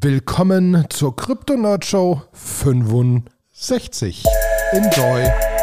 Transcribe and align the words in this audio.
Willkommen 0.00 0.84
zur 0.90 1.16
Crypto 1.16 1.56
Nerd 1.56 1.84
Show 1.86 2.20
65. 2.34 4.24
Enjoy! 4.72 5.55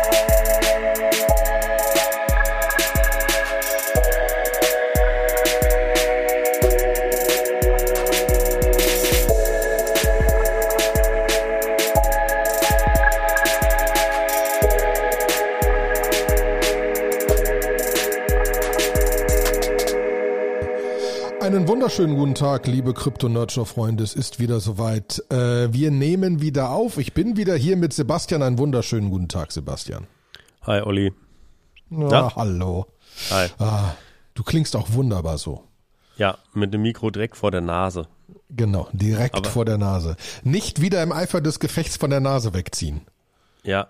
Wunderschönen 21.84 22.16
guten 22.16 22.34
Tag, 22.36 22.66
liebe 22.66 22.94
Krypto-Nurture-Freunde. 22.94 24.06
Es 24.06 24.14
ist 24.14 24.40
wieder 24.40 24.62
soweit. 24.62 25.22
Äh, 25.30 25.74
wir 25.74 25.92
nehmen 25.92 26.40
wieder 26.40 26.70
auf. 26.70 26.98
Ich 26.98 27.12
bin 27.12 27.36
wieder 27.36 27.58
hier 27.58 27.76
mit 27.76 27.92
Sebastian. 27.92 28.42
Einen 28.42 28.58
wunderschönen 28.58 29.10
guten 29.10 29.28
Tag, 29.28 29.52
Sebastian. 29.52 30.08
Hi, 30.62 30.80
Olli. 30.80 31.12
Ja, 31.90 32.10
ja. 32.10 32.36
hallo. 32.38 32.86
Hi. 33.32 33.50
Ah, 33.60 33.96
du 34.34 34.44
klingst 34.44 34.78
auch 34.78 34.94
wunderbar 34.94 35.38
so. 35.38 35.66
Ja, 36.16 36.38
mit 36.54 36.74
dem 36.74 36.84
Mikro 36.84 37.10
direkt 37.10 37.36
vor 37.36 37.52
der 37.52 37.60
Nase. 37.60 38.08
Genau, 38.50 38.88
direkt 38.94 39.36
Aber 39.36 39.50
vor 39.50 39.66
der 39.66 39.78
Nase. 39.78 40.16
Nicht 40.44 40.80
wieder 40.80 41.04
im 41.04 41.12
Eifer 41.12 41.42
des 41.42 41.60
Gefechts 41.60 41.98
von 41.98 42.12
der 42.12 42.22
Nase 42.22 42.54
wegziehen. 42.54 43.02
Ja. 43.64 43.90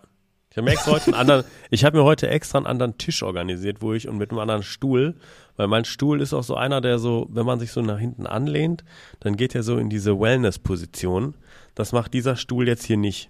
Ich 0.54 0.58
habe 0.58 0.66
mir 0.66 0.74
extra 0.74 0.92
heute 0.92 1.06
einen 1.08 1.16
anderen, 1.16 1.44
ich 1.72 1.84
habe 1.84 1.98
mir 1.98 2.04
heute 2.04 2.30
extra 2.30 2.60
einen 2.60 2.68
anderen 2.68 2.98
Tisch 2.98 3.24
organisiert, 3.24 3.82
wo 3.82 3.94
ich 3.94 4.08
und 4.08 4.18
mit 4.18 4.30
einem 4.30 4.40
anderen 4.40 4.64
Stuhl 4.64 5.16
weil 5.56 5.68
mein 5.68 5.86
Stuhl 5.86 6.22
ist 6.22 6.34
auch 6.34 6.44
so 6.44 6.56
einer, 6.56 6.82
der 6.82 7.00
so, 7.00 7.28
wenn 7.30 7.46
man 7.46 7.60
sich 7.60 7.72
so 7.72 7.82
nach 7.82 8.00
hinten 8.00 8.26
anlehnt, 8.26 8.84
dann 9.20 9.38
geht 9.38 9.54
er 9.56 9.64
so 9.64 9.78
in 9.78 9.90
diese 9.90 10.20
Wellness-Position. 10.20 11.36
Das 11.76 11.92
macht 11.92 12.14
dieser 12.14 12.36
Stuhl 12.36 12.68
jetzt 12.68 12.84
hier 12.84 12.98
nicht. 12.98 13.30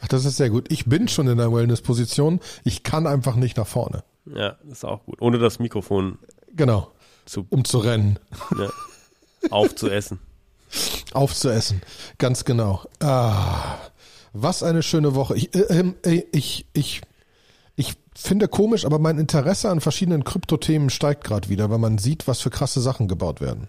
Ach, 0.00 0.08
das 0.08 0.24
ist 0.24 0.36
sehr 0.36 0.50
gut. 0.50 0.70
Ich 0.70 0.86
bin 0.86 1.08
schon 1.08 1.26
in 1.26 1.38
der 1.38 1.52
Wellness-Position. 1.52 2.40
Ich 2.64 2.82
kann 2.82 3.06
einfach 3.06 3.34
nicht 3.34 3.56
nach 3.56 3.66
vorne. 3.66 4.04
Ja, 4.26 4.56
ist 4.70 4.84
auch 4.84 5.04
gut. 5.04 5.20
Ohne 5.20 5.38
das 5.38 5.58
Mikrofon. 5.58 6.18
Genau. 6.54 6.92
Zu, 7.24 7.46
um 7.50 7.64
zu 7.64 7.78
rennen. 7.78 8.18
Ja. 8.56 8.70
Aufzuessen. 9.50 10.20
Aufzuessen. 11.12 11.82
Ganz 12.18 12.44
genau. 12.44 12.84
Ah, 13.00 13.78
was 14.32 14.62
eine 14.62 14.82
schöne 14.82 15.14
Woche. 15.14 15.36
Ich, 15.36 15.54
äh, 15.54 15.92
äh, 16.04 16.24
ich, 16.32 16.66
ich 16.72 17.02
ich 17.80 17.94
finde 18.14 18.46
komisch, 18.46 18.84
aber 18.84 18.98
mein 18.98 19.16
Interesse 19.16 19.70
an 19.70 19.80
verschiedenen 19.80 20.22
Kryptothemen 20.22 20.90
steigt 20.90 21.24
gerade 21.24 21.48
wieder, 21.48 21.70
weil 21.70 21.78
man 21.78 21.96
sieht, 21.96 22.28
was 22.28 22.42
für 22.42 22.50
krasse 22.50 22.78
Sachen 22.80 23.08
gebaut 23.08 23.40
werden. 23.40 23.68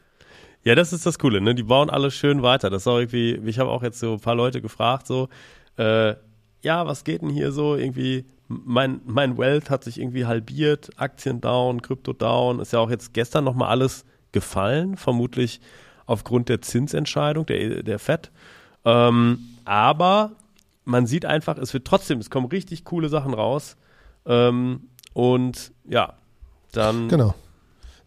Ja, 0.65 0.75
das 0.75 0.91
ist 0.91 1.05
das 1.05 1.17
Coole, 1.17 1.39
ne? 1.39 1.55
Die 1.55 1.63
bauen 1.63 1.89
alles 1.89 2.13
schön 2.13 2.43
weiter. 2.43 2.69
Das 2.69 2.83
ist 2.83 2.87
auch 2.87 2.97
irgendwie, 2.97 3.41
ich 3.45 3.57
habe 3.57 3.69
auch 3.69 3.83
jetzt 3.83 3.99
so 3.99 4.13
ein 4.13 4.19
paar 4.19 4.35
Leute 4.35 4.61
gefragt, 4.61 5.07
so, 5.07 5.29
äh, 5.77 6.15
ja, 6.61 6.85
was 6.85 7.05
geht 7.05 7.21
denn 7.21 7.29
hier 7.29 7.53
so? 7.53 7.75
Irgendwie, 7.75 8.25
mein, 8.49 8.99
mein 9.05 9.37
Wealth 9.37 9.69
hat 9.69 9.85
sich 9.85 9.97
irgendwie 9.97 10.25
halbiert, 10.25 10.89
Aktien 10.97 11.39
down, 11.39 11.81
Krypto 11.81 12.11
down, 12.11 12.59
ist 12.59 12.73
ja 12.73 12.79
auch 12.79 12.89
jetzt 12.89 13.13
gestern 13.13 13.45
nochmal 13.45 13.69
alles 13.69 14.03
gefallen, 14.33 14.97
vermutlich 14.97 15.61
aufgrund 16.05 16.49
der 16.49 16.61
Zinsentscheidung 16.61 17.45
der, 17.45 17.81
der 17.81 17.97
FED. 17.97 18.29
Ähm, 18.83 19.39
aber 19.63 20.33
man 20.85 21.05
sieht 21.05 21.25
einfach, 21.25 21.57
es 21.57 21.73
wird 21.73 21.85
trotzdem, 21.85 22.19
es 22.19 22.29
kommen 22.29 22.47
richtig 22.47 22.85
coole 22.85 23.09
Sachen 23.09 23.33
raus. 23.33 23.77
Ähm, 24.25 24.89
und 25.13 25.71
ja, 25.87 26.13
dann. 26.71 27.09
Genau. 27.09 27.33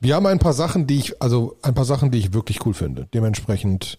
Wir 0.00 0.16
haben 0.16 0.26
ein 0.26 0.38
paar 0.38 0.52
Sachen, 0.52 0.86
die 0.86 0.98
ich, 0.98 1.22
also 1.22 1.56
ein 1.62 1.74
paar 1.74 1.86
Sachen, 1.86 2.10
die 2.10 2.18
ich 2.18 2.34
wirklich 2.34 2.66
cool 2.66 2.74
finde. 2.74 3.08
Dementsprechend 3.14 3.96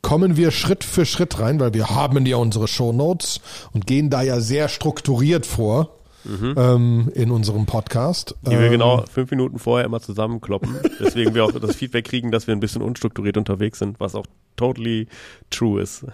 kommen 0.00 0.36
wir 0.36 0.52
Schritt 0.52 0.84
für 0.84 1.04
Schritt 1.04 1.40
rein, 1.40 1.58
weil 1.58 1.74
wir 1.74 1.90
haben 1.90 2.24
ja 2.24 2.36
unsere 2.36 2.68
Show 2.68 2.92
Notes 2.92 3.40
und 3.72 3.84
gehen 3.86 4.10
da 4.10 4.22
ja 4.22 4.40
sehr 4.40 4.68
strukturiert 4.68 5.46
vor. 5.46 5.96
Mhm. 6.22 6.54
Ähm, 6.54 7.12
in 7.14 7.30
unserem 7.30 7.64
Podcast. 7.64 8.34
Die 8.42 8.50
wir 8.50 8.68
genau 8.68 8.98
ähm, 8.98 9.06
fünf 9.06 9.30
Minuten 9.30 9.58
vorher 9.58 9.86
immer 9.86 10.00
zusammenkloppen. 10.00 10.76
Deswegen 11.00 11.34
wir 11.34 11.46
auch 11.46 11.52
das 11.52 11.76
Feedback 11.76 12.04
kriegen, 12.04 12.30
dass 12.30 12.46
wir 12.46 12.54
ein 12.54 12.60
bisschen 12.60 12.82
unstrukturiert 12.82 13.38
unterwegs 13.38 13.78
sind, 13.78 13.98
was 14.00 14.14
auch 14.14 14.26
totally 14.54 15.08
true 15.48 15.80
ist. 15.80 16.04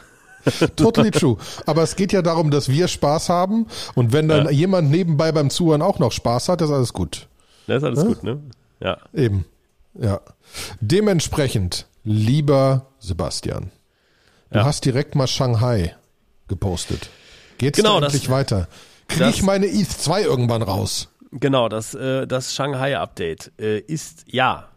totally 0.77 1.11
true. 1.11 1.37
Aber 1.67 1.83
es 1.83 1.97
geht 1.97 2.13
ja 2.13 2.23
darum, 2.23 2.51
dass 2.51 2.69
wir 2.69 2.89
Spaß 2.89 3.29
haben 3.29 3.67
und 3.95 4.13
wenn 4.13 4.29
dann 4.29 4.47
ja. 4.47 4.51
jemand 4.51 4.91
nebenbei 4.91 5.33
beim 5.33 5.51
Zuhören 5.51 5.83
auch 5.83 5.99
noch 5.99 6.13
Spaß 6.13 6.49
hat, 6.49 6.61
ist 6.63 6.71
alles 6.71 6.93
gut. 6.93 7.29
Das 7.67 7.79
ist 7.79 7.85
alles 7.85 7.99
ja? 8.01 8.05
gut, 8.05 8.23
ne? 8.23 8.41
Ja. 8.81 8.99
Eben. 9.13 9.45
Ja. 9.95 10.21
Dementsprechend, 10.81 11.87
lieber 12.05 12.87
Sebastian, 12.99 13.71
du 14.51 14.59
ja. 14.59 14.65
hast 14.65 14.85
direkt 14.85 15.15
mal 15.15 15.27
Shanghai 15.27 15.97
gepostet. 16.49 17.09
Geht's 17.59 17.79
genau, 17.79 18.01
da 18.01 18.07
endlich 18.07 18.25
das, 18.25 18.31
weiter? 18.31 18.69
Kriege 19.09 19.31
ich 19.31 19.43
meine 19.43 19.67
ETH 19.67 19.91
2 19.91 20.23
irgendwann 20.23 20.63
raus? 20.63 21.09
Genau, 21.33 21.69
das, 21.69 21.95
äh, 21.95 22.27
das 22.27 22.55
Shanghai-Update 22.55 23.53
äh, 23.59 23.79
ist 23.79 24.25
ja 24.27 24.69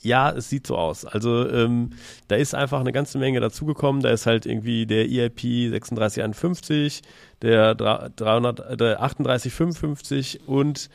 ja, 0.00 0.30
es 0.30 0.48
sieht 0.48 0.66
so 0.66 0.76
aus. 0.76 1.04
Also 1.04 1.48
ähm, 1.48 1.90
da 2.28 2.36
ist 2.36 2.54
einfach 2.54 2.80
eine 2.80 2.92
ganze 2.92 3.18
Menge 3.18 3.40
dazugekommen. 3.40 4.02
Da 4.02 4.10
ist 4.10 4.26
halt 4.26 4.46
irgendwie 4.46 4.86
der 4.86 5.06
EIP 5.06 5.40
3651, 5.70 7.02
der, 7.42 7.74
300, 7.74 8.58
der 8.58 8.76
3855 8.76 10.46
und 10.46 10.88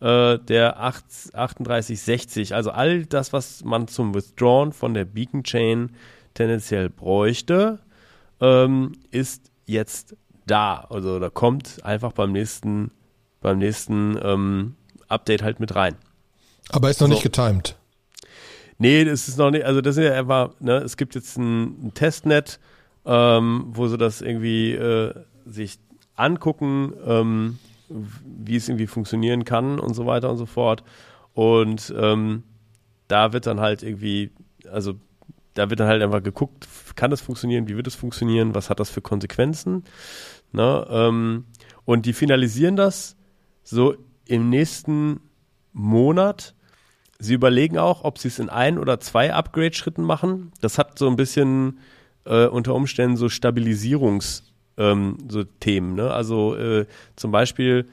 äh, 0.00 0.38
der 0.38 0.78
8, 0.80 1.04
3860. 1.32 2.54
Also 2.54 2.70
all 2.70 3.06
das, 3.06 3.32
was 3.32 3.64
man 3.64 3.88
zum 3.88 4.14
Withdrawn 4.14 4.72
von 4.72 4.92
der 4.92 5.06
Beacon 5.06 5.42
Chain 5.42 5.92
tendenziell 6.34 6.90
bräuchte, 6.90 7.78
ähm, 8.40 8.92
ist 9.10 9.50
jetzt 9.64 10.16
da. 10.46 10.86
Also 10.90 11.18
da 11.18 11.30
kommt 11.30 11.82
einfach 11.82 12.12
beim 12.12 12.32
nächsten, 12.32 12.90
beim 13.40 13.58
nächsten 13.58 14.18
ähm, 14.22 14.74
Update 15.08 15.42
halt 15.42 15.60
mit 15.60 15.74
rein. 15.74 15.96
Aber 16.68 16.90
ist 16.90 17.00
noch 17.00 17.08
so. 17.08 17.14
nicht 17.14 17.22
getimed. 17.22 17.79
Nee, 18.80 19.04
das 19.04 19.28
ist 19.28 19.36
noch 19.36 19.50
nicht, 19.50 19.66
also 19.66 19.82
das 19.82 19.98
ist 19.98 20.04
ja 20.04 20.14
einfach, 20.14 20.58
ne, 20.58 20.78
es 20.78 20.96
gibt 20.96 21.14
jetzt 21.14 21.36
ein, 21.36 21.88
ein 21.88 21.94
Testnet, 21.94 22.58
ähm, 23.04 23.66
wo 23.68 23.86
sie 23.88 23.98
das 23.98 24.22
irgendwie 24.22 24.72
äh, 24.72 25.12
sich 25.44 25.78
angucken, 26.16 26.94
ähm, 27.04 27.58
wie 27.90 28.56
es 28.56 28.70
irgendwie 28.70 28.86
funktionieren 28.86 29.44
kann 29.44 29.78
und 29.78 29.92
so 29.92 30.06
weiter 30.06 30.30
und 30.30 30.38
so 30.38 30.46
fort. 30.46 30.82
Und 31.34 31.92
ähm, 31.94 32.42
da 33.06 33.34
wird 33.34 33.46
dann 33.46 33.60
halt 33.60 33.82
irgendwie, 33.82 34.30
also 34.72 34.94
da 35.52 35.68
wird 35.68 35.80
dann 35.80 35.88
halt 35.88 36.02
einfach 36.02 36.22
geguckt, 36.22 36.66
kann 36.96 37.10
das 37.10 37.20
funktionieren, 37.20 37.68
wie 37.68 37.76
wird 37.76 37.86
es 37.86 37.94
funktionieren, 37.94 38.54
was 38.54 38.70
hat 38.70 38.80
das 38.80 38.88
für 38.88 39.02
Konsequenzen. 39.02 39.84
Ne? 40.52 40.86
Ähm, 40.88 41.44
und 41.84 42.06
die 42.06 42.14
finalisieren 42.14 42.76
das 42.76 43.14
so 43.62 43.94
im 44.24 44.48
nächsten 44.48 45.20
Monat 45.74 46.54
Sie 47.20 47.34
überlegen 47.34 47.78
auch, 47.78 48.02
ob 48.02 48.18
sie 48.18 48.28
es 48.28 48.38
in 48.38 48.48
ein 48.48 48.78
oder 48.78 48.98
zwei 48.98 49.32
Upgrade-Schritten 49.32 50.02
machen. 50.02 50.52
Das 50.60 50.78
hat 50.78 50.98
so 50.98 51.06
ein 51.06 51.16
bisschen 51.16 51.78
äh, 52.24 52.46
unter 52.46 52.74
Umständen 52.74 53.16
so 53.16 53.26
Stabilisierungs- 53.26 54.42
ähm, 54.80 55.18
so. 55.28 55.44
Ne? 55.94 56.10
Also 56.10 56.56
äh, 56.56 56.86
zum 57.14 57.30
Beispiel, 57.30 57.86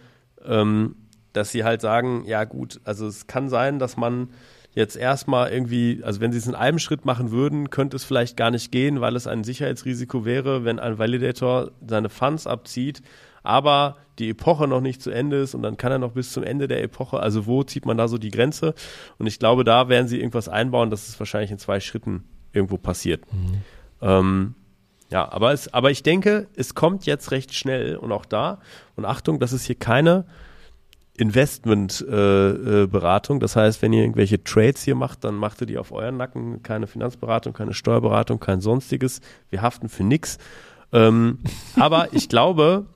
ähm, 0.46 0.96
dass 1.34 1.52
sie 1.52 1.64
halt 1.64 1.82
sagen, 1.82 2.24
ja 2.26 2.46
gut, 2.46 2.80
also 2.86 3.08
es 3.08 3.28
kann 3.28 3.50
sein, 3.50 3.78
dass 3.78 3.98
man 3.98 4.30
jetzt 4.74 4.96
erstmal 4.96 5.52
irgendwie, 5.52 6.02
also 6.04 6.22
wenn 6.22 6.32
sie 6.32 6.38
es 6.38 6.48
in 6.48 6.56
einem 6.56 6.80
Schritt 6.80 7.04
machen 7.04 7.32
würden, 7.32 7.70
könnte 7.70 7.98
es 7.98 8.04
vielleicht 8.04 8.38
gar 8.38 8.52
nicht 8.52 8.72
gehen, 8.72 9.02
weil 9.02 9.16
es 9.16 9.28
ein 9.28 9.44
Sicherheitsrisiko 9.44 10.24
wäre, 10.24 10.66
wenn 10.66 10.80
ein 10.80 10.98
Validator 10.98 11.72
seine 11.86 12.09
Funds 12.09 12.48
abzieht, 12.48 13.02
aber 13.47 13.97
die 14.19 14.30
Epoche 14.30 14.68
noch 14.68 14.81
nicht 14.81 15.02
zu 15.02 15.12
Ende 15.12 15.38
ist 15.38 15.56
und 15.56 15.62
dann 15.62 15.78
kann 15.78 15.91
er 15.91 16.00
noch 16.00 16.12
bis 16.12 16.34
zum 16.34 16.44
Ende 16.44 16.68
der 16.68 16.84
Epoche, 16.84 17.19
also 17.19 17.46
wo 17.46 17.63
zieht 17.63 17.85
man 17.85 17.97
da 17.97 18.08
so 18.08 18.18
die 18.18 18.31
Grenze? 18.31 18.74
Und 19.19 19.28
ich 19.28 19.40
glaube, 19.40 19.63
da 19.63 19.90
werden 19.90 20.08
sie 20.08 20.18
irgendwas 20.18 20.50
einbauen, 20.50 20.90
dass 20.90 21.08
es 21.08 21.19
wahrscheinlich 21.19 21.52
in 21.52 21.59
zwei 21.59 21.80
Schritten 21.80 22.24
irgendwo 22.52 22.78
passiert. 22.78 23.22
Mhm. 23.31 23.62
Ähm, 24.02 24.55
ja, 25.09 25.32
aber, 25.32 25.53
es, 25.53 25.73
aber 25.73 25.91
ich 25.91 26.03
denke, 26.03 26.47
es 26.55 26.76
kommt 26.76 27.05
jetzt 27.05 27.32
recht 27.32 27.53
schnell 27.53 27.96
und 27.96 28.11
auch 28.11 28.26
da. 28.26 28.59
Und 28.96 29.05
Achtung, 29.05 29.40
das 29.40 29.53
ist 29.53 29.66
hier 29.66 29.76
keine 29.76 30.26
Investmentberatung. 31.16 33.38
Äh, 33.38 33.40
äh, 33.40 33.41
das 33.41 33.55
heißt, 33.55 33.82
wenn 33.82 33.94
ihr 33.94 34.02
irgendwelche 34.02 34.44
Trades 34.44 34.84
hier 34.84 34.96
macht, 34.96 35.23
dann 35.23 35.35
macht 35.35 35.61
ihr 35.61 35.67
die 35.67 35.78
auf 35.78 35.94
euren 35.94 36.17
Nacken. 36.17 36.61
Keine 36.64 36.88
Finanzberatung, 36.88 37.53
keine 37.53 37.73
Steuerberatung, 37.73 38.40
kein 38.40 38.59
sonstiges. 38.59 39.22
Wir 39.49 39.61
haften 39.61 39.88
für 39.88 40.03
nichts. 40.03 40.38
Ähm, 40.91 41.40
aber 41.79 42.14
ich 42.14 42.28
glaube, 42.28 42.88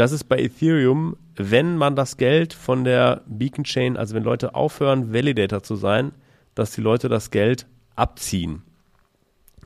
das 0.00 0.12
ist 0.12 0.24
bei 0.24 0.38
Ethereum, 0.38 1.18
wenn 1.36 1.76
man 1.76 1.94
das 1.94 2.16
Geld 2.16 2.54
von 2.54 2.84
der 2.84 3.20
Beacon 3.26 3.64
Chain, 3.64 3.98
also 3.98 4.14
wenn 4.14 4.22
Leute 4.22 4.54
aufhören, 4.54 5.12
Validator 5.12 5.62
zu 5.62 5.76
sein, 5.76 6.12
dass 6.54 6.70
die 6.70 6.80
Leute 6.80 7.10
das 7.10 7.30
Geld 7.30 7.66
abziehen. 7.96 8.62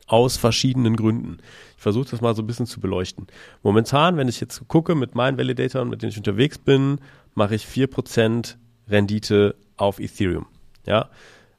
Aus 0.08 0.36
verschiedenen 0.36 0.96
Gründen. 0.96 1.38
Ich 1.76 1.82
versuche 1.84 2.10
das 2.10 2.20
mal 2.20 2.34
so 2.34 2.42
ein 2.42 2.48
bisschen 2.48 2.66
zu 2.66 2.81
beleuchten. 2.81 3.28
Momentan, 3.62 4.16
wenn 4.16 4.26
ich 4.26 4.40
jetzt 4.40 4.66
gucke 4.66 4.96
mit 4.96 5.14
meinen 5.14 5.38
Validatoren, 5.38 5.88
mit 5.88 6.02
denen 6.02 6.10
ich 6.10 6.19
unterwegs 6.19 6.58
bin, 6.58 6.98
mache 7.37 7.54
ich 7.54 7.64
4% 7.66 8.56
Rendite 8.88 9.54
auf 9.76 10.00
Ethereum. 10.00 10.46
Ja. 10.84 11.10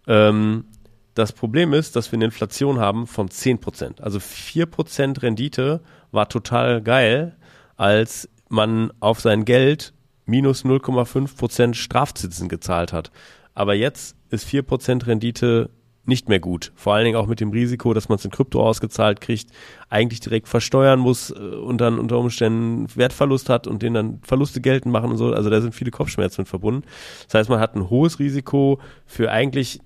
Ähm, 0.06 0.66
das 1.14 1.32
Problem 1.32 1.72
ist, 1.72 1.96
dass 1.96 2.12
wir 2.12 2.18
eine 2.18 2.26
Inflation 2.26 2.78
haben 2.82 3.08
von 3.08 3.30
10%. 3.30 4.02
Also 4.02 4.20
4% 4.20 5.22
Rendite 5.22 5.80
war 6.12 6.28
total 6.28 6.82
geil, 6.82 7.38
als 7.78 8.28
man 8.50 8.92
auf 9.00 9.20
sein 9.20 9.46
Geld 9.46 9.94
minus 10.26 10.66
0,5% 10.66 11.74
Strafzinsen 11.74 12.50
gezahlt 12.50 12.94
hat. 12.94 13.12
Aber 13.54 13.74
jetzt 13.74 14.16
ist 14.30 14.48
4% 14.48 15.08
Rendite 15.08 15.70
nicht 16.08 16.30
mehr 16.30 16.40
gut. 16.40 16.72
Vor 16.76 16.94
allen 16.94 17.06
Dingen 17.06 17.18
auch 17.18 17.28
mit 17.28 17.40
dem 17.40 17.50
Risiko, 17.50 17.94
dass 17.94 18.10
man 18.10 18.18
es 18.18 18.26
in 18.26 18.32
Krypto 18.32 18.64
ausgezahlt 18.64 19.22
kriegt, 19.22 19.50
eigentlich 19.90 20.20
direkt 20.20 20.48
versteuern 20.48 21.00
muss 21.00 21.32
äh, 21.32 21.34
und 21.34 21.82
dann 21.82 22.00
unter 22.00 22.20
Umständen 22.20 22.88
Wertverlust 22.96 23.50
hat 23.50 23.68
und 23.68 23.82
den 23.82 23.96
dann 23.96 24.20
Verluste 24.22 24.62
geltend 24.62 24.92
machen 24.92 25.12
und 25.12 25.18
so. 25.18 25.34
Also 25.34 25.50
da 25.50 25.62
sind 25.62 25.74
viele 25.74 25.92
Kopfschmerzen 25.92 26.42
mit 26.42 26.48
verbunden. 26.48 26.84
Das 27.26 27.34
heißt, 27.34 27.50
man 27.50 27.60
hat 27.60 27.76
ein 27.76 27.90
hohes 27.90 28.20
Risiko 28.20 28.80
für 29.06 29.32
eigentlich, 29.32 29.80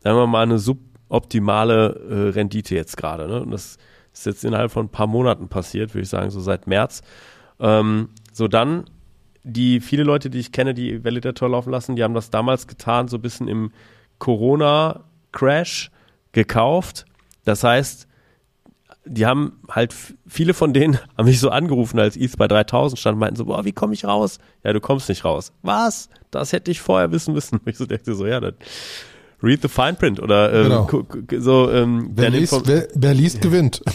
sagen 0.00 0.16
wir 0.16 0.26
mal, 0.26 0.42
eine 0.42 0.58
suboptimale 0.58 2.00
äh, 2.10 2.28
Rendite 2.30 2.74
jetzt 2.74 2.96
gerade. 2.96 3.28
Ne? 3.28 3.42
Und 3.42 3.52
das 3.52 3.78
ist 4.12 4.26
jetzt 4.26 4.44
innerhalb 4.44 4.72
von 4.72 4.86
ein 4.86 4.90
paar 4.90 5.06
Monaten 5.06 5.48
passiert, 5.48 5.94
würde 5.94 6.02
ich 6.02 6.08
sagen, 6.08 6.30
so 6.30 6.40
seit 6.40 6.66
März. 6.66 7.02
Ähm, 7.60 8.08
so 8.32 8.48
dann 8.48 8.84
die 9.42 9.80
viele 9.80 10.02
Leute, 10.02 10.28
die 10.30 10.38
ich 10.38 10.52
kenne, 10.52 10.74
die 10.74 11.02
Validator 11.04 11.48
laufen 11.48 11.70
lassen, 11.70 11.96
die 11.96 12.02
haben 12.04 12.14
das 12.14 12.30
damals 12.30 12.66
getan, 12.66 13.08
so 13.08 13.16
ein 13.16 13.22
bisschen 13.22 13.48
im 13.48 13.72
Corona 14.18 15.04
Crash 15.32 15.90
gekauft. 16.32 17.06
Das 17.44 17.64
heißt, 17.64 18.06
die 19.06 19.24
haben 19.26 19.58
halt, 19.68 19.94
viele 20.26 20.52
von 20.54 20.72
denen 20.74 20.98
haben 21.16 21.24
mich 21.24 21.40
so 21.40 21.48
angerufen, 21.50 21.98
als 21.98 22.16
ETH 22.16 22.36
bei 22.36 22.48
3000 22.48 22.98
stand, 22.98 23.18
meinten 23.18 23.36
so, 23.36 23.46
boah, 23.46 23.64
wie 23.64 23.72
komme 23.72 23.94
ich 23.94 24.04
raus? 24.04 24.38
Ja, 24.62 24.72
du 24.72 24.80
kommst 24.80 25.08
nicht 25.08 25.24
raus. 25.24 25.52
Was? 25.62 26.10
Das 26.30 26.52
hätte 26.52 26.70
ich 26.70 26.80
vorher 26.80 27.10
wissen 27.12 27.32
müssen. 27.34 27.60
Ich 27.66 27.78
so 27.78 27.86
dachte 27.86 28.14
so, 28.14 28.26
ja, 28.26 28.40
dann 28.40 28.54
read 29.42 29.62
the 29.62 29.68
fine 29.68 29.94
print 29.94 30.20
oder 30.20 30.52
ähm, 30.52 30.86
Genau. 30.86 31.06
so, 31.38 31.70
ähm, 31.70 32.10
Wer 32.14 32.28
liest, 32.30 32.60
wer, 32.66 32.88
wer 32.94 33.14
liest 33.14 33.40
gewinnt. 33.40 33.82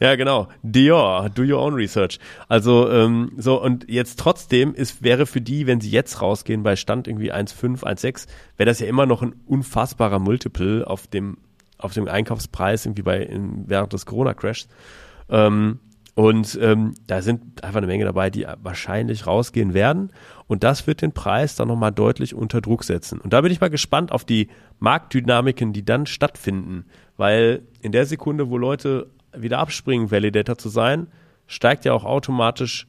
ja, 0.00 0.16
genau. 0.16 0.48
Dior, 0.62 1.28
do 1.30 1.42
your 1.42 1.60
own 1.60 1.74
research. 1.74 2.18
Also 2.48 2.90
ähm, 2.90 3.32
so 3.36 3.62
und 3.62 3.88
jetzt 3.88 4.18
trotzdem 4.18 4.74
ist 4.74 5.02
wäre 5.02 5.26
für 5.26 5.40
die, 5.40 5.66
wenn 5.66 5.80
sie 5.80 5.90
jetzt 5.90 6.20
rausgehen 6.20 6.62
bei 6.62 6.76
Stand 6.76 7.08
irgendwie 7.08 7.32
1,5, 7.32 7.82
1,6, 7.82 8.26
wäre 8.56 8.66
das 8.66 8.80
ja 8.80 8.86
immer 8.86 9.06
noch 9.06 9.22
ein 9.22 9.34
unfassbarer 9.46 10.18
Multiple 10.18 10.86
auf 10.86 11.06
dem 11.06 11.38
auf 11.78 11.92
dem 11.92 12.08
Einkaufspreis 12.08 12.86
irgendwie 12.86 13.02
bei 13.02 13.22
in, 13.22 13.68
während 13.68 13.92
des 13.92 14.06
Corona 14.06 14.34
Crashs. 14.34 14.68
Ähm, 15.28 15.80
und 16.16 16.58
ähm, 16.62 16.94
da 17.06 17.20
sind 17.20 17.62
einfach 17.62 17.76
eine 17.76 17.86
Menge 17.86 18.06
dabei, 18.06 18.30
die 18.30 18.46
wahrscheinlich 18.62 19.26
rausgehen 19.26 19.74
werden. 19.74 20.12
Und 20.46 20.64
das 20.64 20.86
wird 20.86 21.02
den 21.02 21.12
Preis 21.12 21.56
dann 21.56 21.68
nochmal 21.68 21.92
deutlich 21.92 22.34
unter 22.34 22.62
Druck 22.62 22.84
setzen. 22.84 23.20
Und 23.20 23.34
da 23.34 23.42
bin 23.42 23.52
ich 23.52 23.60
mal 23.60 23.68
gespannt 23.68 24.12
auf 24.12 24.24
die 24.24 24.48
Marktdynamiken, 24.78 25.74
die 25.74 25.84
dann 25.84 26.06
stattfinden. 26.06 26.86
Weil 27.18 27.64
in 27.82 27.92
der 27.92 28.06
Sekunde, 28.06 28.48
wo 28.48 28.56
Leute 28.56 29.10
wieder 29.42 29.58
abspringen, 29.58 30.10
Validator 30.10 30.58
zu 30.58 30.68
sein, 30.68 31.06
steigt 31.46 31.84
ja 31.84 31.92
auch 31.92 32.04
automatisch 32.04 32.86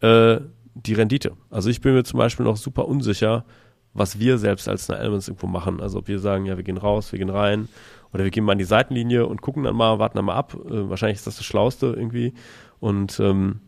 äh, 0.00 0.38
die 0.74 0.94
Rendite. 0.94 1.32
Also 1.50 1.68
ich 1.68 1.80
bin 1.80 1.94
mir 1.94 2.04
zum 2.04 2.18
Beispiel 2.18 2.44
noch 2.44 2.56
super 2.56 2.86
unsicher, 2.88 3.44
was 3.92 4.18
wir 4.18 4.38
selbst 4.38 4.68
als 4.68 4.88
eine 4.88 5.00
Elements 5.00 5.28
irgendwo 5.28 5.46
machen. 5.46 5.80
Also 5.80 5.98
ob 5.98 6.08
wir 6.08 6.18
sagen, 6.20 6.46
ja, 6.46 6.56
wir 6.56 6.64
gehen 6.64 6.76
raus, 6.78 7.12
wir 7.12 7.18
gehen 7.18 7.30
rein 7.30 7.68
oder 8.12 8.24
wir 8.24 8.30
gehen 8.30 8.44
mal 8.44 8.52
an 8.52 8.58
die 8.58 8.64
Seitenlinie 8.64 9.26
und 9.26 9.42
gucken 9.42 9.64
dann 9.64 9.76
mal, 9.76 9.98
warten 9.98 10.16
dann 10.16 10.24
mal 10.24 10.34
ab. 10.36 10.54
Äh, 10.54 10.88
wahrscheinlich 10.88 11.18
ist 11.18 11.26
das 11.26 11.36
das 11.36 11.44
Schlauste 11.44 11.86
irgendwie. 11.86 12.34
Und 12.78 13.18
ähm, 13.20 13.60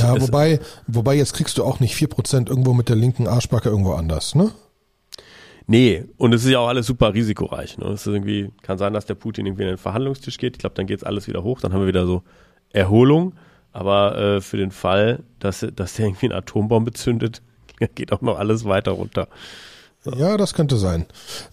ja, 0.00 0.14
es- 0.16 0.22
wobei, 0.22 0.60
wobei 0.86 1.14
jetzt 1.14 1.34
kriegst 1.34 1.58
du 1.58 1.64
auch 1.64 1.78
nicht 1.80 1.94
4% 1.96 2.48
irgendwo 2.48 2.72
mit 2.72 2.88
der 2.88 2.96
linken 2.96 3.26
Arschbacke 3.28 3.68
irgendwo 3.68 3.92
anders, 3.94 4.34
ne? 4.34 4.50
Nee, 5.66 6.04
und 6.16 6.34
es 6.34 6.44
ist 6.44 6.50
ja 6.50 6.58
auch 6.58 6.68
alles 6.68 6.86
super 6.86 7.14
risikoreich. 7.14 7.78
Ne? 7.78 7.86
Es 7.86 8.06
ist 8.06 8.12
irgendwie, 8.12 8.50
kann 8.62 8.78
sein, 8.78 8.92
dass 8.92 9.06
der 9.06 9.14
Putin 9.14 9.46
irgendwie 9.46 9.62
in 9.62 9.68
den 9.68 9.78
Verhandlungstisch 9.78 10.38
geht. 10.38 10.56
Ich 10.56 10.60
glaube, 10.60 10.74
dann 10.74 10.86
geht's 10.86 11.04
alles 11.04 11.28
wieder 11.28 11.42
hoch. 11.42 11.60
Dann 11.60 11.72
haben 11.72 11.80
wir 11.80 11.88
wieder 11.88 12.06
so 12.06 12.22
Erholung. 12.72 13.34
Aber 13.72 14.18
äh, 14.18 14.40
für 14.40 14.56
den 14.56 14.70
Fall, 14.70 15.20
dass, 15.38 15.66
dass 15.74 15.94
der 15.94 16.06
irgendwie 16.06 16.26
eine 16.26 16.36
Atombombe 16.36 16.92
zündet, 16.92 17.42
geht 17.94 18.12
auch 18.12 18.20
noch 18.20 18.38
alles 18.38 18.64
weiter 18.64 18.92
runter. 18.92 19.28
Ja, 20.04 20.36
das 20.36 20.52
könnte 20.54 20.78
sein. 20.78 21.06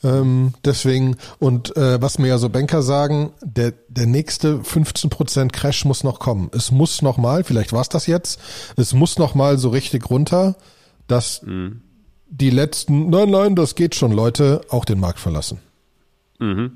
Ähm, 0.03 0.53
deswegen, 0.65 1.17
und 1.38 1.75
äh, 1.77 2.01
was 2.01 2.17
mir 2.17 2.29
ja 2.29 2.39
so 2.39 2.50
Banker 2.50 2.81
sagen, 2.81 3.31
der, 3.41 3.73
der 3.89 4.07
nächste 4.07 4.55
15% 4.55 5.51
Crash 5.51 5.85
muss 5.85 6.03
noch 6.03 6.19
kommen. 6.19 6.50
Es 6.53 6.71
muss 6.71 7.03
noch 7.03 7.17
mal, 7.17 7.44
vielleicht 7.44 7.73
war 7.73 7.81
es 7.81 7.89
das 7.89 8.07
jetzt, 8.07 8.39
es 8.75 8.94
muss 8.94 9.19
noch 9.19 9.35
mal 9.35 9.59
so 9.59 9.69
richtig 9.69 10.09
runter, 10.09 10.55
dass 11.07 11.44
die 12.29 12.49
letzten, 12.49 13.09
nein, 13.09 13.29
nein, 13.29 13.55
das 13.55 13.75
geht 13.75 13.95
schon, 13.95 14.11
Leute, 14.11 14.61
auch 14.69 14.85
den 14.85 14.99
Markt 14.99 15.19
verlassen. 15.19 15.59
Mhm. 16.39 16.71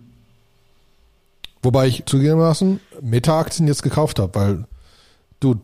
Wobei 1.62 1.88
ich 1.88 2.06
zugegebenermaßen 2.06 2.80
Meta-Aktien 3.02 3.68
jetzt 3.68 3.84
gekauft 3.84 4.20
habe, 4.20 4.36
weil 4.36 4.66
du, 5.40 5.56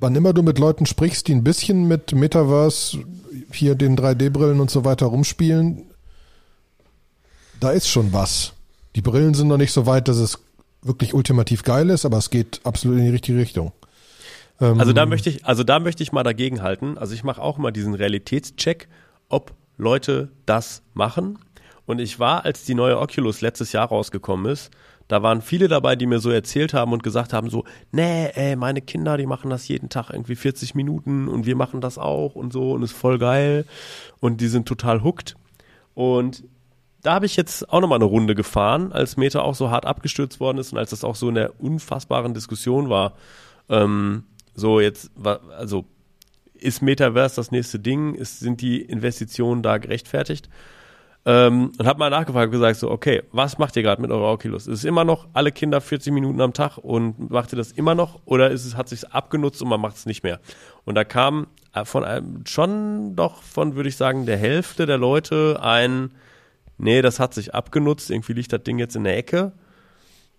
wann 0.00 0.14
immer 0.14 0.32
du 0.32 0.42
mit 0.42 0.58
Leuten 0.58 0.86
sprichst, 0.86 1.28
die 1.28 1.34
ein 1.34 1.44
bisschen 1.44 1.86
mit 1.86 2.14
Metaverse, 2.14 3.04
hier 3.52 3.74
den 3.74 3.96
3D-Brillen 3.96 4.60
und 4.60 4.70
so 4.70 4.84
weiter 4.84 5.06
rumspielen, 5.06 5.82
da 7.60 7.70
ist 7.70 7.88
schon 7.88 8.12
was. 8.12 8.52
Die 8.96 9.02
Brillen 9.02 9.34
sind 9.34 9.48
noch 9.48 9.58
nicht 9.58 9.72
so 9.72 9.86
weit, 9.86 10.08
dass 10.08 10.16
es 10.16 10.38
wirklich 10.82 11.14
ultimativ 11.14 11.62
geil 11.62 11.90
ist, 11.90 12.04
aber 12.04 12.18
es 12.18 12.30
geht 12.30 12.60
absolut 12.64 12.98
in 12.98 13.04
die 13.04 13.10
richtige 13.10 13.38
Richtung. 13.38 13.72
Ähm, 14.60 14.78
Also 14.78 14.92
da 14.92 15.06
möchte 15.06 15.30
ich, 15.30 15.44
also 15.44 15.64
da 15.64 15.78
möchte 15.80 16.02
ich 16.02 16.12
mal 16.12 16.22
dagegen 16.22 16.62
halten. 16.62 16.98
Also 16.98 17.14
ich 17.14 17.24
mache 17.24 17.40
auch 17.40 17.58
mal 17.58 17.70
diesen 17.70 17.94
Realitätscheck, 17.94 18.88
ob 19.28 19.52
Leute 19.76 20.30
das 20.46 20.82
machen. 20.94 21.38
Und 21.86 22.00
ich 22.00 22.18
war, 22.18 22.44
als 22.44 22.64
die 22.64 22.74
neue 22.74 22.98
Oculus 22.98 23.40
letztes 23.40 23.72
Jahr 23.72 23.88
rausgekommen 23.88 24.50
ist, 24.50 24.70
da 25.08 25.22
waren 25.22 25.42
viele 25.42 25.68
dabei, 25.68 25.96
die 25.96 26.06
mir 26.06 26.18
so 26.18 26.30
erzählt 26.30 26.72
haben 26.72 26.92
und 26.92 27.02
gesagt 27.02 27.34
haben 27.34 27.50
so, 27.50 27.64
nee, 27.92 28.26
ey, 28.34 28.56
meine 28.56 28.80
Kinder, 28.80 29.18
die 29.18 29.26
machen 29.26 29.50
das 29.50 29.68
jeden 29.68 29.90
Tag 29.90 30.08
irgendwie 30.10 30.34
40 30.34 30.74
Minuten 30.74 31.28
und 31.28 31.44
wir 31.44 31.56
machen 31.56 31.82
das 31.82 31.98
auch 31.98 32.34
und 32.34 32.54
so 32.54 32.72
und 32.72 32.82
ist 32.82 32.92
voll 32.92 33.18
geil 33.18 33.66
und 34.20 34.40
die 34.40 34.48
sind 34.48 34.66
total 34.66 35.04
hooked. 35.04 35.36
Und 35.92 36.44
da 37.02 37.12
habe 37.12 37.26
ich 37.26 37.36
jetzt 37.36 37.68
auch 37.70 37.82
nochmal 37.82 37.98
eine 37.98 38.06
Runde 38.06 38.34
gefahren, 38.34 38.92
als 38.92 39.18
Meta 39.18 39.42
auch 39.42 39.54
so 39.54 39.70
hart 39.70 39.84
abgestürzt 39.84 40.40
worden 40.40 40.56
ist 40.56 40.72
und 40.72 40.78
als 40.78 40.88
das 40.88 41.04
auch 41.04 41.16
so 41.16 41.28
in 41.28 41.34
der 41.34 41.60
unfassbaren 41.60 42.32
Diskussion 42.32 42.88
war. 42.88 43.12
Ähm, 43.68 44.24
so 44.54 44.80
jetzt, 44.80 45.10
also 45.56 45.84
ist 46.54 46.82
Metaverse 46.82 47.36
das 47.36 47.50
nächste 47.50 47.78
Ding? 47.78 48.14
Ist, 48.14 48.40
sind 48.40 48.60
die 48.60 48.80
Investitionen 48.80 49.62
da 49.62 49.78
gerechtfertigt? 49.78 50.48
Ähm, 51.26 51.72
und 51.78 51.86
habe 51.86 51.98
mal 51.98 52.10
nachgefragt 52.10 52.46
und 52.46 52.52
gesagt, 52.52 52.78
so, 52.78 52.90
okay, 52.90 53.22
was 53.32 53.56
macht 53.56 53.76
ihr 53.76 53.82
gerade 53.82 54.02
mit 54.02 54.10
eurer 54.10 54.32
Oculus? 54.32 54.66
Ist 54.66 54.80
es 54.80 54.84
immer 54.84 55.04
noch 55.04 55.26
alle 55.32 55.52
Kinder 55.52 55.80
40 55.80 56.12
Minuten 56.12 56.40
am 56.40 56.52
Tag 56.52 56.76
und 56.76 57.30
macht 57.30 57.52
ihr 57.52 57.56
das 57.56 57.72
immer 57.72 57.94
noch 57.94 58.20
oder 58.26 58.50
ist 58.50 58.66
es, 58.66 58.76
hat 58.76 58.90
sich 58.90 59.10
abgenutzt 59.10 59.62
und 59.62 59.68
man 59.68 59.80
macht 59.80 59.96
es 59.96 60.04
nicht 60.04 60.22
mehr? 60.22 60.40
Und 60.84 60.96
da 60.96 61.04
kam 61.04 61.46
äh, 61.72 61.86
von 61.86 62.04
einem, 62.04 62.44
schon 62.46 63.16
doch 63.16 63.42
von, 63.42 63.74
würde 63.74 63.88
ich 63.88 63.96
sagen, 63.96 64.26
der 64.26 64.36
Hälfte 64.36 64.84
der 64.84 64.98
Leute 64.98 65.60
ein, 65.62 66.10
nee, 66.76 67.00
das 67.00 67.20
hat 67.20 67.32
sich 67.32 67.54
abgenutzt, 67.54 68.10
irgendwie 68.10 68.34
liegt 68.34 68.52
das 68.52 68.62
Ding 68.62 68.78
jetzt 68.78 68.94
in 68.94 69.04
der 69.04 69.16
Ecke. 69.16 69.52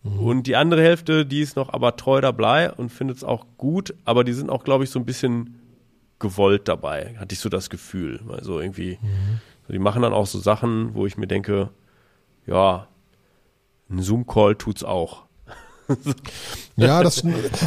Und 0.05 0.43
die 0.43 0.55
andere 0.55 0.83
Hälfte, 0.83 1.25
die 1.25 1.41
ist 1.41 1.55
noch 1.55 1.73
aber 1.73 1.95
treu 1.95 2.21
dabei 2.21 2.71
und 2.71 2.91
findet 2.91 3.17
es 3.17 3.23
auch 3.23 3.45
gut, 3.57 3.95
aber 4.05 4.23
die 4.23 4.33
sind 4.33 4.51
auch, 4.51 4.63
glaube 4.63 4.83
ich, 4.83 4.91
so 4.91 4.99
ein 4.99 5.05
bisschen 5.05 5.55
gewollt 6.19 6.67
dabei, 6.67 7.15
hatte 7.17 7.33
ich 7.33 7.39
so 7.39 7.49
das 7.49 7.71
Gefühl. 7.71 8.19
Also 8.29 8.59
irgendwie, 8.59 8.99
so, 9.67 9.73
die 9.73 9.79
machen 9.79 10.03
dann 10.03 10.13
auch 10.13 10.27
so 10.27 10.39
Sachen, 10.39 10.93
wo 10.93 11.07
ich 11.07 11.17
mir 11.17 11.27
denke, 11.27 11.69
ja, 12.45 12.87
ein 13.89 14.01
Zoom-Call 14.01 14.55
tut's 14.55 14.83
auch. 14.83 15.23
Ja, 16.77 17.01
das, 17.03 17.23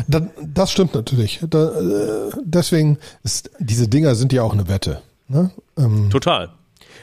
das, 0.06 0.22
das 0.42 0.70
stimmt 0.70 0.94
natürlich. 0.94 1.40
Da, 1.48 1.70
äh, 1.80 2.30
deswegen 2.44 2.98
ist, 3.22 3.50
diese 3.58 3.88
Dinger 3.88 4.14
sind 4.14 4.34
ja 4.34 4.42
auch 4.42 4.52
eine 4.52 4.68
Wette. 4.68 5.00
Ne? 5.28 5.50
Ähm, 5.78 6.10
Total. 6.10 6.50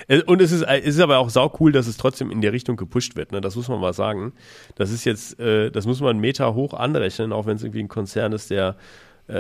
Äh, 0.08 0.22
Und 0.24 0.42
es 0.42 0.52
ist, 0.52 0.62
es 0.64 0.86
ist 0.96 1.00
aber 1.00 1.18
auch 1.20 1.30
sau 1.30 1.52
cool, 1.60 1.72
dass 1.72 1.88
es 1.88 1.98
trotzdem 1.98 2.32
in 2.32 2.42
der 2.42 2.54
Richtung 2.54 2.76
gepusht 2.78 3.16
wird. 3.16 3.32
Ne? 3.32 3.42
Das 3.42 3.56
muss 3.56 3.68
man 3.68 3.80
mal 3.80 3.94
sagen. 3.94 4.34
Das 4.76 4.92
ist 4.92 5.06
jetzt, 5.06 5.40
äh, 5.40 5.72
das 5.72 5.86
muss 5.86 6.02
man 6.02 6.18
Meta 6.20 6.54
hoch 6.54 6.74
anrechnen, 6.74 7.32
auch 7.34 7.46
wenn 7.46 7.56
es 7.58 7.64
irgendwie 7.64 7.84
ein 7.84 7.88
Konzern 7.88 8.34
ist, 8.34 8.50
der 8.50 8.76
äh, 9.28 9.34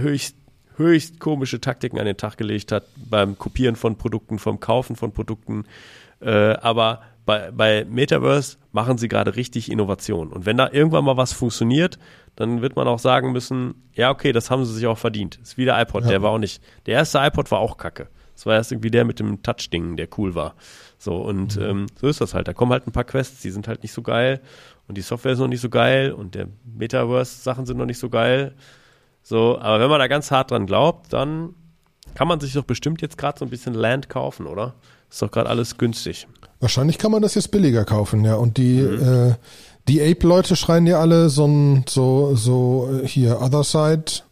höchst, 0.00 0.36
höchst 0.76 1.20
komische 1.20 1.60
Taktiken 1.60 1.98
an 1.98 2.06
den 2.06 2.16
Tag 2.16 2.36
gelegt 2.36 2.72
hat 2.72 2.84
beim 3.08 3.38
Kopieren 3.38 3.76
von 3.76 3.96
Produkten, 3.96 4.38
vom 4.38 4.60
Kaufen 4.60 4.96
von 4.96 5.12
Produkten. 5.12 5.64
Äh, 6.20 6.30
aber 6.30 7.02
bei, 7.24 7.50
bei 7.50 7.84
Metaverse 7.88 8.56
machen 8.72 8.98
sie 8.98 9.08
gerade 9.08 9.36
richtig 9.36 9.70
Innovation. 9.70 10.32
Und 10.32 10.46
wenn 10.46 10.56
da 10.56 10.70
irgendwann 10.70 11.04
mal 11.04 11.16
was 11.16 11.32
funktioniert, 11.32 11.98
dann 12.36 12.60
wird 12.62 12.76
man 12.76 12.86
auch 12.86 12.98
sagen 12.98 13.32
müssen, 13.32 13.74
ja, 13.94 14.10
okay, 14.10 14.32
das 14.32 14.50
haben 14.50 14.64
sie 14.64 14.74
sich 14.74 14.86
auch 14.86 14.98
verdient. 14.98 15.38
Ist 15.42 15.56
wie 15.56 15.64
der 15.64 15.80
iPod, 15.80 16.04
Ja. 16.04 16.10
der 16.10 16.22
war 16.22 16.30
auch 16.30 16.38
nicht. 16.38 16.62
Der 16.84 16.94
erste 16.94 17.18
iPod 17.18 17.50
war 17.50 17.58
auch 17.58 17.78
kacke. 17.78 18.08
Das 18.36 18.44
war 18.44 18.54
erst 18.54 18.70
irgendwie 18.70 18.90
der 18.90 19.06
mit 19.06 19.18
dem 19.18 19.42
Touch-Ding, 19.42 19.96
der 19.96 20.08
cool 20.18 20.34
war. 20.34 20.54
So, 20.98 21.16
und 21.16 21.56
ähm, 21.56 21.86
so 21.98 22.06
ist 22.06 22.20
das 22.20 22.34
halt. 22.34 22.48
Da 22.48 22.52
kommen 22.52 22.70
halt 22.70 22.86
ein 22.86 22.92
paar 22.92 23.04
Quests, 23.04 23.40
die 23.40 23.50
sind 23.50 23.66
halt 23.66 23.82
nicht 23.82 23.92
so 23.92 24.02
geil 24.02 24.40
und 24.88 24.98
die 24.98 25.02
Software 25.02 25.32
ist 25.32 25.38
noch 25.38 25.48
nicht 25.48 25.62
so 25.62 25.70
geil 25.70 26.12
und 26.12 26.34
der 26.34 26.48
Metaverse-Sachen 26.64 27.64
sind 27.64 27.78
noch 27.78 27.86
nicht 27.86 27.98
so 27.98 28.10
geil. 28.10 28.54
So, 29.22 29.58
aber 29.58 29.80
wenn 29.80 29.88
man 29.90 29.98
da 29.98 30.06
ganz 30.06 30.30
hart 30.30 30.50
dran 30.50 30.66
glaubt, 30.66 31.12
dann 31.14 31.54
kann 32.14 32.28
man 32.28 32.38
sich 32.38 32.52
doch 32.52 32.64
bestimmt 32.64 33.02
jetzt 33.02 33.18
gerade 33.18 33.38
so 33.38 33.44
ein 33.44 33.50
bisschen 33.50 33.74
Land 33.74 34.08
kaufen, 34.08 34.46
oder? 34.46 34.74
Ist 35.10 35.22
doch 35.22 35.30
gerade 35.30 35.48
alles 35.48 35.78
günstig. 35.78 36.28
Wahrscheinlich 36.60 36.98
kann 36.98 37.10
man 37.10 37.22
das 37.22 37.34
jetzt 37.34 37.50
billiger 37.50 37.84
kaufen, 37.84 38.24
ja. 38.24 38.34
Und 38.34 38.58
die, 38.58 38.80
mhm. 38.82 39.30
äh, 39.30 39.34
die 39.88 40.02
Ape-Leute 40.02 40.56
schreien 40.56 40.86
ja 40.86 41.00
alle 41.00 41.28
so 41.28 41.82
so, 41.88 42.34
so 42.34 43.00
äh, 43.02 43.06
hier, 43.06 43.40
Other 43.40 43.64
Side. 43.64 44.25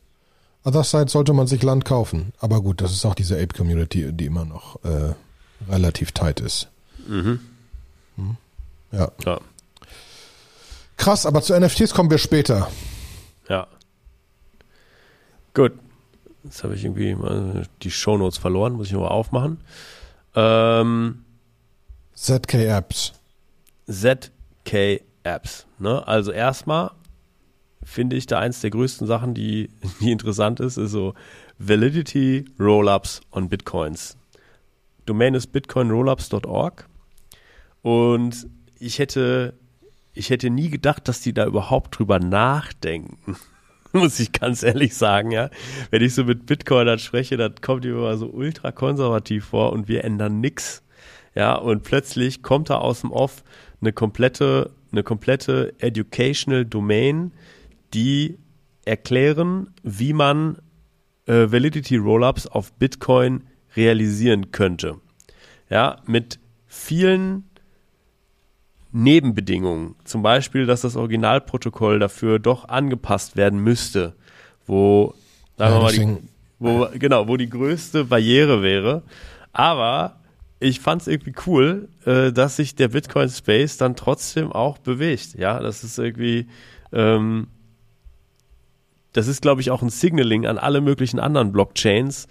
Other 0.64 0.83
Side 0.83 1.09
sollte 1.11 1.33
man 1.33 1.47
sich 1.47 1.62
Land 1.62 1.85
kaufen. 1.85 2.33
Aber 2.38 2.62
gut, 2.62 2.80
das 2.80 2.92
ist 2.92 3.04
auch 3.04 3.14
diese 3.14 3.37
Ape-Community, 3.37 4.12
die 4.12 4.26
immer 4.26 4.44
noch 4.44 4.83
äh, 4.85 5.14
relativ 5.71 6.12
tight 6.12 6.40
ist. 6.40 6.68
Mhm. 7.06 7.40
Hm? 8.16 8.37
Ja. 8.92 9.12
ja. 9.25 9.40
Krass, 10.97 11.26
aber 11.26 11.42
zu 11.42 11.59
NFTs 11.59 11.92
kommen 11.92 12.11
wir 12.11 12.18
später. 12.18 12.71
Ja. 13.49 13.66
Gut. 15.52 15.73
Jetzt 16.44 16.62
habe 16.62 16.75
ich 16.75 16.85
irgendwie 16.85 17.16
die 17.83 17.90
Shownotes 17.90 18.38
verloren, 18.38 18.75
muss 18.75 18.88
ich 18.88 18.92
nochmal 18.92 19.11
aufmachen. 19.11 19.61
Ähm, 20.35 21.25
ZK 22.14 22.54
Apps. 22.54 23.12
ZK 23.90 25.02
Apps. 25.23 25.66
Ne? 25.78 26.06
Also 26.06 26.33
erstmal 26.33 26.90
finde 27.85 28.17
ich 28.17 28.26
da 28.26 28.38
eins 28.38 28.61
der 28.61 28.71
größten 28.71 29.07
Sachen, 29.07 29.35
die, 29.35 29.71
die 30.00 30.11
interessant 30.11 30.61
ist, 30.61 30.76
ist 30.76 30.91
so 30.91 31.14
Validity 31.59 32.45
Rollups 32.59 33.21
on 33.33 33.49
Bitcoins. 33.49 34.17
Domain 35.07 35.35
ist 35.35 35.49
bitcoinrollups.org 35.49 36.88
und 37.83 38.47
ich 38.79 38.99
hätte 38.99 39.55
ich 40.14 40.31
hätte 40.31 40.49
nie 40.49 40.71
gedacht, 40.71 41.09
dass 41.09 41.21
die 41.21 41.35
da 41.35 41.45
überhaupt 41.45 41.99
drüber 41.99 42.19
nachdenken. 42.19 43.37
Muss 43.93 44.19
ich 44.19 44.33
ganz 44.33 44.62
ehrlich 44.62 44.95
sagen, 44.95 45.31
ja. 45.31 45.50
Wenn 45.91 46.03
ich 46.03 46.14
so 46.14 46.25
mit 46.25 46.47
Bitcoinern 46.47 46.99
spreche, 46.99 47.37
dann 47.37 47.55
kommt 47.61 47.85
die 47.85 47.91
immer 47.91 48.17
so 48.17 48.26
ultra 48.26 48.73
konservativ 48.73 49.47
vor 49.47 49.73
und 49.73 49.88
wir 49.88 50.05
ändern 50.05 50.41
nix. 50.41 50.83
Ja, 51.35 51.55
und 51.55 51.83
plötzlich 51.83 52.43
kommt 52.43 52.71
da 52.71 52.76
aus 52.76 53.03
dem 53.03 53.12
Off 53.12 53.45
eine 53.81 53.93
komplette, 53.93 54.71
eine 54.93 55.03
komplette 55.03 55.75
educational 55.79 56.64
Domain, 56.64 57.33
die 57.94 58.38
erklären, 58.84 59.72
wie 59.82 60.12
man 60.12 60.58
äh, 61.26 61.50
Validity 61.50 61.96
Rollups 61.96 62.46
auf 62.46 62.72
Bitcoin 62.74 63.44
realisieren 63.76 64.50
könnte. 64.50 64.96
Ja, 65.70 65.96
mit 66.06 66.38
vielen 66.66 67.44
Nebenbedingungen. 68.92 69.96
Zum 70.04 70.22
Beispiel, 70.22 70.66
dass 70.66 70.82
das 70.82 70.96
Originalprotokoll 70.96 71.98
dafür 71.98 72.38
doch 72.38 72.68
angepasst 72.68 73.36
werden 73.36 73.58
müsste, 73.58 74.14
wo, 74.66 75.14
sagen 75.56 75.74
wir 75.74 75.82
mal, 75.82 75.92
die, 75.92 76.18
wo, 76.60 76.86
genau, 76.98 77.26
wo 77.26 77.36
die 77.36 77.48
größte 77.48 78.04
Barriere 78.04 78.62
wäre. 78.62 79.02
Aber 79.52 80.20
ich 80.60 80.80
fand 80.80 81.02
es 81.02 81.08
irgendwie 81.08 81.34
cool, 81.46 81.88
äh, 82.04 82.32
dass 82.32 82.56
sich 82.56 82.76
der 82.76 82.88
Bitcoin 82.88 83.28
Space 83.28 83.76
dann 83.76 83.96
trotzdem 83.96 84.52
auch 84.52 84.78
bewegt. 84.78 85.34
Ja, 85.34 85.58
das 85.58 85.82
ist 85.82 85.98
irgendwie, 85.98 86.46
ähm, 86.92 87.48
das 89.14 89.28
ist, 89.28 89.40
glaube 89.40 89.62
ich, 89.62 89.71
auch 89.71 89.80
ein 89.80 89.90
Signaling 89.90 90.44
an 90.44 90.59
alle 90.59 90.83
möglichen 90.83 91.18
anderen 91.18 91.52
Blockchains, 91.52 92.26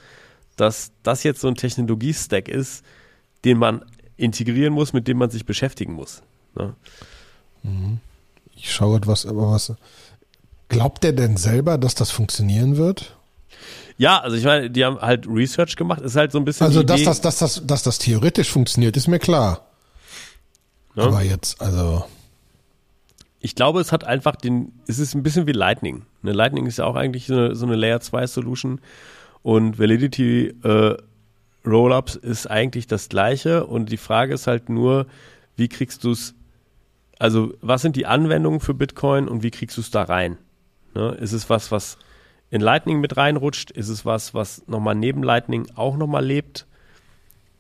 dass 0.58 0.92
das 1.02 1.24
jetzt 1.24 1.42
so 1.42 1.48
ein 1.48 1.56
Technologie-Stack 1.56 2.48
ist, 2.48 2.84
den 3.46 3.58
man 3.58 3.84
integrieren 4.18 4.74
muss, 4.74 4.94
mit 4.94 5.08
dem 5.08 5.18
man 5.18 5.32
sich 5.32 5.46
beschäftigen 5.46 5.94
muss. 5.94 6.22
Ne? 6.56 6.76
Mhm. 7.64 8.00
Ich 8.56 8.72
schaue 8.72 8.98
etwas, 8.98 9.26
aber 9.26 9.50
was. 9.52 9.74
Glaubt 10.68 11.04
er 11.06 11.14
denn 11.14 11.38
selber, 11.38 11.78
dass 11.78 11.96
das 11.96 12.12
funktionieren 12.12 12.78
wird? 12.78 13.16
Ja, 13.98 14.20
also 14.20 14.36
ich 14.36 14.44
meine, 14.44 14.70
die 14.70 14.84
haben 14.84 15.00
halt 15.00 15.26
Research 15.28 15.76
gemacht. 15.76 16.02
Ist 16.02 16.16
halt 16.16 16.32
so 16.32 16.38
ein 16.38 16.46
bisschen. 16.46 16.68
Also, 16.68 16.84
dass 16.84 17.04
das, 17.04 17.22
dass 17.22 17.38
das, 17.38 17.66
dass 17.66 17.84
das 17.84 17.98
theoretisch 17.98 18.50
funktioniert, 18.50 18.98
ist 18.98 19.08
mir 19.08 19.20
klar. 19.20 19.66
Ja. 20.96 21.04
Aber 21.04 21.22
jetzt, 21.22 21.62
also. 21.62 22.04
Ich 23.40 23.56
glaube, 23.56 23.82
es 23.82 23.92
hat 23.92 24.04
einfach 24.04 24.36
den, 24.36 24.74
es 24.88 25.00
ist 25.00 25.16
ein 25.16 25.24
bisschen 25.24 25.48
wie 25.48 25.52
Lightning. 25.52 26.06
Eine 26.24 26.34
Lightning 26.34 26.66
ist 26.66 26.78
ja 26.78 26.86
auch 26.86 26.96
eigentlich 26.96 27.28
so 27.28 27.36
eine, 27.36 27.56
so 27.56 27.66
eine 27.66 27.76
Layer 27.76 28.00
2 28.00 28.28
Solution 28.28 28.82
und 29.42 29.78
Validity 29.78 30.54
äh, 30.64 30.98
Rollups 31.66 32.16
ist 32.16 32.48
eigentlich 32.48 32.88
das 32.88 33.10
gleiche 33.10 33.66
und 33.66 33.92
die 33.92 33.98
Frage 33.98 34.34
ist 34.34 34.48
halt 34.48 34.70
nur, 34.70 35.06
wie 35.56 35.68
kriegst 35.68 36.04
du 36.04 36.12
es 36.12 36.36
also 37.20 37.54
was 37.62 37.82
sind 37.82 37.96
die 37.96 38.06
Anwendungen 38.06 38.60
für 38.60 38.74
Bitcoin 38.74 39.30
und 39.30 39.44
wie 39.44 39.52
kriegst 39.52 39.78
du 39.78 39.82
es 39.82 39.92
da 39.92 40.04
rein? 40.04 40.38
Ne? 40.94 41.12
Ist 41.12 41.32
es 41.32 41.50
was, 41.50 41.72
was 41.72 41.98
in 42.50 42.62
Lightning 42.62 43.00
mit 43.00 43.16
reinrutscht? 43.16 43.72
Ist 43.72 43.90
es 43.90 44.06
was, 44.06 44.34
was 44.34 44.68
nochmal 44.68 44.96
neben 44.96 45.24
Lightning 45.24 45.68
auch 45.76 45.96
nochmal 45.96 46.26
lebt? 46.26 46.68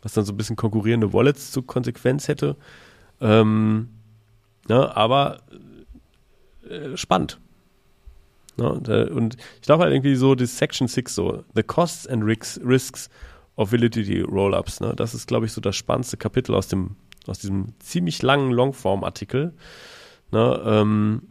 Was 0.01 0.13
dann 0.13 0.25
so 0.25 0.33
ein 0.33 0.37
bisschen 0.37 0.55
konkurrierende 0.55 1.13
Wallets 1.13 1.51
zur 1.51 1.65
Konsequenz 1.65 2.27
hätte? 2.27 2.57
Ähm, 3.21 3.89
ne? 4.67 4.95
Aber 4.95 5.39
äh, 6.69 6.97
spannend. 6.97 7.39
Ne? 8.57 8.71
Und, 8.71 8.87
äh, 8.87 9.05
und, 9.05 9.37
ich 9.55 9.61
glaube 9.61 9.83
halt 9.83 9.93
irgendwie 9.93 10.15
so 10.15 10.35
das 10.35 10.57
Section 10.57 10.87
6 10.87 11.15
so, 11.15 11.43
The 11.55 11.63
Costs 11.63 12.07
and 12.07 12.23
Risks 12.23 13.09
of 13.55 13.71
Validity 13.71 14.21
Rollups. 14.21 14.79
Ne? 14.79 14.93
Das 14.95 15.13
ist, 15.13 15.27
glaube 15.27 15.45
ich, 15.45 15.51
so 15.53 15.61
das 15.61 15.75
spannendste 15.75 16.17
Kapitel 16.17 16.55
aus 16.55 16.67
dem 16.67 16.95
aus 17.27 17.39
diesem 17.39 17.73
ziemlich 17.79 18.21
langen 18.21 18.51
Longform-Artikel. 18.51 19.53
Ne, 20.31 20.61
ähm, 20.65 21.21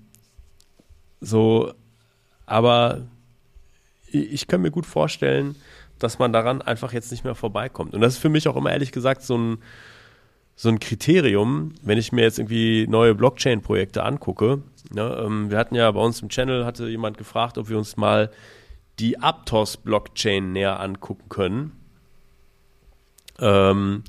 so, 1.21 1.73
aber 2.47 3.03
ich, 4.07 4.33
ich 4.33 4.47
kann 4.47 4.63
mir 4.63 4.71
gut 4.71 4.87
vorstellen, 4.87 5.57
dass 5.99 6.19
man 6.19 6.33
daran 6.33 6.63
einfach 6.63 6.93
jetzt 6.93 7.11
nicht 7.11 7.25
mehr 7.25 7.35
vorbeikommt. 7.35 7.95
Und 7.95 8.01
das 8.01 8.15
ist 8.15 8.19
für 8.21 8.29
mich 8.29 8.49
auch 8.49 8.57
immer 8.57 8.73
ehrlich 8.73 8.93
gesagt 8.93 9.23
so 9.23 9.37
ein, 9.37 9.59
so 10.55 10.69
ein 10.69 10.79
Kriterium, 10.79 11.75
wenn 11.83 11.99
ich 11.99 12.13
mir 12.13 12.23
jetzt 12.23 12.39
irgendwie 12.39 12.87
neue 12.89 13.15
Blockchain-Projekte 13.15 14.03
angucke. 14.05 14.63
Ne, 14.93 15.23
ähm, 15.25 15.51
wir 15.51 15.59
hatten 15.59 15.75
ja 15.75 15.91
bei 15.91 16.01
uns 16.01 16.21
im 16.21 16.29
Channel, 16.29 16.65
hatte 16.65 16.89
jemand 16.89 17.19
gefragt, 17.19 17.59
ob 17.59 17.69
wir 17.69 17.79
uns 17.79 17.97
mal 17.97 18.31
die 18.99 19.19
Aptos-Blockchain 19.19 20.53
näher 20.53 20.79
angucken 20.81 21.29
können. 21.29 21.73
Ähm, 23.39 24.05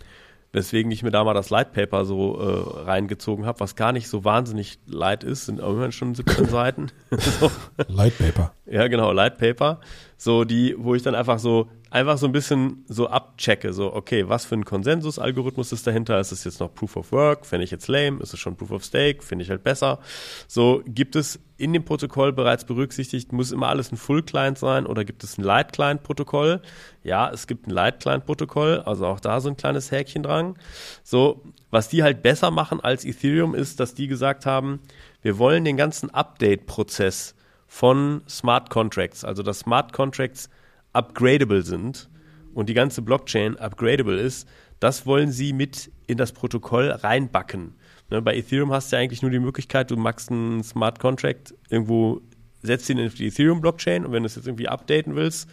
weswegen 0.52 0.92
ich 0.92 1.02
mir 1.02 1.12
da 1.12 1.24
mal 1.24 1.34
das 1.34 1.50
Light 1.50 1.74
Paper 1.74 2.06
so 2.06 2.40
äh, 2.40 2.82
reingezogen 2.84 3.46
habe, 3.46 3.60
was 3.60 3.76
gar 3.76 3.92
nicht 3.92 4.08
so 4.08 4.24
wahnsinnig 4.24 4.80
light 4.86 5.24
ist, 5.24 5.46
sind 5.46 5.60
immerhin 5.60 5.92
schon 5.92 6.14
17 6.14 6.46
Seiten. 6.50 6.92
so. 7.10 7.52
Light 7.88 8.18
Paper. 8.18 8.54
Ja, 8.66 8.88
genau, 8.88 9.12
Light 9.12 9.38
Paper. 9.38 9.80
So 10.16 10.44
die, 10.44 10.76
wo 10.78 10.94
ich 10.94 11.02
dann 11.02 11.16
einfach 11.16 11.40
so 11.40 11.70
einfach 11.94 12.18
so 12.18 12.26
ein 12.26 12.32
bisschen 12.32 12.84
so 12.88 13.08
abchecke, 13.08 13.72
so, 13.72 13.94
okay, 13.94 14.28
was 14.28 14.46
für 14.46 14.56
ein 14.56 14.66
Konsensus-Algorithmus 14.66 15.72
ist 15.72 15.86
dahinter? 15.86 16.20
Ist 16.20 16.32
es 16.32 16.44
jetzt 16.44 16.60
noch 16.60 16.74
Proof 16.74 16.98
of 16.98 17.12
Work? 17.12 17.46
Fände 17.46 17.64
ich 17.64 17.72
jetzt 17.72 17.88
lame? 17.88 18.20
Ist 18.20 18.34
es 18.34 18.40
schon 18.40 18.56
Proof 18.56 18.72
of 18.72 18.84
Stake? 18.84 19.22
Finde 19.22 19.44
ich 19.44 19.52
halt 19.52 19.64
besser. 19.64 20.00
So, 20.48 20.82
gibt 20.88 21.16
es 21.16 21.40
in 21.58 21.72
dem 21.72 21.86
Protokoll 21.86 22.34
bereits 22.34 22.66
berücksichtigt, 22.66 23.32
muss 23.32 23.52
immer 23.52 23.68
alles 23.68 23.92
ein 23.92 23.98
Full-Client 23.98 24.58
sein 24.58 24.88
oder 24.88 25.06
gibt 25.06 25.24
es 25.24 25.38
ein 25.38 25.44
Light-Client-Protokoll? 25.44 26.64
Ja, 27.04 27.30
es 27.30 27.46
gibt 27.46 27.68
ein 27.68 27.70
Light-Client-Protokoll, 27.70 28.80
also 28.80 29.06
auch 29.06 29.20
da 29.20 29.40
so 29.40 29.50
ein 29.50 29.58
kleines 29.58 29.92
Häkchen 29.92 30.24
dran. 30.24 30.56
So, 31.04 31.44
was 31.70 31.90
die 31.90 32.02
halt 32.02 32.24
besser 32.24 32.50
machen 32.50 32.80
als 32.82 33.06
Ethereum 33.06 33.54
ist, 33.54 33.80
dass 33.80 33.94
die 33.94 34.08
gesagt 34.08 34.48
haben, 34.48 34.80
wir 35.22 35.38
wollen 35.38 35.64
den 35.64 35.78
ganzen 35.78 36.10
Update-Prozess 36.10 37.36
von 37.68 38.24
Smart 38.28 38.72
Contracts, 38.72 39.24
also 39.24 39.44
dass 39.44 39.60
Smart 39.60 39.94
Contracts 39.94 40.50
upgradable 40.94 41.64
sind 41.64 42.10
und 42.54 42.70
die 42.70 42.74
ganze 42.74 43.02
Blockchain 43.02 43.58
upgradable 43.58 44.20
ist, 44.20 44.48
das 44.80 45.06
wollen 45.06 45.32
sie 45.32 45.54
mit 45.54 45.92
in 46.08 46.18
das 46.18 46.32
Protokoll 46.32 46.90
reinbacken. 46.90 47.76
Ne, 48.10 48.22
bei 48.22 48.36
Ethereum 48.36 48.72
hast 48.72 48.92
du 48.92 48.96
ja 48.96 49.02
eigentlich 49.02 49.22
nur 49.22 49.32
die 49.32 49.40
Möglichkeit, 49.40 49.92
du 49.92 49.98
machst 49.98 50.32
einen 50.32 50.64
Smart 50.64 51.00
Contract 51.00 51.54
irgendwo, 51.70 52.22
setzt 52.62 52.90
ihn 52.90 52.98
in 52.98 53.10
die 53.10 53.28
Ethereum-Blockchain 53.28 54.06
und 54.06 54.12
wenn 54.12 54.24
du 54.24 54.28
es 54.28 54.36
jetzt 54.36 54.48
irgendwie 54.48 54.68
updaten 54.68 55.16
willst, 55.16 55.50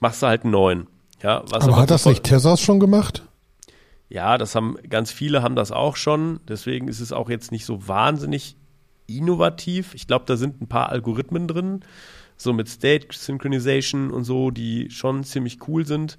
machst 0.00 0.22
du 0.22 0.26
halt 0.26 0.44
einen 0.44 0.52
neuen. 0.52 0.86
Ja, 1.22 1.38
aber, 1.38 1.62
aber 1.62 1.76
hat 1.76 1.90
das 1.90 2.06
nicht 2.06 2.24
Tezos 2.24 2.60
schon 2.60 2.80
gemacht? 2.80 3.22
Ja, 4.08 4.36
das 4.36 4.54
haben 4.54 4.76
ganz 4.88 5.10
viele 5.10 5.42
haben 5.42 5.56
das 5.56 5.72
auch 5.72 5.96
schon. 5.96 6.40
Deswegen 6.46 6.88
ist 6.88 7.00
es 7.00 7.12
auch 7.12 7.30
jetzt 7.30 7.50
nicht 7.50 7.64
so 7.64 7.88
wahnsinnig 7.88 8.56
innovativ. 9.06 9.94
Ich 9.94 10.06
glaube, 10.06 10.24
da 10.26 10.36
sind 10.36 10.60
ein 10.60 10.68
paar 10.68 10.90
Algorithmen 10.90 11.48
drin, 11.48 11.80
so 12.42 12.52
mit 12.52 12.68
State 12.68 13.08
Synchronization 13.10 14.10
und 14.10 14.24
so, 14.24 14.50
die 14.50 14.90
schon 14.90 15.24
ziemlich 15.24 15.58
cool 15.68 15.86
sind. 15.86 16.18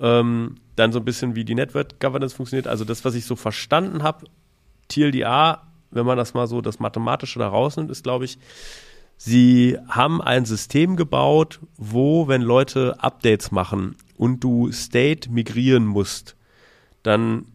Ähm, 0.00 0.56
dann 0.76 0.92
so 0.92 1.00
ein 1.00 1.04
bisschen 1.04 1.34
wie 1.34 1.44
die 1.44 1.54
Network 1.54 1.98
Governance 2.00 2.34
funktioniert. 2.34 2.66
Also 2.68 2.84
das, 2.84 3.04
was 3.04 3.14
ich 3.14 3.24
so 3.24 3.36
verstanden 3.36 4.02
habe, 4.02 4.26
TLDA, 4.88 5.62
wenn 5.90 6.06
man 6.06 6.16
das 6.16 6.34
mal 6.34 6.46
so 6.46 6.60
das 6.60 6.78
Mathematische 6.78 7.38
da 7.38 7.48
rausnimmt, 7.48 7.90
ist, 7.90 8.04
glaube 8.04 8.24
ich, 8.24 8.38
sie 9.16 9.76
haben 9.88 10.22
ein 10.22 10.44
System 10.44 10.96
gebaut, 10.96 11.60
wo, 11.76 12.28
wenn 12.28 12.42
Leute 12.42 13.02
Updates 13.02 13.50
machen 13.50 13.96
und 14.16 14.44
du 14.44 14.70
State 14.70 15.30
migrieren 15.30 15.84
musst, 15.84 16.36
dann 17.02 17.46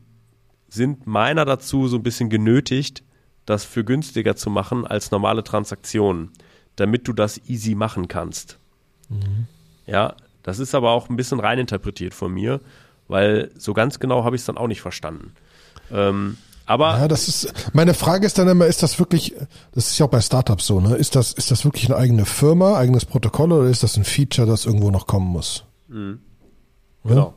sind 0.68 1.08
meiner 1.08 1.46
dazu 1.46 1.88
so 1.88 1.98
ein 1.98 2.04
bisschen 2.04 2.30
genötigt, 2.30 3.04
das 3.46 3.64
für 3.64 3.84
günstiger 3.84 4.36
zu 4.36 4.50
machen 4.50 4.86
als 4.88 5.12
normale 5.12 5.44
Transaktionen 5.44 6.32
damit 6.76 7.08
du 7.08 7.14
das 7.14 7.40
easy 7.48 7.76
machen 7.76 8.08
kannst. 8.08 8.58
Mhm. 9.10 9.48
Ja, 9.86 10.16
das 10.44 10.60
ist 10.60 10.76
aber 10.76 10.92
auch 10.92 11.10
ein 11.10 11.16
bisschen 11.16 11.40
reininterpretiert 11.40 12.14
von 12.14 12.34
mir, 12.34 12.60
weil 13.08 13.52
so 13.58 13.74
ganz 13.74 14.00
genau 14.00 14.24
habe 14.24 14.36
ich 14.36 14.42
es 14.42 14.46
dann 14.46 14.58
auch 14.58 14.68
nicht 14.68 14.82
verstanden. 14.82 15.34
Ähm, 15.92 16.38
aber 16.66 16.98
Ja, 16.98 17.08
das 17.08 17.28
ist, 17.28 17.54
meine 17.74 17.94
Frage 17.94 18.26
ist 18.26 18.38
dann 18.38 18.48
immer, 18.48 18.66
ist 18.66 18.84
das 18.84 18.98
wirklich, 18.98 19.36
das 19.74 19.90
ist 19.90 20.00
ja 20.00 20.06
auch 20.06 20.10
bei 20.10 20.22
Startups 20.22 20.66
so, 20.66 20.80
ne? 20.80 20.96
Ist 20.96 21.16
das, 21.16 21.34
ist 21.34 21.52
das 21.52 21.66
wirklich 21.66 21.86
eine 21.86 21.98
eigene 21.98 22.26
Firma, 22.26 22.78
eigenes 22.78 23.06
Protokoll 23.06 23.52
oder 23.52 23.70
ist 23.70 23.84
das 23.84 23.98
ein 23.98 24.06
Feature, 24.06 24.48
das 24.48 24.66
irgendwo 24.66 24.90
noch 24.90 25.06
kommen 25.06 25.28
muss? 25.28 25.66
Genau. 27.04 27.34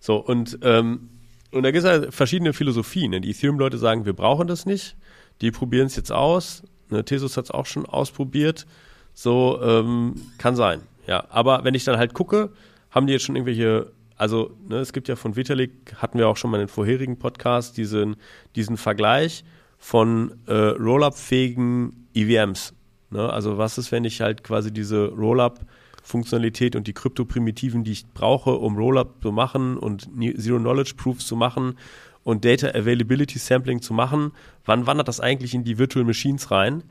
So, 0.00 0.16
und, 0.16 0.58
ähm, 0.62 1.10
und 1.52 1.62
da 1.62 1.70
gibt 1.70 1.84
es 1.84 1.90
ja 2.02 2.10
verschiedene 2.10 2.52
Philosophien. 2.52 3.12
Ne? 3.12 3.20
Die 3.20 3.30
Ethereum-Leute 3.30 3.78
sagen, 3.78 4.04
wir 4.04 4.14
brauchen 4.14 4.48
das 4.48 4.66
nicht. 4.66 4.96
Die 5.40 5.50
probieren 5.50 5.86
es 5.86 5.96
jetzt 5.96 6.10
aus. 6.10 6.62
Ne? 6.90 7.04
Tesos 7.04 7.36
hat 7.36 7.44
es 7.44 7.50
auch 7.50 7.66
schon 7.66 7.86
ausprobiert. 7.86 8.66
So, 9.14 9.60
ähm, 9.62 10.14
kann 10.38 10.56
sein. 10.56 10.82
Ja, 11.06 11.24
aber 11.30 11.64
wenn 11.64 11.74
ich 11.74 11.84
dann 11.84 11.96
halt 11.96 12.14
gucke, 12.14 12.50
haben 12.90 13.06
die 13.06 13.12
jetzt 13.12 13.24
schon 13.24 13.36
irgendwelche, 13.36 13.92
also 14.16 14.52
ne, 14.68 14.76
es 14.76 14.92
gibt 14.92 15.08
ja 15.08 15.16
von 15.16 15.36
Vitalik, 15.36 15.94
hatten 15.96 16.18
wir 16.18 16.28
auch 16.28 16.36
schon 16.36 16.50
mal 16.50 16.58
in 16.58 16.66
den 16.66 16.72
vorherigen 16.72 17.18
Podcast, 17.18 17.76
diesen, 17.76 18.16
diesen 18.54 18.76
Vergleich 18.76 19.44
von 19.78 20.34
äh, 20.46 20.52
Rollup-fähigen 20.52 22.08
EVMs. 22.14 22.74
Ne? 23.10 23.28
Also 23.30 23.58
was 23.58 23.78
ist, 23.78 23.92
wenn 23.92 24.04
ich 24.04 24.20
halt 24.20 24.44
quasi 24.44 24.72
diese 24.72 25.08
Rollup 25.08 25.60
Funktionalität 26.02 26.76
und 26.76 26.86
die 26.86 26.94
Krypto-Primitiven, 26.94 27.84
die 27.84 27.92
ich 27.92 28.06
brauche, 28.12 28.52
um 28.52 28.76
Rollup 28.76 29.22
zu 29.22 29.32
machen 29.32 29.76
und 29.76 30.08
Zero-Knowledge-Proofs 30.18 31.26
zu 31.26 31.36
machen 31.36 31.76
und 32.24 32.44
Data 32.44 32.68
Availability 32.68 33.38
Sampling 33.38 33.82
zu 33.82 33.94
machen, 33.94 34.32
wann 34.64 34.86
wandert 34.86 35.08
das 35.08 35.20
eigentlich 35.20 35.54
in 35.54 35.64
die 35.64 35.78
Virtual 35.78 36.04
Machines 36.04 36.50
rein? 36.50 36.82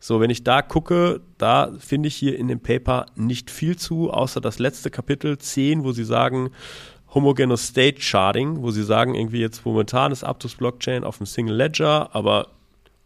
So, 0.00 0.20
wenn 0.20 0.30
ich 0.30 0.44
da 0.44 0.62
gucke, 0.62 1.20
da 1.38 1.72
finde 1.78 2.08
ich 2.08 2.14
hier 2.14 2.38
in 2.38 2.48
dem 2.48 2.60
Paper 2.60 3.06
nicht 3.16 3.50
viel 3.50 3.76
zu, 3.76 4.10
außer 4.10 4.40
das 4.40 4.58
letzte 4.58 4.90
Kapitel 4.90 5.38
10, 5.38 5.82
wo 5.82 5.92
sie 5.92 6.04
sagen, 6.04 6.50
Homogeneous 7.14 7.66
State 7.68 8.00
Sharding, 8.00 8.62
wo 8.62 8.70
sie 8.70 8.84
sagen, 8.84 9.14
irgendwie 9.14 9.40
jetzt 9.40 9.64
momentan 9.64 10.12
ist 10.12 10.24
Aptos 10.24 10.54
Blockchain 10.54 11.04
auf 11.04 11.16
dem 11.16 11.26
Single 11.26 11.56
Ledger, 11.56 12.14
aber 12.14 12.48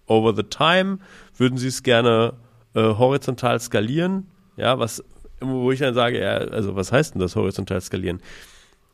over 0.07 0.35
the 0.35 0.43
time 0.43 0.99
würden 1.37 1.57
sie 1.57 1.69
es 1.69 1.83
gerne 1.83 2.35
äh, 2.75 2.83
horizontal 2.83 3.59
skalieren. 3.61 4.27
Ja, 4.57 4.79
was, 4.79 5.03
wo 5.41 5.71
ich 5.73 5.79
dann 5.79 5.95
sage, 5.95 6.21
ja, 6.21 6.35
also 6.35 6.77
was 6.77 6.93
heißt 6.93 7.15
denn 7.15 7.21
das 7.21 7.37
horizontal 7.37 7.81
skalieren? 7.81 8.21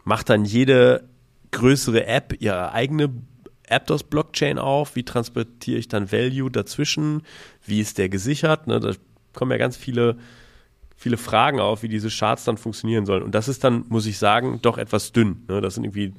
Macht 0.05 0.29
dann 0.29 0.45
jede 0.45 1.05
größere 1.51 2.07
App 2.07 2.35
ihre 2.41 2.73
eigene 2.73 3.11
Aptos-Blockchain 3.69 4.59
auf? 4.59 4.97
Wie 4.97 5.05
transportiere 5.05 5.79
ich 5.79 5.89
dann 5.89 6.11
Value 6.13 6.51
dazwischen? 6.51 7.23
Wie 7.65 7.81
ist 7.81 7.99
der 7.99 8.09
gesichert? 8.09 8.67
Ne, 8.67 8.81
da 8.81 8.93
kommen 9.35 9.51
ja 9.51 9.59
ganz 9.59 9.77
viele, 9.77 10.17
viele 10.97 11.17
Fragen 11.17 11.61
auf, 11.61 11.83
wie 11.83 11.89
diese 11.89 12.09
Charts 12.09 12.45
dann 12.45 12.57
funktionieren 12.57 13.07
sollen. 13.07 13.23
Und 13.23 13.35
das 13.35 13.49
ist 13.49 13.65
dann, 13.65 13.85
muss 13.89 14.07
ich 14.07 14.19
sagen, 14.19 14.61
doch 14.63 14.79
etwas 14.79 15.13
dünn. 15.13 15.45
Ne? 15.49 15.61
Das 15.61 15.75
sind 15.75 15.85
irgendwie, 15.85 16.13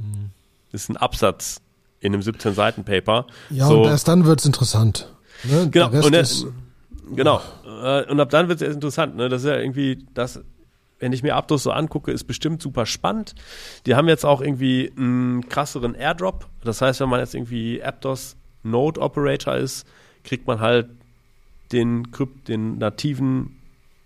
das 0.72 0.84
ist 0.84 0.90
ein 0.90 0.98
Absatz 0.98 1.62
in 2.00 2.14
einem 2.14 2.22
17-Seiten-Paper. 2.22 3.26
Ja, 3.50 3.68
so, 3.68 3.82
und 3.82 3.88
erst 3.90 4.08
dann 4.08 4.26
wird's 4.26 4.46
interessant. 4.46 5.12
Ne? 5.44 5.70
Genau, 5.70 5.90
und 5.90 6.12
der- 6.14 6.22
ist, 6.22 6.46
Genau. 7.16 7.42
Äh, 7.66 8.06
Und 8.12 8.20
ab 8.20 8.30
dann 8.30 8.48
wird 8.50 8.62
es 8.62 8.68
erst 8.68 8.76
interessant. 8.76 9.16
Ne? 9.16 9.30
Das 9.30 9.42
ist 9.42 9.48
ja 9.48 9.58
irgendwie, 9.58 10.06
das, 10.14 10.40
wenn 11.00 11.14
ich 11.14 11.24
mir 11.24 11.36
Aptos 11.36 11.64
so 11.64 11.72
angucke, 11.72 12.12
ist 12.12 12.26
bestimmt 12.26 12.62
super 12.62 12.86
spannend. 12.86 13.36
Die 13.86 13.96
haben 13.96 14.08
jetzt 14.08 14.26
auch 14.26 14.42
irgendwie 14.42 14.92
einen 14.98 15.48
krasseren 15.48 15.96
Airdrop. 15.96 16.48
Das 16.64 16.82
heißt, 16.82 17.00
wenn 17.00 17.10
man 17.10 17.20
jetzt 17.20 17.36
irgendwie 17.36 17.82
Aptos 17.82 18.36
Node 18.64 19.00
Operator 19.02 19.56
ist, 19.56 19.88
kriegt 20.24 20.48
man 20.48 20.60
halt 20.60 20.90
den, 21.72 22.08
den 22.48 22.78
nativen 22.78 23.58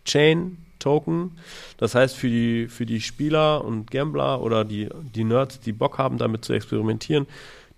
Chain 0.05 0.57
Token. 0.79 1.37
Das 1.77 1.95
heißt, 1.95 2.15
für 2.15 2.27
die, 2.27 2.67
für 2.67 2.85
die 2.85 3.01
Spieler 3.01 3.63
und 3.63 3.89
Gambler 3.89 4.41
oder 4.41 4.65
die, 4.65 4.89
die 5.15 5.23
Nerds, 5.23 5.59
die 5.61 5.71
Bock 5.71 5.97
haben, 5.97 6.17
damit 6.17 6.45
zu 6.45 6.53
experimentieren, 6.53 7.25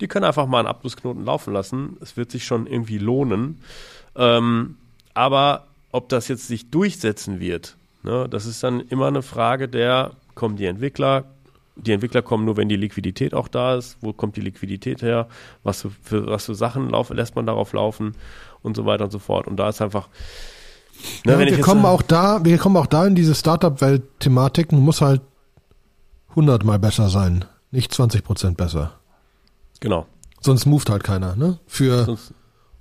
die 0.02 0.08
können 0.08 0.26
einfach 0.26 0.48
mal 0.48 0.60
einen 0.60 0.68
Abschlussknoten 0.68 1.24
laufen 1.24 1.54
lassen. 1.54 1.98
Es 2.02 2.18
wird 2.18 2.32
sich 2.32 2.46
schon 2.46 2.68
irgendwie 2.68 2.98
lohnen. 2.98 3.62
Ähm, 4.16 4.78
aber 5.14 5.68
ob 5.92 6.10
das 6.10 6.28
jetzt 6.28 6.48
sich 6.48 6.70
durchsetzen 6.72 7.40
wird, 7.40 7.78
ne, 8.06 8.28
das 8.30 8.46
ist 8.46 8.64
dann 8.64 8.80
immer 8.80 9.08
eine 9.08 9.22
Frage 9.22 9.68
der, 9.68 10.12
kommen 10.36 10.56
die 10.56 10.66
Entwickler, 10.66 11.26
die 11.76 11.92
Entwickler 11.92 12.22
kommen 12.22 12.46
nur, 12.46 12.58
wenn 12.58 12.70
die 12.70 12.78
Liquidität 12.78 13.34
auch 13.34 13.48
da 13.48 13.76
ist. 13.76 13.98
Wo 14.00 14.14
kommt 14.14 14.38
die 14.38 14.42
Liquidität 14.42 15.02
her? 15.02 15.28
Was 15.64 15.82
für, 15.82 15.92
für, 16.02 16.28
was 16.28 16.46
für 16.46 16.56
Sachen 16.56 16.90
laufen, 16.90 17.18
lässt 17.18 17.36
man 17.36 17.46
darauf 17.46 17.74
laufen 17.74 18.16
und 18.62 18.76
so 18.78 18.86
weiter 18.86 19.06
und 19.06 19.12
so 19.12 19.20
fort. 19.20 19.48
Und 19.48 19.58
da 19.58 19.70
ist 19.70 19.82
einfach. 19.82 20.08
Ne, 21.26 21.34
ja, 21.34 21.40
wir 21.40 21.60
kommen 21.60 21.86
auch 21.86 22.02
da, 22.02 22.46
wir 22.46 22.58
kommen 22.58 22.78
auch 22.78 22.86
da 22.86 23.06
in 23.06 23.16
diese 23.16 23.36
Startup-Welt-Thematiken, 23.36 24.80
muss 24.80 25.02
halt 25.02 25.22
100 26.30 26.64
mal 26.64 26.80
besser 26.80 27.10
sein, 27.10 27.44
nicht 27.72 27.94
20 27.94 28.24
Prozent 28.24 28.58
besser. 28.58 28.94
Genau. 29.82 30.06
Sonst 30.40 30.66
moved 30.66 30.90
halt 30.90 31.04
keiner, 31.04 31.36
ne? 31.36 31.60
Für, 31.68 32.06
Sonst, 32.06 32.34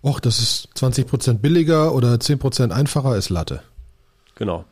och, 0.04 0.20
das 0.20 0.38
ist 0.38 0.68
20 0.74 1.08
Prozent 1.08 1.42
billiger 1.42 1.92
oder 1.92 2.20
10 2.20 2.38
Prozent 2.38 2.72
einfacher, 2.72 3.16
ist 3.16 3.30
Latte. 3.30 3.62
Genau. 4.36 4.64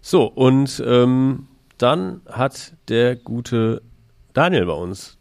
So, 0.00 0.24
und 0.24 0.82
ähm, 0.86 1.48
dann 1.78 2.20
hat 2.26 2.74
der 2.88 3.16
gute 3.16 3.82
Daniel 4.32 4.66
bei 4.66 4.72
uns 4.72 5.18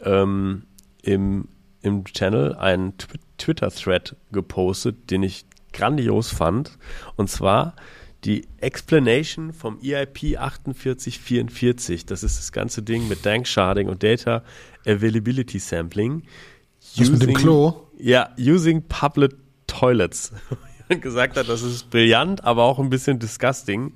ähm, 0.00 0.64
im, 1.02 1.48
im 1.82 2.04
Channel 2.04 2.54
einen 2.56 2.96
Tw 2.98 3.18
Twitter-Thread 3.38 4.16
gepostet, 4.32 5.12
den 5.12 5.22
ich 5.22 5.44
grandios 5.72 6.32
fand. 6.32 6.76
Und 7.14 7.30
zwar 7.30 7.76
die 8.24 8.48
Explanation 8.58 9.52
vom 9.52 9.78
EIP 9.80 10.18
4844. 10.18 12.04
Das 12.04 12.24
ist 12.24 12.36
das 12.36 12.50
ganze 12.50 12.82
Ding 12.82 13.06
mit 13.06 13.24
Dank 13.24 13.46
Sharding 13.46 13.88
und 13.88 14.02
Data 14.02 14.42
Availability 14.84 15.60
Sampling. 15.60 16.24
Das 16.96 17.10
mit 17.10 17.22
dem 17.22 17.34
Klo? 17.34 17.86
Ja, 17.96 18.30
using 18.36 18.82
public 18.88 19.36
toilets. 19.68 20.32
gesagt 21.00 21.36
hat, 21.36 21.48
das 21.48 21.62
ist 21.62 21.90
brillant, 21.90 22.44
aber 22.44 22.64
auch 22.64 22.78
ein 22.78 22.90
bisschen 22.90 23.18
disgusting. 23.18 23.92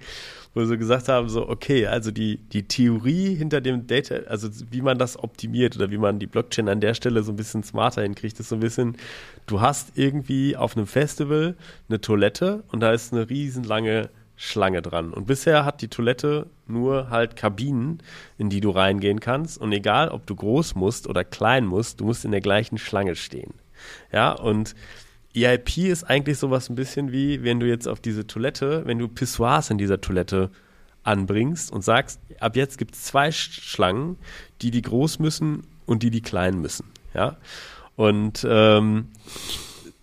Wo 0.54 0.62
sie 0.66 0.76
gesagt 0.76 1.08
haben, 1.08 1.30
so, 1.30 1.48
okay, 1.48 1.86
also 1.86 2.10
die, 2.10 2.36
die 2.36 2.64
Theorie 2.64 3.34
hinter 3.34 3.62
dem 3.62 3.86
Data, 3.86 4.16
also 4.28 4.50
wie 4.70 4.82
man 4.82 4.98
das 4.98 5.18
optimiert 5.18 5.76
oder 5.76 5.90
wie 5.90 5.96
man 5.96 6.18
die 6.18 6.26
Blockchain 6.26 6.68
an 6.68 6.80
der 6.80 6.92
Stelle 6.92 7.22
so 7.22 7.32
ein 7.32 7.36
bisschen 7.36 7.62
smarter 7.62 8.02
hinkriegt, 8.02 8.38
ist 8.38 8.50
so 8.50 8.56
ein 8.56 8.60
bisschen, 8.60 8.98
du 9.46 9.62
hast 9.62 9.92
irgendwie 9.94 10.54
auf 10.54 10.76
einem 10.76 10.86
Festival 10.86 11.56
eine 11.88 12.02
Toilette 12.02 12.64
und 12.70 12.80
da 12.80 12.92
ist 12.92 13.14
eine 13.14 13.30
riesenlange 13.30 14.10
Schlange 14.36 14.82
dran. 14.82 15.14
Und 15.14 15.26
bisher 15.26 15.64
hat 15.64 15.80
die 15.80 15.88
Toilette 15.88 16.48
nur 16.66 17.08
halt 17.10 17.36
Kabinen, 17.36 18.02
in 18.38 18.50
die 18.50 18.60
du 18.60 18.70
reingehen 18.70 19.20
kannst. 19.20 19.56
Und 19.56 19.72
egal, 19.72 20.08
ob 20.08 20.26
du 20.26 20.34
groß 20.34 20.74
musst 20.74 21.06
oder 21.06 21.24
klein 21.24 21.64
musst, 21.64 22.00
du 22.00 22.04
musst 22.04 22.24
in 22.24 22.32
der 22.32 22.40
gleichen 22.40 22.76
Schlange 22.76 23.14
stehen. 23.14 23.54
Ja, 24.12 24.32
und 24.32 24.74
EIP 25.34 25.78
ist 25.78 26.04
eigentlich 26.04 26.38
sowas 26.38 26.68
ein 26.68 26.74
bisschen 26.74 27.10
wie, 27.12 27.42
wenn 27.42 27.58
du 27.60 27.66
jetzt 27.66 27.88
auf 27.88 28.00
diese 28.00 28.26
Toilette, 28.26 28.82
wenn 28.86 28.98
du 28.98 29.08
Pissoirs 29.08 29.70
in 29.70 29.78
dieser 29.78 30.00
Toilette 30.00 30.50
anbringst 31.04 31.72
und 31.72 31.82
sagst, 31.82 32.20
ab 32.38 32.54
jetzt 32.56 32.78
gibt 32.78 32.94
es 32.94 33.04
zwei 33.04 33.28
Sch- 33.28 33.60
Schlangen, 33.62 34.18
die 34.60 34.70
die 34.70 34.82
groß 34.82 35.18
müssen 35.18 35.62
und 35.86 36.02
die 36.02 36.10
die 36.10 36.20
klein 36.22 36.60
müssen. 36.60 36.84
Ja, 37.14 37.36
und 37.96 38.46
ähm, 38.48 39.08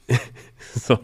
so. 0.75 0.99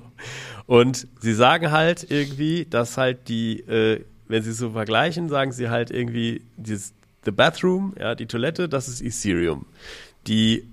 Und 0.68 1.08
sie 1.22 1.34
sagen 1.34 1.72
halt 1.72 2.10
irgendwie, 2.10 2.66
dass 2.66 2.98
halt 2.98 3.28
die, 3.28 3.60
äh, 3.62 4.04
wenn 4.28 4.42
sie 4.42 4.50
es 4.50 4.58
so 4.58 4.72
vergleichen, 4.72 5.30
sagen 5.30 5.52
sie 5.52 5.70
halt 5.70 5.92
irgendwie, 5.92 6.42
dieses, 6.58 6.94
the 7.24 7.32
bathroom, 7.32 7.94
ja, 8.00 8.16
die 8.16 8.26
Toilette, 8.26 8.68
das 8.68 8.88
ist 8.88 9.02
Ethereum. 9.02 9.68
Die, 10.26 10.68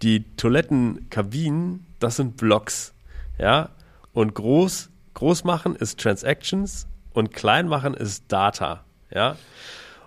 die 0.00 0.24
Toilettenkabinen, 0.38 1.84
das 2.00 2.16
sind 2.16 2.38
Blocks, 2.38 2.93
ja. 3.38 3.70
Und 4.12 4.34
groß, 4.34 4.90
groß 5.14 5.44
machen 5.44 5.76
ist 5.76 6.00
Transactions 6.00 6.86
und 7.12 7.32
klein 7.32 7.68
machen 7.68 7.94
ist 7.94 8.24
Data, 8.28 8.84
ja. 9.10 9.36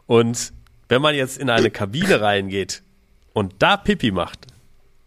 Und 0.05 0.53
wenn 0.89 1.01
man 1.01 1.15
jetzt 1.15 1.37
in 1.37 1.49
eine 1.49 1.69
Kabine 1.69 2.21
reingeht 2.21 2.83
und 3.33 3.55
da 3.59 3.77
Pipi 3.77 4.11
macht, 4.11 4.47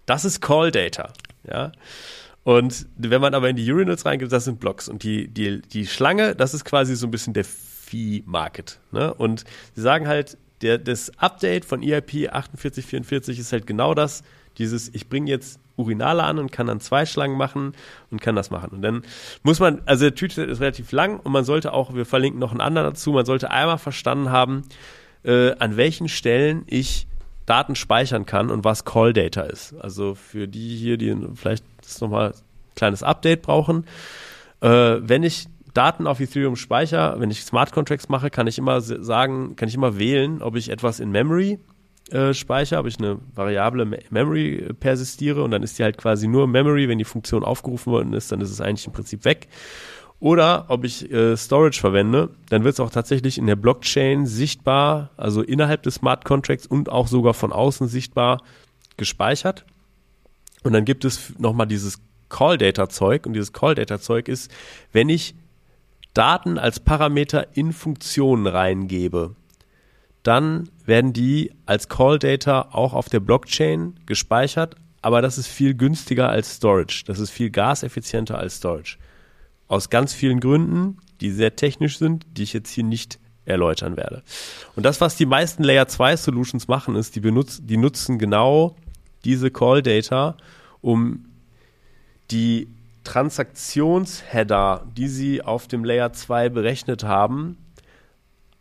das 0.06 0.24
ist 0.24 0.40
Call 0.40 0.70
Data, 0.70 1.12
ja. 1.44 1.72
Und 2.42 2.86
wenn 2.96 3.20
man 3.20 3.34
aber 3.34 3.48
in 3.48 3.56
die 3.56 3.70
Urinals 3.70 4.06
reingeht, 4.06 4.32
das 4.32 4.44
sind 4.44 4.60
Blocks. 4.60 4.88
Und 4.88 5.02
die, 5.02 5.28
die, 5.28 5.60
die 5.60 5.86
Schlange, 5.86 6.34
das 6.34 6.54
ist 6.54 6.64
quasi 6.64 6.96
so 6.96 7.06
ein 7.06 7.10
bisschen 7.10 7.34
der 7.34 7.44
Fee-Market. 7.44 8.80
Ne? 8.92 9.12
Und 9.12 9.44
sie 9.74 9.82
sagen 9.82 10.08
halt, 10.08 10.38
der, 10.62 10.78
das 10.78 11.10
Update 11.18 11.64
von 11.64 11.82
EIP 11.82 12.10
4844 12.10 13.38
ist 13.38 13.52
halt 13.52 13.66
genau 13.66 13.94
das, 13.94 14.22
dieses, 14.58 14.94
ich 14.94 15.08
bringe 15.08 15.30
jetzt 15.30 15.58
Urinale 15.80 16.22
an 16.22 16.38
und 16.38 16.52
kann 16.52 16.66
dann 16.66 16.80
zwei 16.80 17.06
Schlangen 17.06 17.36
machen 17.36 17.72
und 18.10 18.20
kann 18.20 18.36
das 18.36 18.50
machen. 18.50 18.70
Und 18.72 18.82
dann 18.82 19.02
muss 19.42 19.60
man, 19.60 19.82
also 19.86 20.04
der 20.04 20.14
Tweet 20.14 20.38
ist 20.38 20.60
relativ 20.60 20.92
lang 20.92 21.20
und 21.20 21.32
man 21.32 21.44
sollte 21.44 21.72
auch, 21.72 21.94
wir 21.94 22.06
verlinken 22.06 22.40
noch 22.40 22.52
einen 22.52 22.60
anderen 22.60 22.88
dazu, 22.88 23.12
man 23.12 23.26
sollte 23.26 23.50
einmal 23.50 23.78
verstanden 23.78 24.30
haben, 24.30 24.62
äh, 25.24 25.52
an 25.58 25.76
welchen 25.76 26.08
Stellen 26.08 26.62
ich 26.66 27.06
Daten 27.46 27.74
speichern 27.74 28.26
kann 28.26 28.50
und 28.50 28.64
was 28.64 28.84
Call 28.84 29.12
Data 29.12 29.42
ist. 29.42 29.74
Also 29.80 30.14
für 30.14 30.46
die 30.46 30.76
hier, 30.76 30.96
die 30.96 31.16
vielleicht 31.34 31.64
nochmal 32.00 32.28
ein 32.28 32.34
kleines 32.76 33.02
Update 33.02 33.42
brauchen. 33.42 33.86
Äh, 34.60 34.68
wenn 35.00 35.22
ich 35.22 35.48
Daten 35.74 36.06
auf 36.06 36.20
Ethereum 36.20 36.56
speichere, 36.56 37.16
wenn 37.18 37.30
ich 37.30 37.42
Smart 37.42 37.72
Contracts 37.72 38.08
mache, 38.08 38.30
kann 38.30 38.46
ich 38.46 38.58
immer 38.58 38.80
sagen, 38.80 39.56
kann 39.56 39.68
ich 39.68 39.74
immer 39.74 39.98
wählen, 39.98 40.42
ob 40.42 40.56
ich 40.56 40.70
etwas 40.70 41.00
in 41.00 41.10
Memory 41.10 41.58
äh, 42.12 42.34
speichere, 42.34 42.78
ob 42.80 42.86
ich 42.86 42.98
eine 42.98 43.18
variable 43.34 43.84
Memory 44.10 44.74
persistiere 44.78 45.42
und 45.42 45.50
dann 45.50 45.62
ist 45.62 45.78
die 45.78 45.82
halt 45.82 45.98
quasi 45.98 46.28
nur 46.28 46.46
Memory, 46.46 46.88
wenn 46.88 46.98
die 46.98 47.04
Funktion 47.04 47.44
aufgerufen 47.44 47.92
worden 47.92 48.12
ist, 48.12 48.32
dann 48.32 48.40
ist 48.40 48.50
es 48.50 48.60
eigentlich 48.60 48.86
im 48.86 48.92
Prinzip 48.92 49.24
weg. 49.24 49.48
Oder 50.20 50.66
ob 50.68 50.84
ich 50.84 51.10
äh, 51.10 51.34
Storage 51.36 51.80
verwende, 51.80 52.30
dann 52.50 52.62
wird 52.62 52.74
es 52.74 52.80
auch 52.80 52.90
tatsächlich 52.90 53.38
in 53.38 53.46
der 53.46 53.56
Blockchain 53.56 54.26
sichtbar, 54.26 55.10
also 55.16 55.40
innerhalb 55.40 55.82
des 55.82 55.94
Smart 55.94 56.26
Contracts 56.26 56.66
und 56.66 56.90
auch 56.90 57.08
sogar 57.08 57.32
von 57.32 57.52
außen 57.52 57.88
sichtbar 57.88 58.42
gespeichert. 58.98 59.64
Und 60.62 60.74
dann 60.74 60.84
gibt 60.84 61.06
es 61.06 61.38
nochmal 61.38 61.66
dieses 61.66 62.00
Call 62.28 62.58
Data 62.58 62.90
Zeug 62.90 63.24
und 63.26 63.32
dieses 63.32 63.54
Call 63.54 63.74
Data 63.74 63.98
Zeug 63.98 64.28
ist, 64.28 64.50
wenn 64.92 65.08
ich 65.08 65.34
Daten 66.12 66.58
als 66.58 66.80
Parameter 66.80 67.56
in 67.56 67.72
Funktionen 67.72 68.46
reingebe, 68.46 69.36
dann 70.22 70.68
werden 70.90 71.14
die 71.14 71.52
als 71.64 71.88
Call 71.88 72.18
Data 72.18 72.68
auch 72.72 72.92
auf 72.92 73.08
der 73.08 73.20
Blockchain 73.20 73.98
gespeichert, 74.04 74.76
aber 75.00 75.22
das 75.22 75.38
ist 75.38 75.46
viel 75.46 75.72
günstiger 75.74 76.28
als 76.28 76.56
Storage. 76.56 77.04
Das 77.06 77.18
ist 77.18 77.30
viel 77.30 77.48
gaseffizienter 77.48 78.36
als 78.36 78.56
Storage. 78.56 78.98
Aus 79.68 79.88
ganz 79.88 80.12
vielen 80.12 80.40
Gründen, 80.40 80.98
die 81.22 81.30
sehr 81.30 81.56
technisch 81.56 81.96
sind, 81.96 82.26
die 82.36 82.42
ich 82.42 82.52
jetzt 82.52 82.70
hier 82.70 82.84
nicht 82.84 83.18
erläutern 83.46 83.96
werde. 83.96 84.22
Und 84.76 84.84
das, 84.84 85.00
was 85.00 85.16
die 85.16 85.26
meisten 85.26 85.64
Layer 85.64 85.88
2 85.88 86.16
Solutions 86.16 86.68
machen, 86.68 86.96
ist, 86.96 87.16
die 87.16 87.20
benutzen, 87.20 87.66
die 87.66 87.78
nutzen 87.78 88.18
genau 88.18 88.76
diese 89.24 89.50
Call 89.50 89.82
Data, 89.82 90.36
um 90.82 91.26
die 92.30 92.68
Transaktionsheader, 93.04 94.86
die 94.96 95.08
sie 95.08 95.42
auf 95.42 95.66
dem 95.66 95.84
Layer 95.84 96.12
2 96.12 96.50
berechnet 96.50 97.04
haben, 97.04 97.56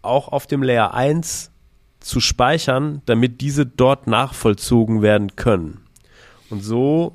auch 0.02 0.30
auf 0.30 0.48
dem 0.48 0.64
Layer 0.64 0.94
1 0.94 1.52
zu 2.00 2.20
speichern, 2.20 3.02
damit 3.06 3.42
diese 3.42 3.66
dort 3.66 4.08
nachvollzogen 4.08 5.02
werden 5.02 5.36
können. 5.36 5.82
Und 6.50 6.64
so 6.64 7.14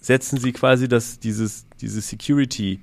setzen 0.00 0.38
sie 0.38 0.52
quasi 0.52 0.88
das, 0.88 1.18
dieses, 1.18 1.66
diese 1.80 2.00
Security 2.00 2.82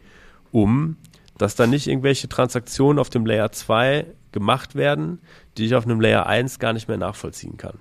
um, 0.51 0.97
dass 1.37 1.55
da 1.55 1.67
nicht 1.67 1.87
irgendwelche 1.87 2.29
Transaktionen 2.29 2.99
auf 2.99 3.09
dem 3.09 3.25
Layer 3.25 3.51
2 3.51 4.05
gemacht 4.31 4.75
werden, 4.75 5.19
die 5.57 5.65
ich 5.65 5.75
auf 5.75 5.85
einem 5.85 6.01
Layer 6.01 6.25
1 6.25 6.59
gar 6.59 6.73
nicht 6.73 6.87
mehr 6.87 6.97
nachvollziehen 6.97 7.57
kann. 7.57 7.77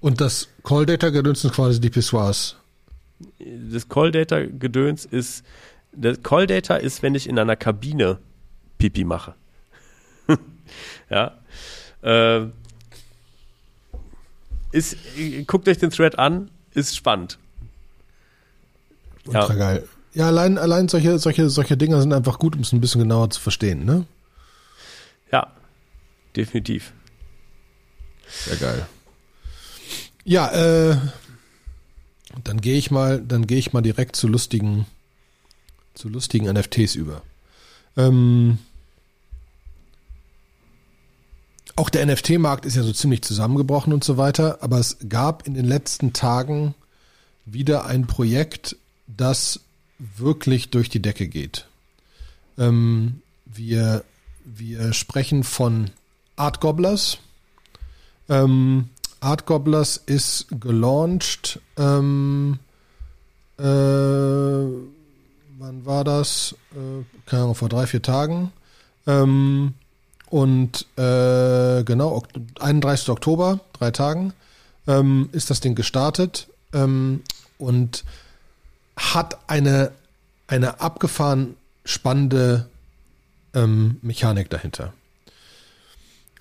Und 0.00 0.20
das 0.20 0.48
Call 0.62 0.86
Data 0.86 1.10
Gedöns 1.10 1.42
sind 1.42 1.54
quasi 1.54 1.80
die 1.80 1.90
Pissoirs. 1.90 2.56
Das 3.38 3.88
Call 3.88 4.10
Data 4.10 4.44
Gedöns 4.44 5.04
ist, 5.04 5.44
das 5.92 6.22
Call 6.22 6.46
Data 6.46 6.76
ist, 6.76 7.02
wenn 7.02 7.14
ich 7.14 7.28
in 7.28 7.38
einer 7.38 7.56
Kabine 7.56 8.18
Pipi 8.78 9.04
mache. 9.04 9.34
ja. 11.10 11.38
Äh, 12.04 12.46
ist, 14.72 14.96
guckt 15.46 15.68
euch 15.68 15.78
den 15.78 15.90
Thread 15.90 16.18
an, 16.18 16.50
ist 16.72 16.96
spannend. 16.96 17.38
Ultra 19.26 19.48
ja. 19.48 19.54
geil. 19.54 19.88
Ja, 20.12 20.26
allein, 20.26 20.58
allein 20.58 20.88
solche, 20.88 21.18
solche, 21.18 21.48
solche 21.48 21.76
Dinger 21.76 22.00
sind 22.00 22.12
einfach 22.12 22.38
gut, 22.38 22.54
um 22.54 22.62
es 22.62 22.72
ein 22.72 22.80
bisschen 22.80 23.00
genauer 23.00 23.30
zu 23.30 23.40
verstehen, 23.40 23.84
ne? 23.84 24.06
Ja, 25.32 25.50
definitiv. 26.36 26.92
Sehr 28.28 28.56
geil. 28.56 28.86
Ja, 30.24 30.50
äh, 30.52 30.96
dann 32.42 32.60
gehe 32.60 32.76
ich 32.76 32.90
mal, 32.90 33.20
dann 33.20 33.46
gehe 33.46 33.58
ich 33.58 33.72
mal 33.72 33.82
direkt 33.82 34.16
zu 34.16 34.28
lustigen, 34.28 34.86
zu 35.94 36.08
lustigen 36.08 36.52
NFTs 36.52 36.94
über. 36.94 37.22
Ähm, 37.96 38.58
auch 41.76 41.90
der 41.90 42.06
NFT-Markt 42.06 42.66
ist 42.66 42.76
ja 42.76 42.82
so 42.82 42.92
ziemlich 42.92 43.22
zusammengebrochen 43.22 43.92
und 43.92 44.04
so 44.04 44.16
weiter, 44.16 44.58
aber 44.60 44.78
es 44.78 44.98
gab 45.08 45.46
in 45.46 45.54
den 45.54 45.64
letzten 45.64 46.12
Tagen 46.12 46.74
wieder 47.44 47.86
ein 47.86 48.06
Projekt, 48.06 48.76
das 49.06 49.60
wirklich 49.98 50.70
durch 50.70 50.88
die 50.88 51.02
Decke 51.02 51.28
geht. 51.28 51.66
Ähm, 52.58 53.20
wir, 53.44 54.04
wir 54.44 54.92
sprechen 54.92 55.44
von 55.44 55.90
Art 56.36 56.60
Gobblers. 56.60 57.18
Ähm, 58.28 58.88
Art 59.20 59.46
Gobblers 59.46 59.96
ist 59.96 60.46
gelauncht. 60.60 61.60
Ähm, 61.76 62.58
äh, 63.58 63.62
wann 63.62 65.84
war 65.84 66.04
das? 66.04 66.54
Äh, 66.72 67.04
keine 67.26 67.42
Ahnung, 67.42 67.54
vor 67.54 67.68
drei, 67.68 67.86
vier 67.86 68.02
Tagen. 68.02 68.52
Ähm, 69.06 69.74
und 70.34 70.86
äh, 70.96 71.84
genau, 71.84 72.24
31. 72.58 73.08
Oktober, 73.10 73.60
drei 73.72 73.92
Tagen, 73.92 74.32
ähm, 74.88 75.28
ist 75.30 75.48
das 75.48 75.60
Ding 75.60 75.76
gestartet. 75.76 76.48
Ähm, 76.72 77.22
und 77.56 78.02
hat 78.96 79.38
eine, 79.46 79.92
eine 80.48 80.80
abgefahren 80.80 81.54
spannende 81.84 82.66
ähm, 83.54 83.98
Mechanik 84.02 84.50
dahinter. 84.50 84.92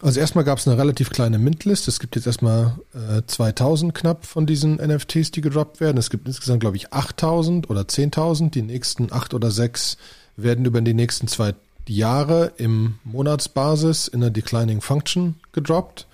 Also 0.02 0.20
erstmal 0.20 0.44
gab 0.44 0.58
es 0.58 0.68
eine 0.68 0.80
relativ 0.80 1.12
kleine 1.12 1.38
Mintlist. 1.38 1.88
Es 1.88 2.00
gibt 2.00 2.16
jetzt 2.16 2.26
erstmal 2.26 2.80
äh, 2.96 3.22
2000 3.28 3.94
knapp 3.94 4.26
von 4.26 4.48
diesen 4.48 4.78
NFTs, 4.78 5.30
die 5.30 5.42
gedroppt 5.42 5.82
werden. 5.82 6.00
Es 6.00 6.10
gibt 6.10 6.28
insgesamt, 6.28 6.62
glaube 6.62 6.78
ich, 6.78 6.92
8000 6.92 7.70
oder 7.70 7.82
10.000. 7.82 8.50
Die 8.50 8.64
nächsten 8.64 9.14
acht 9.14 9.36
oder 9.36 9.52
sechs 9.52 9.98
werden 10.36 10.66
über 10.66 10.82
die 10.82 10.96
nächsten 10.96 11.28
zwei 11.28 11.54
Jahre 11.88 12.54
im 12.58 12.96
Monatsbasis 13.04 14.08
in 14.08 14.22
der 14.22 14.30
Declining 14.30 14.82
Function 14.82 15.36
gedroppt. 15.52 16.08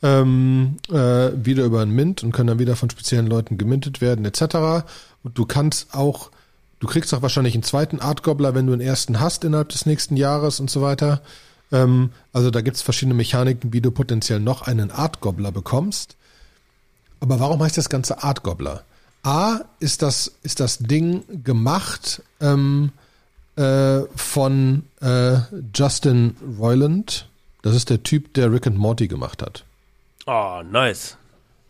Ähm, 0.00 0.76
äh, 0.90 1.30
wieder 1.34 1.64
über 1.64 1.80
ein 1.82 1.90
Mint 1.90 2.22
und 2.22 2.30
können 2.30 2.46
dann 2.46 2.58
wieder 2.60 2.76
von 2.76 2.88
speziellen 2.88 3.26
Leuten 3.26 3.58
gemintet 3.58 4.00
werden, 4.00 4.24
etc. 4.24 4.86
Und 5.24 5.36
du 5.36 5.44
kannst 5.44 5.92
auch, 5.92 6.30
du 6.78 6.86
kriegst 6.86 7.12
auch 7.14 7.22
wahrscheinlich 7.22 7.54
einen 7.54 7.64
zweiten 7.64 8.00
Art 8.00 8.22
Gobbler, 8.22 8.54
wenn 8.54 8.66
du 8.66 8.72
einen 8.72 8.80
ersten 8.80 9.18
hast 9.18 9.42
innerhalb 9.42 9.70
des 9.70 9.86
nächsten 9.86 10.16
Jahres 10.16 10.60
und 10.60 10.70
so 10.70 10.82
weiter. 10.82 11.20
Ähm, 11.72 12.10
also 12.32 12.50
da 12.50 12.60
gibt 12.60 12.76
es 12.76 12.82
verschiedene 12.82 13.14
Mechaniken, 13.14 13.72
wie 13.72 13.80
du 13.80 13.90
potenziell 13.90 14.38
noch 14.38 14.62
einen 14.62 14.92
Art 14.92 15.20
Gobbler 15.20 15.50
bekommst. 15.50 16.16
Aber 17.20 17.40
warum 17.40 17.60
heißt 17.62 17.76
das 17.76 17.88
Ganze 17.88 18.22
Art 18.22 18.44
Gobbler? 18.44 18.84
A, 19.24 19.60
ist 19.80 20.02
das, 20.02 20.32
ist 20.42 20.60
das 20.60 20.78
Ding 20.78 21.24
gemacht 21.42 22.22
ähm, 22.40 22.92
äh, 23.58 24.02
von 24.16 24.84
äh, 25.00 25.38
Justin 25.74 26.36
Roiland. 26.58 27.28
Das 27.62 27.74
ist 27.74 27.90
der 27.90 28.02
Typ, 28.02 28.34
der 28.34 28.52
Rick 28.52 28.66
and 28.66 28.78
Morty 28.78 29.08
gemacht 29.08 29.42
hat. 29.42 29.64
Oh, 30.26 30.62
nice. 30.62 31.16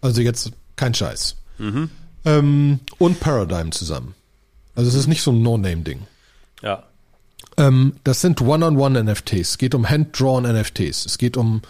Also 0.00 0.20
jetzt 0.20 0.52
kein 0.76 0.94
Scheiß. 0.94 1.36
Mhm 1.58 1.90
ähm, 2.28 2.80
und 2.98 3.20
Paradigm 3.20 3.72
zusammen. 3.72 4.14
Also 4.74 4.90
es 4.90 4.94
ist 4.94 5.06
nicht 5.06 5.22
so 5.22 5.32
ein 5.32 5.42
No-Name-Ding. 5.42 6.06
Ja. 6.62 6.84
Ähm, 7.56 7.94
das 8.04 8.20
sind 8.20 8.40
One-on-One-NFTs. 8.40 9.50
Es 9.50 9.58
geht 9.58 9.74
um 9.74 9.88
Hand-Drawn 9.88 10.44
NFTs. 10.44 11.06
Es 11.06 11.18
geht 11.18 11.36
um 11.36 11.62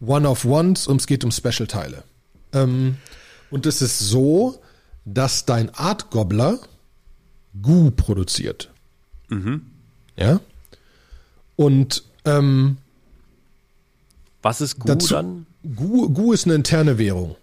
One-of-Ones 0.00 0.86
und 0.86 1.00
es 1.00 1.06
geht 1.06 1.24
um 1.24 1.30
Special-Teile. 1.30 2.02
Ähm, 2.52 2.96
und 3.50 3.66
es 3.66 3.82
ist 3.82 3.98
so, 3.98 4.60
dass 5.04 5.44
dein 5.44 5.72
Art 5.74 6.10
Gobbler 6.10 6.58
Goo 7.62 7.90
produziert. 7.90 8.70
Mhm. 9.28 9.62
Ja. 10.16 10.40
Und 11.56 12.04
ähm, 12.24 12.76
was 14.42 14.60
ist 14.60 14.78
Goo 14.78 14.88
dazu, 14.88 15.14
dann? 15.14 15.46
Goo, 15.74 16.08
Goo 16.10 16.32
ist 16.32 16.44
eine 16.44 16.54
interne 16.54 16.98
Währung. 16.98 17.36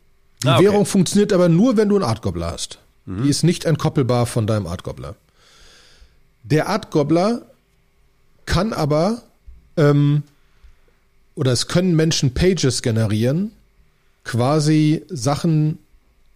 Die 0.44 0.48
ah, 0.48 0.56
okay. 0.56 0.66
Währung 0.66 0.86
funktioniert 0.86 1.34
aber 1.34 1.50
nur, 1.50 1.78
wenn 1.78 1.90
du 1.90 1.96
einen 1.96 2.04
Artgobbler 2.04 2.52
hast. 2.52 2.80
Mhm. 3.06 3.24
Die 3.24 3.30
ist 3.30 3.44
nicht 3.44 3.66
entkoppelbar 3.66 4.26
von 4.26 4.48
deinem 4.48 4.68
Artgobbler. 4.68 5.16
Der 6.44 6.68
Artgobbler 6.68 7.44
kann 8.46 8.74
aber, 8.74 9.24
ähm, 9.78 10.24
oder 11.36 11.52
es 11.52 11.68
können 11.68 11.96
Menschen 11.96 12.34
Pages 12.34 12.82
generieren, 12.82 13.52
quasi 14.24 15.04
Sachen, 15.10 15.80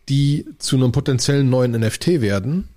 die 0.09 0.45
zu 0.57 0.77
einem 0.77 0.91
potenziellen 0.91 1.49
neuen 1.49 1.71
NFT 1.73 2.21
werden. 2.21 2.69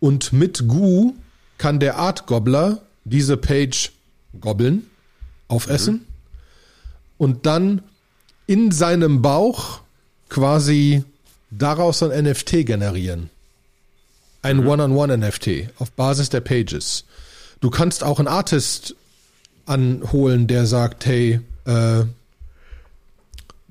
Und 0.00 0.32
mit 0.32 0.68
Goo 0.68 1.14
kann 1.58 1.80
der 1.80 1.98
Artgobbler 1.98 2.80
diese 3.04 3.36
Page 3.36 3.92
gobbeln, 4.40 4.86
aufessen 5.48 5.94
mhm. 5.94 6.06
und 7.18 7.46
dann 7.46 7.82
in 8.46 8.70
seinem 8.70 9.22
Bauch 9.22 9.80
quasi 10.28 11.04
daraus 11.50 12.02
ein 12.02 12.24
NFT 12.24 12.66
generieren. 12.66 13.30
Ein 14.42 14.58
mhm. 14.58 14.68
One-on-One-NFT 14.68 15.70
auf 15.78 15.90
Basis 15.92 16.30
der 16.30 16.40
Pages. 16.40 17.04
Du 17.60 17.70
kannst 17.70 18.04
auch 18.04 18.18
einen 18.18 18.28
Artist 18.28 18.94
anholen, 19.66 20.46
der 20.46 20.66
sagt, 20.66 21.06
hey, 21.06 21.40
äh, 21.64 22.04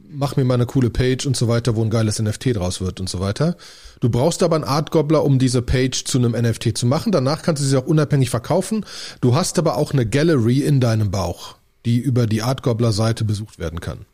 mach 0.09 0.35
mir 0.35 0.43
mal 0.43 0.55
eine 0.55 0.65
coole 0.65 0.89
Page 0.89 1.25
und 1.25 1.35
so 1.35 1.47
weiter, 1.47 1.75
wo 1.75 1.83
ein 1.83 1.89
geiles 1.89 2.19
NFT 2.19 2.55
draus 2.55 2.81
wird 2.81 2.99
und 2.99 3.09
so 3.09 3.19
weiter. 3.19 3.57
Du 3.99 4.09
brauchst 4.09 4.43
aber 4.43 4.55
einen 4.55 4.63
Art 4.63 4.91
Gobbler, 4.91 5.23
um 5.23 5.39
diese 5.39 5.61
Page 5.61 6.03
zu 6.03 6.17
einem 6.17 6.31
NFT 6.31 6.77
zu 6.77 6.85
machen. 6.85 7.11
Danach 7.11 7.41
kannst 7.41 7.61
du 7.61 7.67
sie 7.67 7.77
auch 7.77 7.85
unabhängig 7.85 8.29
verkaufen. 8.29 8.85
Du 9.21 9.35
hast 9.35 9.59
aber 9.59 9.77
auch 9.77 9.93
eine 9.93 10.05
Gallery 10.05 10.61
in 10.61 10.79
deinem 10.79 11.11
Bauch, 11.11 11.55
die 11.85 11.97
über 11.97 12.27
die 12.27 12.41
Art 12.41 12.63
Gobbler 12.63 12.91
Seite 12.91 13.25
besucht 13.25 13.59
werden 13.59 13.81
kann. 13.81 14.05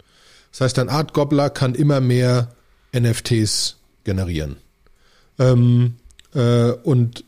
Das 0.52 0.62
heißt, 0.62 0.80
ein 0.80 0.90
Art 0.90 1.14
Gobbler 1.14 1.50
kann 1.50 1.76
immer 1.76 2.00
mehr 2.00 2.50
NFTs 2.96 3.78
generieren 4.04 4.58
ähm, 5.40 5.96
äh, 6.34 6.72
und 6.72 7.24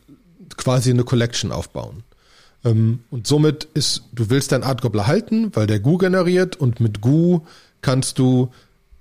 quasi 0.56 0.90
eine 0.90 1.04
Collection 1.04 1.52
aufbauen. 1.52 2.04
Ähm, 2.64 3.00
und 3.10 3.26
somit 3.26 3.64
ist, 3.74 4.04
du 4.12 4.30
willst 4.30 4.52
dein 4.52 4.62
Art 4.62 4.82
Gobbler 4.82 5.06
halten, 5.06 5.50
weil 5.54 5.66
der 5.66 5.80
Gu 5.80 5.98
generiert 5.98 6.56
und 6.56 6.80
mit 6.80 7.00
Gu 7.00 7.40
kannst 7.86 8.18
du, 8.18 8.52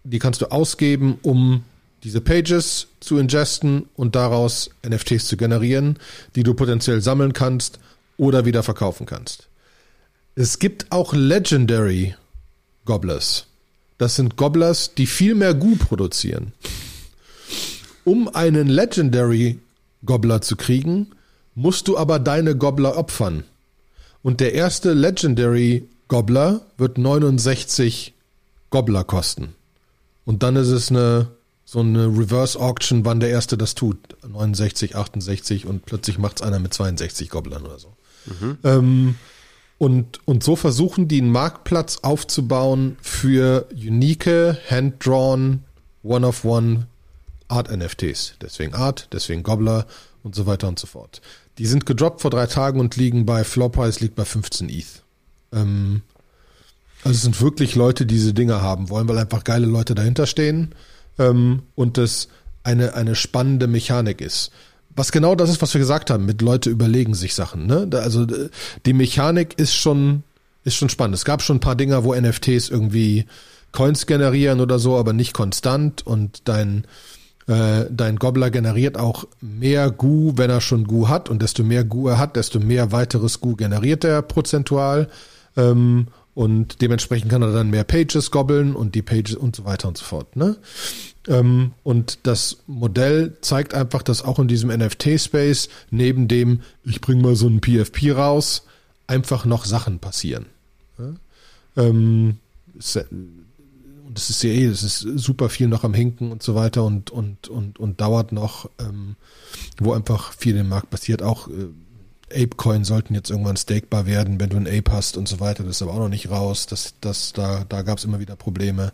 die 0.04 0.20
kannst 0.20 0.44
du 0.44 0.52
ausgeben, 0.52 1.18
um 1.24 1.64
diese 2.04 2.22
Pages 2.22 2.86
zu 3.00 3.18
ingesten 3.18 3.90
und 3.96 4.14
daraus 4.14 4.70
NFTs 4.88 5.26
zu 5.26 5.38
generieren, 5.38 5.98
die 6.36 6.44
du 6.44 6.54
potenziell 6.54 7.02
sammeln 7.02 7.34
kannst 7.34 7.80
oder 8.18 8.46
wieder 8.46 8.62
verkaufen 8.62 9.08
kannst. 9.08 9.48
Es 10.36 10.60
gibt 10.60 10.92
auch 10.92 11.16
Legendary 11.16 12.14
Gobblers. 12.86 13.48
Das 13.98 14.18
sind 14.18 14.36
Gobblers, 14.36 14.94
die 14.94 15.08
viel 15.08 15.34
mehr 15.34 15.56
Gu 15.56 15.78
produzieren. 15.78 16.54
Um 18.04 18.28
einen 18.28 18.68
Legendary 18.68 19.58
Gobbler 20.06 20.42
zu 20.42 20.56
kriegen, 20.56 21.08
musst 21.56 21.88
du 21.88 21.98
aber 21.98 22.20
deine 22.20 22.56
Gobbler 22.56 22.98
opfern. 22.98 23.46
Und 24.22 24.42
der 24.42 24.54
erste 24.54 24.94
Legendary 24.94 25.88
Gobbler 26.08 26.62
wird 26.78 27.00
69 27.00 28.15
Gobbler 28.70 29.04
kosten. 29.04 29.56
Und 30.26 30.44
dann 30.44 30.56
ist 30.56 30.70
es 30.70 30.90
eine 30.90 31.28
so 31.66 31.80
eine 31.80 32.06
Reverse 32.06 32.60
Auction, 32.60 33.06
wann 33.06 33.20
der 33.20 33.30
erste 33.30 33.58
das 33.58 33.74
tut. 33.74 33.98
69, 34.28 34.96
68 34.96 35.66
und 35.66 35.86
plötzlich 35.86 36.20
macht 36.20 36.38
es 36.38 36.42
einer 36.44 36.60
mit 36.60 36.74
62 36.74 37.30
Gobblern 37.30 37.66
oder 37.66 37.80
so. 37.80 37.94
Mhm. 38.26 38.58
Ähm, 38.64 39.16
und, 39.80 40.20
und 40.26 40.44
so 40.44 40.56
versuchen 40.56 41.08
die 41.08 41.22
einen 41.22 41.32
Marktplatz 41.32 42.00
aufzubauen 42.04 42.98
für 43.02 43.68
unique, 43.74 44.58
hand-drawn, 44.70 45.64
one-of-one 46.04 46.86
Art-NFTs. 47.48 48.36
Deswegen 48.42 48.76
Art, 48.76 49.10
deswegen 49.12 49.44
Gobbler 49.44 49.88
und 50.24 50.36
so 50.36 50.46
weiter 50.46 50.68
und 50.68 50.80
so 50.80 50.88
fort. 50.88 51.22
Die 51.58 51.66
sind 51.66 51.86
gedroppt 51.86 52.22
vor 52.22 52.32
drei 52.32 52.46
Tagen 52.46 52.80
und 52.80 52.96
liegen 52.96 53.26
bei 53.26 53.44
Floorprice 53.44 54.02
liegt 54.02 54.16
bei 54.16 54.26
15 54.26 54.70
ETH. 54.70 55.04
Ähm, 55.52 56.04
also 57.06 57.18
es 57.18 57.22
sind 57.22 57.40
wirklich 57.40 57.76
Leute, 57.76 58.08
die 58.08 58.16
diese 58.16 58.34
Dinge 58.34 58.64
haben 58.64 58.90
wollen, 58.90 59.08
weil 59.08 59.20
einfach 59.20 59.44
geile 59.44 59.68
Leute 59.68 59.94
dahinter 59.94 60.26
stehen 60.26 60.74
ähm, 61.20 61.62
und 61.76 62.00
das 62.00 62.30
eine, 62.64 62.96
eine 62.96 63.14
spannende 63.14 63.68
Mechanik 63.68 64.22
ist. 64.22 64.50
Was 64.96 65.12
genau 65.12 65.36
das 65.36 65.52
ist, 65.52 65.62
was 65.62 65.72
wir 65.76 65.80
gesagt 65.80 66.10
haben, 66.10 66.26
mit 66.26 66.42
Leute 66.42 66.72
überlegen 66.72 67.14
sich 67.14 67.36
Sachen. 67.36 67.68
Ne? 67.68 67.88
Also 67.94 68.26
die 68.88 68.94
Mechanik 68.94 69.60
ist 69.60 69.76
schon, 69.76 70.24
ist 70.64 70.78
schon 70.78 70.90
spannend. 70.90 71.14
Es 71.16 71.26
gab 71.26 71.44
schon 71.44 71.58
ein 71.58 71.62
paar 71.62 71.76
Dinger, 71.76 72.04
wo 72.04 72.16
NFTs 72.16 72.70
irgendwie 72.70 73.26
Coins 73.72 74.08
generieren 74.08 74.60
oder 74.60 74.80
so, 74.80 74.98
aber 74.98 75.14
nicht 75.14 75.34
konstant 75.34 76.08
und 76.08 76.42
dein, 76.46 76.86
äh, 77.46 77.86
dein 77.92 78.16
Gobbler 78.16 78.50
generiert 78.50 78.98
auch 78.98 79.26
mehr 79.42 79.92
Gu, 79.92 80.34
wenn 80.38 80.50
er 80.50 80.62
schon 80.62 80.86
Gu 80.86 81.08
hat 81.08 81.30
und 81.30 81.44
desto 81.44 81.62
mehr 81.62 81.84
Gu 81.84 82.08
er 82.08 82.18
hat, 82.18 82.36
desto 82.36 82.60
mehr 82.60 82.92
weiteres 82.92 83.42
Gu 83.42 83.56
generiert 83.56 84.04
er 84.04 84.24
prozentual. 84.24 85.08
Ähm, 85.56 86.08
und 86.36 86.82
dementsprechend 86.82 87.32
kann 87.32 87.42
er 87.42 87.54
dann 87.54 87.70
mehr 87.70 87.86
Pages 87.86 88.30
gobbeln 88.30 88.76
und 88.76 88.94
die 88.94 89.02
Pages 89.02 89.36
und 89.36 89.56
so 89.56 89.64
weiter 89.64 89.88
und 89.88 89.98
so 89.98 90.04
fort. 90.04 90.36
Ne? 90.36 90.58
Ähm, 91.28 91.72
und 91.84 92.20
das 92.24 92.58
Modell 92.68 93.38
zeigt 93.40 93.74
einfach, 93.74 94.04
dass 94.04 94.22
auch 94.22 94.38
in 94.38 94.50
diesem 94.50 94.70
NFT-Space 94.70 95.70
neben 95.92 96.28
dem, 96.28 96.62
ich 96.84 97.00
bringe 97.00 97.22
mal 97.24 97.36
so 97.38 97.48
ein 97.48 97.62
PFP 97.62 98.12
raus, 98.12 98.66
einfach 99.08 99.46
noch 99.46 99.64
Sachen 99.64 100.00
passieren. 100.00 100.48
Ja? 101.00 101.14
Ähm, 101.78 102.38
und 102.74 104.18
es 104.18 104.30
ist 104.30 104.44
ja 104.44 104.50
eh, 104.50 104.66
es 104.66 104.84
ist 104.84 105.00
super 105.00 105.48
viel 105.48 105.68
noch 105.68 105.86
am 105.86 105.94
Hinken 105.94 106.32
und 106.32 106.44
so 106.44 106.54
weiter 106.54 106.84
und, 106.84 107.12
und, 107.12 107.48
und, 107.48 107.80
und 107.80 108.02
dauert 108.02 108.34
noch, 108.34 108.70
ähm, 108.80 109.16
wo 109.80 109.94
einfach 109.94 110.34
viel 110.34 110.58
im 110.58 110.68
Markt 110.68 110.90
passiert. 110.90 111.24
Auch 111.24 111.48
äh, 111.48 111.68
Apecoin 112.32 112.84
sollten 112.84 113.14
jetzt 113.14 113.30
irgendwann 113.30 113.58
stakebar 113.58 114.06
werden, 114.06 114.40
wenn 114.40 114.50
du 114.50 114.58
ein 114.58 114.68
Ape 114.68 114.92
hast 114.92 115.18
und 115.18 115.28
so 115.28 115.40
weiter. 115.40 115.64
Das 115.64 115.78
ist 115.78 115.82
aber 115.82 115.94
auch 115.94 116.00
noch 116.00 116.10
nicht 116.10 116.30
raus. 116.30 116.66
Das, 116.66 116.96
das, 117.02 117.34
da, 117.34 117.66
da 117.68 117.82
gab 117.84 117.98
es 117.98 118.06
immer 118.06 118.20
wieder 118.20 118.36
Probleme. 118.36 118.94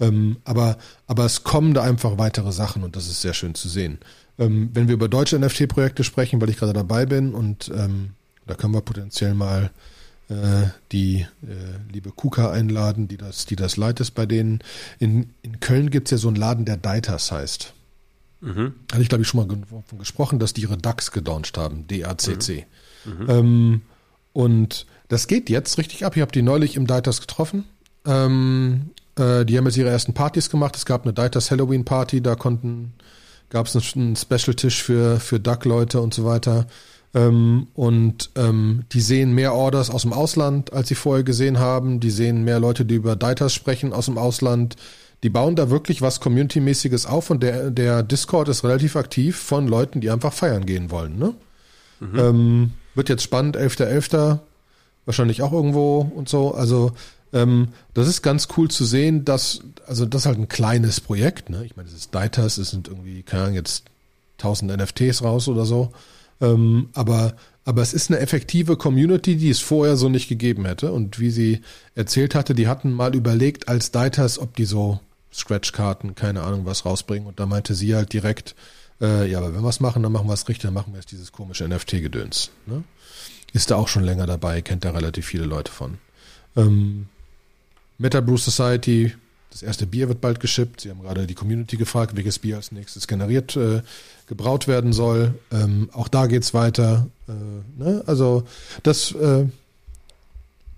Ähm, 0.00 0.38
aber, 0.44 0.78
aber 1.06 1.26
es 1.26 1.44
kommen 1.44 1.74
da 1.74 1.82
einfach 1.82 2.16
weitere 2.16 2.52
Sachen 2.52 2.82
und 2.82 2.96
das 2.96 3.06
ist 3.06 3.20
sehr 3.20 3.34
schön 3.34 3.54
zu 3.54 3.68
sehen. 3.68 3.98
Ähm, 4.38 4.70
wenn 4.72 4.88
wir 4.88 4.94
über 4.94 5.08
deutsche 5.08 5.38
NFT-Projekte 5.38 6.04
sprechen, 6.04 6.40
weil 6.40 6.48
ich 6.48 6.56
gerade 6.56 6.72
dabei 6.72 7.04
bin 7.04 7.34
und 7.34 7.70
ähm, 7.74 8.10
da 8.46 8.54
können 8.54 8.72
wir 8.72 8.80
potenziell 8.80 9.34
mal 9.34 9.70
äh, 10.30 10.68
die 10.92 11.26
äh, 11.42 11.92
liebe 11.92 12.10
Kuka 12.10 12.50
einladen, 12.50 13.08
die 13.08 13.18
das, 13.18 13.44
die 13.44 13.56
das 13.56 13.76
leitet 13.76 14.14
bei 14.14 14.24
denen. 14.24 14.60
In, 14.98 15.30
in 15.42 15.60
Köln 15.60 15.90
gibt's 15.90 16.12
ja 16.12 16.18
so 16.18 16.28
einen 16.28 16.36
Laden, 16.36 16.64
der 16.64 16.78
Deitas 16.78 17.30
heißt. 17.30 17.74
Mhm. 18.40 18.74
Hatte 18.90 19.02
ich, 19.02 19.08
glaube 19.08 19.22
ich, 19.22 19.28
schon 19.28 19.46
mal 19.46 19.56
davon 19.56 19.98
gesprochen, 19.98 20.38
dass 20.38 20.54
die 20.54 20.62
ihre 20.62 20.78
DAX 20.78 21.12
gelauncht 21.12 21.58
haben, 21.58 21.86
DACC. 21.86 22.66
Mhm. 23.04 23.12
Mhm. 23.12 23.30
Ähm, 23.30 23.80
und 24.32 24.86
das 25.08 25.26
geht 25.26 25.50
jetzt 25.50 25.76
richtig 25.78 26.04
ab. 26.04 26.16
Ich 26.16 26.22
habe 26.22 26.32
die 26.32 26.42
neulich 26.42 26.76
im 26.76 26.86
Deitas 26.86 27.20
getroffen. 27.20 27.64
Ähm, 28.06 28.90
äh, 29.16 29.44
die 29.44 29.58
haben 29.58 29.66
jetzt 29.66 29.76
ihre 29.76 29.90
ersten 29.90 30.14
Partys 30.14 30.50
gemacht. 30.50 30.76
Es 30.76 30.86
gab 30.86 31.02
eine 31.02 31.12
Deitas 31.12 31.50
Halloween 31.50 31.84
Party, 31.84 32.22
da 32.22 32.34
konnten, 32.36 32.92
gab 33.50 33.66
es 33.66 33.94
einen 33.96 34.16
Special-Tisch 34.16 34.82
für, 34.82 35.20
für 35.20 35.40
Duck-Leute 35.40 36.00
und 36.00 36.14
so 36.14 36.24
weiter. 36.24 36.66
Ähm, 37.12 37.66
und 37.74 38.30
ähm, 38.36 38.84
die 38.92 39.00
sehen 39.00 39.34
mehr 39.34 39.52
Orders 39.52 39.90
aus 39.90 40.02
dem 40.02 40.12
Ausland, 40.12 40.72
als 40.72 40.88
sie 40.88 40.94
vorher 40.94 41.24
gesehen 41.24 41.58
haben. 41.58 41.98
Die 41.98 42.10
sehen 42.10 42.44
mehr 42.44 42.60
Leute, 42.60 42.84
die 42.84 42.94
über 42.94 43.16
Deitas 43.16 43.52
sprechen 43.52 43.92
aus 43.92 44.06
dem 44.06 44.16
Ausland 44.16 44.76
die 45.22 45.30
bauen 45.30 45.56
da 45.56 45.70
wirklich 45.70 46.00
was 46.02 46.20
Community-mäßiges 46.20 47.06
auf 47.06 47.30
und 47.30 47.42
der, 47.42 47.70
der 47.70 48.02
Discord 48.02 48.48
ist 48.48 48.64
relativ 48.64 48.96
aktiv 48.96 49.36
von 49.36 49.68
Leuten, 49.68 50.00
die 50.00 50.10
einfach 50.10 50.32
feiern 50.32 50.64
gehen 50.64 50.90
wollen. 50.90 51.18
Ne? 51.18 51.34
Mhm. 52.00 52.18
Ähm, 52.18 52.70
wird 52.94 53.08
jetzt 53.08 53.22
spannend, 53.22 53.56
11.11. 53.56 54.10
.11. 54.14 54.38
wahrscheinlich 55.04 55.42
auch 55.42 55.52
irgendwo 55.52 56.00
und 56.00 56.28
so. 56.28 56.54
Also 56.54 56.92
ähm, 57.32 57.68
das 57.94 58.08
ist 58.08 58.22
ganz 58.22 58.48
cool 58.56 58.70
zu 58.70 58.84
sehen, 58.84 59.24
dass, 59.24 59.60
also 59.86 60.06
das 60.06 60.22
ist 60.22 60.26
halt 60.26 60.38
ein 60.38 60.48
kleines 60.48 61.00
Projekt. 61.00 61.50
Ne? 61.50 61.64
Ich 61.64 61.76
meine, 61.76 61.88
es 61.88 61.94
ist 61.94 62.14
Deitas, 62.14 62.58
es 62.58 62.70
sind 62.70 62.88
irgendwie, 62.88 63.22
keine 63.22 63.44
Ahnung, 63.44 63.54
jetzt 63.54 63.84
1000 64.38 64.76
NFTs 64.78 65.22
raus 65.22 65.48
oder 65.48 65.66
so. 65.66 65.92
Ähm, 66.40 66.88
aber, 66.94 67.34
aber 67.66 67.82
es 67.82 67.92
ist 67.92 68.10
eine 68.10 68.20
effektive 68.20 68.76
Community, 68.76 69.36
die 69.36 69.50
es 69.50 69.60
vorher 69.60 69.96
so 69.96 70.08
nicht 70.08 70.28
gegeben 70.28 70.64
hätte. 70.64 70.92
Und 70.92 71.20
wie 71.20 71.30
sie 71.30 71.60
erzählt 71.94 72.34
hatte, 72.34 72.54
die 72.54 72.68
hatten 72.68 72.90
mal 72.92 73.14
überlegt 73.14 73.68
als 73.68 73.90
Deitas, 73.90 74.38
ob 74.38 74.56
die 74.56 74.64
so 74.64 75.00
Scratch-Karten, 75.32 76.14
keine 76.14 76.42
Ahnung 76.42 76.66
was 76.66 76.84
rausbringen. 76.84 77.28
Und 77.28 77.40
da 77.40 77.46
meinte 77.46 77.74
sie 77.74 77.94
halt 77.94 78.12
direkt, 78.12 78.54
äh, 79.00 79.30
ja, 79.30 79.38
aber 79.38 79.54
wenn 79.54 79.62
wir 79.62 79.68
es 79.68 79.80
machen, 79.80 80.02
dann 80.02 80.12
machen 80.12 80.26
wir 80.26 80.34
es 80.34 80.48
richtig, 80.48 80.64
dann 80.64 80.74
machen 80.74 80.92
wir 80.92 81.00
jetzt 81.00 81.12
dieses 81.12 81.32
komische 81.32 81.66
NFT-Gedöns. 81.66 82.50
Ne? 82.66 82.84
Ist 83.52 83.70
da 83.70 83.76
auch 83.76 83.88
schon 83.88 84.04
länger 84.04 84.26
dabei, 84.26 84.62
kennt 84.62 84.84
da 84.84 84.90
relativ 84.90 85.26
viele 85.26 85.44
Leute 85.44 85.72
von. 85.72 85.98
Ähm, 86.56 87.06
Meta 87.98 88.20
Brew 88.20 88.36
Society, 88.36 89.14
das 89.50 89.62
erste 89.62 89.86
Bier 89.86 90.08
wird 90.08 90.20
bald 90.20 90.40
geschippt. 90.40 90.80
Sie 90.80 90.90
haben 90.90 91.02
gerade 91.02 91.26
die 91.26 91.34
Community 91.34 91.76
gefragt, 91.76 92.16
welches 92.16 92.38
Bier 92.38 92.56
als 92.56 92.72
nächstes 92.72 93.08
generiert, 93.08 93.56
äh, 93.56 93.82
gebraut 94.26 94.68
werden 94.68 94.92
soll. 94.92 95.34
Ähm, 95.50 95.90
auch 95.92 96.08
da 96.08 96.26
geht's 96.26 96.54
weiter. 96.54 97.08
Äh, 97.28 97.82
ne? 97.82 98.02
Also 98.06 98.44
das, 98.84 99.12
äh, 99.12 99.46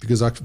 wie 0.01 0.07
gesagt, 0.07 0.43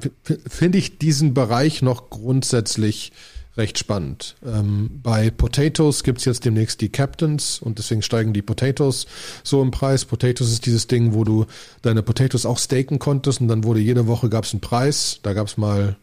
finde 0.47 0.77
ich 0.77 0.99
diesen 0.99 1.33
Bereich 1.33 1.81
noch 1.81 2.09
grundsätzlich 2.09 3.13
recht 3.57 3.77
spannend. 3.77 4.35
Ähm, 4.45 4.99
bei 5.01 5.31
Potatoes 5.31 6.03
gibt's 6.03 6.25
jetzt 6.25 6.45
demnächst 6.45 6.81
die 6.81 6.89
Captains 6.89 7.59
und 7.59 7.79
deswegen 7.79 8.01
steigen 8.01 8.33
die 8.33 8.41
Potatoes 8.41 9.07
so 9.43 9.61
im 9.61 9.71
Preis. 9.71 10.05
Potatoes 10.05 10.51
ist 10.51 10.65
dieses 10.65 10.87
Ding, 10.87 11.13
wo 11.13 11.23
du 11.23 11.45
deine 11.81 12.03
Potatoes 12.03 12.45
auch 12.45 12.59
staken 12.59 12.99
konntest 12.99 13.41
und 13.41 13.47
dann 13.47 13.63
wurde 13.63 13.79
jede 13.79 14.07
Woche 14.07 14.29
gab's 14.29 14.53
einen 14.53 14.61
Preis. 14.61 15.19
Da 15.23 15.33
gab's 15.33 15.57
mal 15.57 15.97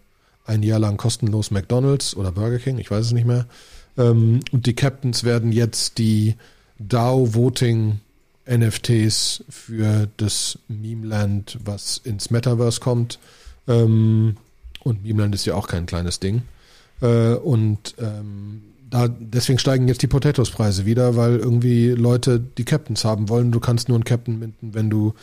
ein 0.44 0.62
Jahr 0.62 0.78
lang 0.78 0.96
kostenlos 0.96 1.50
McDonalds 1.50 2.16
oder 2.16 2.32
Burger 2.32 2.58
King, 2.58 2.78
ich 2.78 2.90
weiß 2.90 3.06
es 3.06 3.12
nicht 3.12 3.26
mehr. 3.26 3.46
Ähm, 3.96 4.40
und 4.52 4.66
die 4.66 4.74
Captains 4.74 5.24
werden 5.24 5.52
jetzt 5.52 5.98
die 5.98 6.34
DAO 6.78 7.34
Voting 7.34 8.00
NFTs 8.46 9.44
für 9.48 10.08
das 10.16 10.58
Memeland, 10.68 11.58
was 11.64 11.98
ins 11.98 12.30
Metaverse 12.30 12.80
kommt. 12.80 13.18
Ähm, 13.66 14.36
und 14.82 15.02
Memeland 15.02 15.34
ist 15.34 15.46
ja 15.46 15.54
auch 15.54 15.66
kein 15.66 15.86
kleines 15.86 16.20
Ding. 16.20 16.42
Äh, 17.00 17.34
und 17.34 17.94
ähm, 17.98 18.62
da, 18.90 19.08
deswegen 19.08 19.58
steigen 19.58 19.88
jetzt 19.88 20.02
die 20.02 20.06
Potatoes-Preise 20.06 20.86
wieder, 20.86 21.16
weil 21.16 21.36
irgendwie 21.36 21.88
Leute 21.88 22.38
die 22.38 22.64
Captains 22.64 23.04
haben 23.04 23.28
wollen. 23.28 23.50
Du 23.50 23.60
kannst 23.60 23.88
nur 23.88 23.96
einen 23.96 24.04
Captain 24.04 24.38
minden, 24.38 24.74
wenn 24.74 24.88
du 24.88 25.14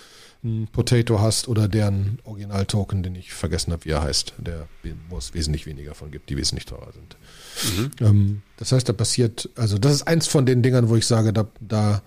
ein 0.44 0.68
Potato 0.72 1.22
hast 1.22 1.48
oder 1.48 1.68
deren 1.68 2.20
Original-Token, 2.24 3.04
den 3.04 3.16
ich 3.16 3.32
vergessen 3.32 3.72
habe, 3.72 3.86
wie 3.86 3.92
er 3.92 4.02
heißt, 4.02 4.34
der, 4.40 4.68
wo 5.10 5.18
es 5.18 5.34
wesentlich 5.34 5.66
weniger 5.68 5.94
von 5.94 6.12
gibt, 6.12 6.30
die 6.30 6.38
wesentlich 6.38 6.66
teurer 6.66 6.92
sind. 6.92 7.16
Mhm. 7.78 7.92
Ähm, 8.06 8.42
das 8.58 8.72
heißt, 8.72 8.90
da 8.90 8.94
passiert, 8.94 9.50
also 9.56 9.78
das 9.78 9.94
ist 9.94 10.04
eins 10.08 10.28
von 10.28 10.46
den 10.46 10.64
Dingern, 10.64 10.90
wo 10.90 10.96
ich 10.96 11.06
sage, 11.06 11.32
da, 11.32 11.48
da, 11.60 12.02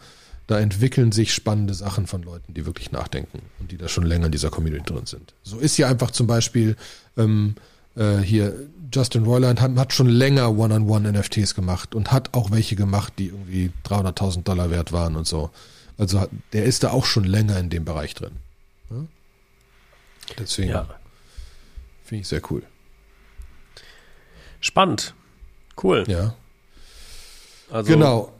da 0.49 0.59
entwickeln 0.59 1.13
sich 1.13 1.33
spannende 1.33 1.75
Sachen 1.75 2.07
von 2.07 2.23
Leuten, 2.23 2.55
die 2.55 2.67
wirklich 2.67 2.91
nachdenken 2.91 3.41
und 3.61 3.71
die 3.71 3.77
da 3.77 3.89
schon 3.89 4.05
länger 4.05 4.27
in 4.27 4.33
dieser 4.33 4.51
Community 4.51 4.93
drin 4.93 5.07
sind. 5.07 5.35
So 5.45 5.59
ist 5.59 5.77
ja 5.77 5.89
einfach 5.89 6.11
zum 6.11 6.27
Beispiel 6.27 6.77
ähm, 7.17 7.55
äh, 7.97 8.19
hier 8.19 8.55
Justin 8.93 9.25
Roiland 9.25 9.61
hat, 9.61 9.77
hat 9.77 9.93
schon 9.93 10.09
länger 10.09 10.57
One-on-One-NFTs 10.57 11.55
gemacht 11.55 11.95
und 11.95 12.13
hat 12.13 12.35
auch 12.35 12.51
welche 12.51 12.77
gemacht, 12.77 13.15
die 13.19 13.29
irgendwie 13.29 13.73
300.000 13.87 14.45
Dollar 14.45 14.71
wert 14.71 14.93
waren 14.93 15.17
und 15.17 15.27
so. 15.27 15.51
Also 15.99 16.27
der 16.53 16.65
ist 16.65 16.83
da 16.85 16.91
auch 16.91 17.05
schon 17.05 17.25
länger 17.25 17.59
in 17.59 17.71
dem 17.71 17.85
Bereich 17.85 18.15
drin. 18.15 18.37
Ja? 18.91 18.97
Deswegen 20.39 20.71
ja. 20.71 20.89
finde 22.05 22.23
ich 22.23 22.29
sehr 22.29 22.43
cool. 22.51 22.63
Spannend. 24.61 25.15
Cool. 25.83 26.05
Ja. 26.07 26.35
Also, 27.71 27.93
genau. 27.93 28.33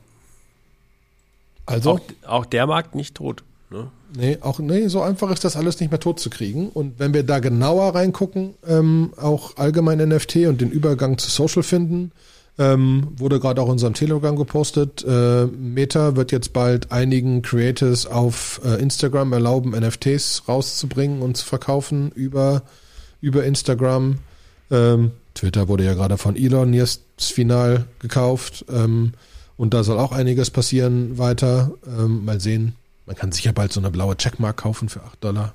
Also 1.67 1.93
auch, 1.93 2.01
auch 2.27 2.47
der 2.47 2.67
Markt 2.67 2.95
nicht 2.95 3.17
tot. 3.17 3.43
Ne? 3.75 3.91
Nee, 4.17 4.39
auch, 4.41 4.61
nee, 4.61 4.87
so 4.87 5.03
einfach 5.03 5.33
ist 5.33 5.45
das 5.45 5.57
alles 5.57 5.81
nicht 5.81 5.91
mehr 5.91 5.99
tot 5.99 6.21
zu 6.21 6.31
kriegen. 6.31 6.69
Und 6.69 7.01
wenn 7.01 7.13
wir 7.13 7.25
da 7.25 7.41
genauer 7.41 7.95
reingucken, 7.95 8.55
ähm, 8.67 9.13
auch 9.17 9.57
allgemein 9.57 9.99
NFT 9.99 10.47
und 10.47 10.61
den 10.61 10.71
Übergang 10.71 11.19
zu 11.19 11.29
Social 11.29 11.65
finden, 11.65 12.13
ähm, 12.57 13.09
wurde 13.17 13.41
gerade 13.41 13.61
auch 13.61 13.67
in 13.67 13.73
unserem 13.73 13.95
Telegram 13.95 14.37
gepostet. 14.37 15.05
Äh, 15.05 15.47
Meta 15.47 16.15
wird 16.15 16.31
jetzt 16.31 16.53
bald 16.53 16.93
einigen 16.93 17.43
Creators 17.43 18.07
auf 18.07 18.61
äh, 18.65 18.81
Instagram 18.81 19.33
erlauben, 19.33 19.73
NFTs 19.73 20.45
rauszubringen 20.47 21.21
und 21.21 21.37
zu 21.37 21.45
verkaufen 21.45 22.13
über, 22.15 22.63
über 23.21 23.45
Instagram. 23.45 24.19
Ähm, 24.71 25.11
Twitter 25.35 25.67
wurde 25.67 25.85
ja 25.85 25.95
gerade 25.95 26.17
von 26.17 26.37
Elon 26.37 26.73
jetzt 26.75 27.03
final 27.19 27.87
gekauft. 27.99 28.67
Ähm, 28.73 29.15
und 29.57 29.75
da 29.75 29.83
soll 29.83 29.99
auch 29.99 30.13
einiges 30.13 30.51
passieren 30.51 31.19
weiter. 31.19 31.73
Ähm, 31.87 32.25
mal 32.25 32.39
sehen, 32.39 32.77
man 33.07 33.17
kann 33.17 33.33
sicher 33.33 33.53
bald 33.53 33.73
so 33.73 33.81
eine 33.81 33.91
blaue 33.91 34.17
Checkmark 34.17 34.57
kaufen 34.57 34.89
für 34.89 35.03
8 35.03 35.23
Dollar, 35.23 35.55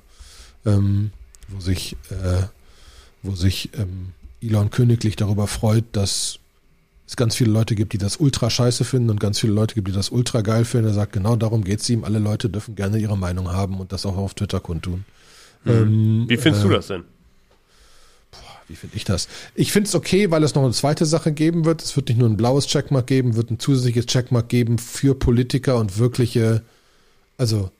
ähm, 0.64 1.12
wo 1.48 1.60
sich, 1.60 1.96
äh, 2.10 2.42
wo 3.22 3.34
sich 3.34 3.70
ähm, 3.76 4.12
Elon 4.42 4.70
königlich 4.70 5.16
darüber 5.16 5.46
freut, 5.46 5.84
dass 5.92 6.38
es 7.06 7.16
ganz 7.16 7.34
viele 7.34 7.50
Leute 7.50 7.74
gibt, 7.74 7.92
die 7.92 7.98
das 7.98 8.18
ultra 8.18 8.50
scheiße 8.50 8.84
finden 8.84 9.10
und 9.10 9.18
ganz 9.18 9.40
viele 9.40 9.52
Leute 9.52 9.74
gibt, 9.74 9.88
die 9.88 9.92
das 9.92 10.10
ultra 10.10 10.42
geil 10.42 10.64
finden. 10.64 10.88
Er 10.88 10.94
sagt, 10.94 11.12
genau 11.12 11.34
darum 11.34 11.64
geht 11.64 11.80
es 11.80 11.90
ihm. 11.90 12.04
Alle 12.04 12.20
Leute 12.20 12.48
dürfen 12.48 12.76
gerne 12.76 12.98
ihre 12.98 13.18
Meinung 13.18 13.50
haben 13.50 13.80
und 13.80 13.92
das 13.92 14.06
auch 14.06 14.16
auf 14.16 14.34
Twitter 14.34 14.60
kundtun. 14.60 15.04
Mhm. 15.64 15.70
Ähm, 15.70 16.24
Wie 16.28 16.36
findest 16.36 16.64
äh, 16.64 16.68
du 16.68 16.74
das 16.74 16.86
denn? 16.86 17.04
wie 18.70 18.76
finde 18.76 18.96
ich 18.96 19.04
das? 19.04 19.26
Ich 19.56 19.72
finde 19.72 19.88
es 19.88 19.96
okay, 19.96 20.30
weil 20.30 20.44
es 20.44 20.54
noch 20.54 20.62
eine 20.62 20.72
zweite 20.72 21.04
Sache 21.04 21.32
geben 21.32 21.64
wird. 21.64 21.82
Es 21.82 21.96
wird 21.96 22.08
nicht 22.08 22.18
nur 22.18 22.28
ein 22.28 22.36
blaues 22.36 22.68
Checkmark 22.68 23.08
geben, 23.08 23.34
wird 23.34 23.50
ein 23.50 23.58
zusätzliches 23.58 24.06
Checkmark 24.06 24.48
geben 24.48 24.78
für 24.78 25.16
Politiker 25.16 25.76
und 25.76 25.98
wirkliche 25.98 26.62
also 27.40 27.70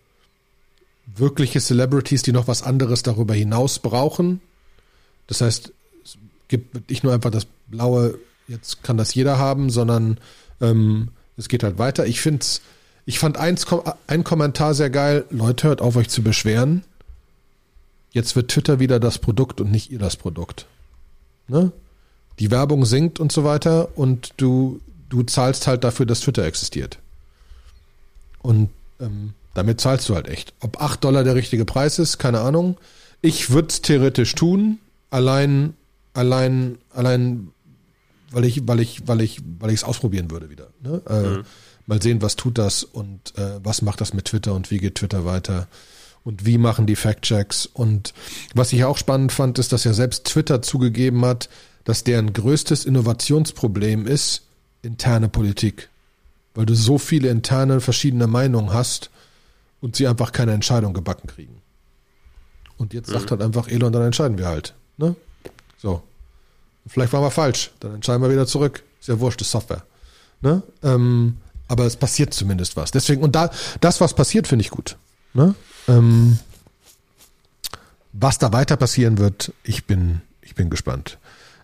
wirkliche 1.07 1.61
Celebrities, 1.61 2.23
die 2.23 2.33
noch 2.33 2.49
was 2.49 2.63
anderes 2.63 3.03
darüber 3.03 3.35
hinaus 3.35 3.79
brauchen. 3.79 4.41
Das 5.27 5.43
heißt, 5.43 5.73
es 6.03 6.17
gibt 6.49 6.89
nicht 6.89 7.05
nur 7.05 7.13
einfach 7.13 7.31
das 7.31 7.47
blaue, 7.69 8.19
jetzt 8.49 8.83
kann 8.83 8.97
das 8.97 9.15
jeder 9.15 9.39
haben, 9.39 9.69
sondern 9.69 10.19
ähm, 10.63 11.09
es 11.37 11.49
geht 11.49 11.63
halt 11.63 11.79
weiter. 11.79 12.07
Ich 12.07 12.21
finde 12.23 12.47
ich 13.05 13.19
fand 13.19 13.37
eins, 13.37 13.67
ein 14.07 14.25
Kommentar 14.25 14.75
sehr 14.75 14.89
geil. 14.89 15.27
Leute, 15.31 15.69
hört 15.69 15.83
auf 15.83 15.97
euch 15.97 16.09
zu 16.09 16.23
beschweren. 16.23 16.83
Jetzt 18.13 18.37
wird 18.37 18.51
Twitter 18.51 18.79
wieder 18.79 18.99
das 18.99 19.19
Produkt 19.19 19.61
und 19.61 19.71
nicht 19.71 19.91
ihr 19.91 19.99
das 19.99 20.17
Produkt. 20.17 20.67
Ne? 21.49 21.71
Die 22.39 22.51
Werbung 22.51 22.87
sinkt 22.87 23.21
und 23.21 23.31
so 23.31 23.45
weiter 23.45 23.99
und 23.99 24.33
du, 24.39 24.81
du 25.11 25.23
zahlst 25.23 25.67
halt 25.67 25.85
dafür, 25.85 26.07
dass 26.07 26.21
Twitter 26.21 26.45
existiert. 26.45 26.99
Und 28.43 28.71
ähm, 29.01 29.35
damit 29.55 29.81
zahlst 29.81 30.09
du 30.09 30.15
halt 30.15 30.29
echt. 30.29 30.55
Ob 30.61 30.81
8 30.81 31.03
Dollar 31.03 31.25
der 31.25 31.35
richtige 31.35 31.65
Preis 31.65 31.99
ist, 31.99 32.19
keine 32.19 32.41
Ahnung. 32.41 32.77
Ich 33.21 33.51
würde 33.51 33.69
es 33.69 33.83
theoretisch 33.83 34.35
tun, 34.35 34.79
allein, 35.11 35.75
allein, 36.15 36.79
allein, 36.91 37.51
weil 38.31 38.45
ich, 38.45 38.67
weil 38.67 38.81
ich, 38.81 39.07
weil 39.07 39.21
ich, 39.21 39.41
weil 39.59 39.71
ich 39.71 39.81
es 39.81 39.85
ausprobieren 39.85 40.31
würde 40.31 40.51
wieder. 40.51 40.69
Ne? 40.83 41.03
Äh, 41.09 41.23
mhm. 41.23 41.45
Mal 41.87 42.01
sehen, 42.01 42.23
was 42.23 42.37
tut 42.37 42.59
das 42.59 42.85
und 42.85 43.37
äh, 43.37 43.59
was 43.63 43.83
macht 43.83 44.01
das 44.01 44.15
mit 44.15 44.27
Twitter 44.27 44.55
und 44.55 44.71
wie 44.71 44.79
geht 44.79 44.95
Twitter 44.97 45.25
weiter 45.25 45.67
und 46.23 46.47
wie 46.47 46.59
machen 46.59 46.87
die 46.87 46.97
Fact-Checks. 46.97 47.67
Und 47.67 48.15
was 48.55 48.73
ich 48.73 48.85
auch 48.85 48.99
spannend 48.99 49.33
fand, 49.33 49.59
ist, 49.59 49.73
dass 49.73 49.85
ja 49.85 49.93
selbst 49.93 50.27
Twitter 50.27 50.63
zugegeben 50.63 51.25
hat, 51.25 51.49
dass 51.85 52.05
deren 52.05 52.33
größtes 52.33 52.85
Innovationsproblem 52.85 54.07
ist 54.07 54.43
interne 54.83 55.29
Politik. 55.29 55.89
Weil 56.55 56.67
du 56.67 56.75
so 56.75 56.99
viele 56.99 57.29
interne 57.29 57.81
verschiedene 57.81 58.27
Meinungen 58.27 58.73
hast 58.73 59.11
und 59.81 59.97
sie 59.97 60.07
einfach 60.07 60.33
keine 60.33 60.53
Entscheidung 60.53 60.93
gebacken 60.93 61.29
kriegen. 61.29 61.63
Und 62.77 62.95
jetzt 62.95 63.09
mhm. 63.09 63.15
sagt 63.15 63.31
halt 63.31 63.43
einfach 63.43 63.69
Elon, 63.69 63.93
dann 63.93 64.03
entscheiden 64.03 64.39
wir 64.39 64.49
halt. 64.49 64.75
Ne? 64.97 65.15
So. 65.79 66.03
Vielleicht 66.87 67.13
waren 67.13 67.23
wir 67.23 67.31
falsch, 67.31 67.73
dann 67.81 67.95
entscheiden 67.95 68.23
wir 68.23 68.31
wieder 68.31 68.47
zurück. 68.47 68.83
Ist 69.01 69.09
ja 69.09 69.21
wurscht, 69.21 69.41
ist 69.41 69.51
Software. 69.51 69.83
Ne? 70.41 70.63
Ähm, 70.83 71.37
aber 71.69 71.85
es 71.85 71.97
passiert 71.97 72.35
zumindest 72.35 72.77
was. 72.77 72.91
Deswegen, 72.91 73.23
und 73.23 73.35
da, 73.37 73.51
das, 73.81 74.01
was 74.01 74.15
passiert, 74.15 74.49
finde 74.49 74.65
ich 74.65 74.71
gut. 74.71 74.97
Ne? 75.35 75.55
Ähm, 75.89 76.39
was 78.13 78.39
da 78.39 78.53
weiter 78.53 78.77
passieren 78.77 79.19
wird, 79.19 79.53
ich 79.63 79.85
bin, 79.87 80.23
ich 80.43 80.55
bin 80.55 80.71
gespannt. 80.71 81.19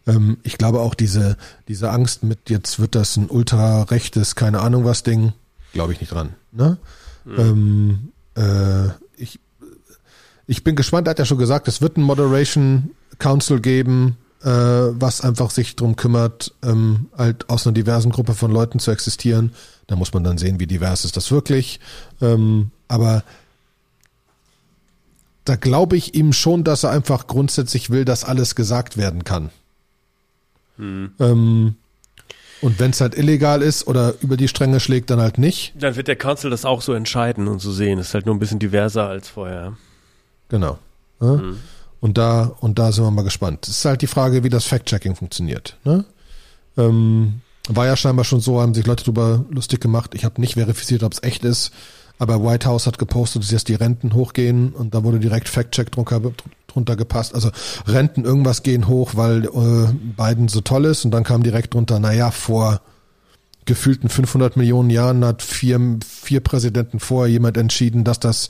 Ähm, 0.06 0.38
ich 0.42 0.58
glaube 0.58 0.80
auch 0.80 0.94
diese, 0.94 1.36
diese 1.66 1.90
Angst 1.90 2.22
mit, 2.22 2.50
jetzt 2.50 2.78
wird 2.78 2.94
das 2.94 3.16
ein 3.16 3.28
ultra-rechtes, 3.28 4.36
keine 4.36 4.60
Ahnung 4.60 4.84
was 4.84 5.02
Ding, 5.02 5.32
glaube 5.72 5.92
ich 5.92 6.00
nicht 6.00 6.12
dran. 6.12 6.34
Ne? 6.52 6.78
Mhm. 7.26 7.38
Ähm, 7.38 8.12
äh, 8.36 8.88
ich, 9.16 9.40
ich 10.46 10.64
bin 10.64 10.76
gespannt, 10.76 11.08
er 11.08 11.10
hat 11.10 11.18
ja 11.18 11.24
schon 11.24 11.38
gesagt, 11.38 11.68
es 11.68 11.82
wird 11.82 11.96
ein 11.96 12.02
Moderation 12.02 12.90
Council 13.18 13.60
geben, 13.60 14.16
äh, 14.42 14.48
was 14.48 15.20
einfach 15.20 15.50
sich 15.50 15.76
drum 15.76 15.96
kümmert, 15.96 16.54
ähm, 16.62 17.08
halt 17.18 17.50
aus 17.50 17.66
einer 17.66 17.74
diversen 17.74 18.12
Gruppe 18.12 18.34
von 18.34 18.52
Leuten 18.52 18.78
zu 18.78 18.90
existieren. 18.90 19.52
Da 19.88 19.96
muss 19.96 20.14
man 20.14 20.24
dann 20.24 20.38
sehen, 20.38 20.60
wie 20.60 20.66
divers 20.66 21.04
ist 21.04 21.16
das 21.16 21.30
wirklich. 21.30 21.80
Ähm, 22.20 22.70
aber 22.88 23.24
da 25.44 25.56
glaube 25.56 25.96
ich 25.96 26.14
ihm 26.14 26.32
schon, 26.32 26.64
dass 26.64 26.84
er 26.84 26.90
einfach 26.90 27.26
grundsätzlich 27.26 27.90
will, 27.90 28.04
dass 28.04 28.24
alles 28.24 28.54
gesagt 28.54 28.96
werden 28.96 29.24
kann. 29.24 29.50
Hm. 30.76 31.12
Ähm, 31.18 31.76
und 32.60 32.78
wenn 32.78 32.90
es 32.90 33.00
halt 33.00 33.16
illegal 33.16 33.62
ist 33.62 33.86
oder 33.86 34.14
über 34.20 34.36
die 34.36 34.48
Stränge 34.48 34.80
schlägt, 34.80 35.10
dann 35.10 35.20
halt 35.20 35.38
nicht. 35.38 35.74
Dann 35.78 35.96
wird 35.96 36.08
der 36.08 36.16
Council 36.16 36.50
das 36.50 36.64
auch 36.64 36.82
so 36.82 36.92
entscheiden 36.92 37.48
und 37.48 37.60
so 37.60 37.72
sehen. 37.72 37.98
Ist 37.98 38.14
halt 38.14 38.26
nur 38.26 38.34
ein 38.34 38.38
bisschen 38.38 38.58
diverser 38.58 39.06
als 39.08 39.28
vorher. 39.28 39.76
Genau. 40.48 40.78
Ja? 41.20 41.32
Mhm. 41.34 41.58
Und 42.00 42.18
da, 42.18 42.54
und 42.60 42.78
da 42.78 42.92
sind 42.92 43.04
wir 43.04 43.10
mal 43.10 43.22
gespannt. 43.22 43.66
Es 43.66 43.78
ist 43.78 43.84
halt 43.84 44.02
die 44.02 44.06
Frage, 44.06 44.44
wie 44.44 44.48
das 44.48 44.64
Fact-Checking 44.64 45.16
funktioniert. 45.16 45.76
Ne? 45.84 46.04
Ähm, 46.76 47.40
war 47.68 47.86
ja 47.86 47.96
scheinbar 47.96 48.24
schon 48.24 48.40
so, 48.40 48.60
haben 48.60 48.74
sich 48.74 48.86
Leute 48.86 49.04
darüber 49.04 49.44
lustig 49.50 49.80
gemacht. 49.80 50.14
Ich 50.14 50.24
habe 50.24 50.40
nicht 50.40 50.54
verifiziert, 50.54 51.02
ob 51.02 51.12
es 51.12 51.22
echt 51.22 51.44
ist. 51.44 51.72
Aber 52.18 52.42
White 52.42 52.66
House 52.66 52.86
hat 52.86 52.98
gepostet, 52.98 53.42
dass 53.42 53.50
jetzt 53.50 53.68
die 53.68 53.74
Renten 53.74 54.14
hochgehen 54.14 54.72
und 54.72 54.94
da 54.94 55.04
wurde 55.04 55.18
direkt 55.18 55.48
Fact-Check 55.48 55.92
drunter, 55.92 56.20
drunter 56.66 56.96
gepasst. 56.96 57.34
Also 57.34 57.50
Renten 57.86 58.24
irgendwas 58.24 58.62
gehen 58.62 58.88
hoch, 58.88 59.12
weil 59.14 59.44
äh, 59.44 59.92
Biden 60.16 60.48
so 60.48 60.60
toll 60.62 60.86
ist 60.86 61.04
und 61.04 61.10
dann 61.10 61.24
kam 61.24 61.42
direkt 61.42 61.74
drunter, 61.74 61.98
naja, 61.98 62.30
vor 62.30 62.80
gefühlten 63.66 64.08
500 64.08 64.56
Millionen 64.56 64.90
Jahren 64.90 65.24
hat 65.24 65.42
vier, 65.42 65.98
vier 66.06 66.40
Präsidenten 66.40 67.00
vorher 67.00 67.30
jemand 67.30 67.56
entschieden, 67.56 68.04
dass 68.04 68.20
das 68.20 68.48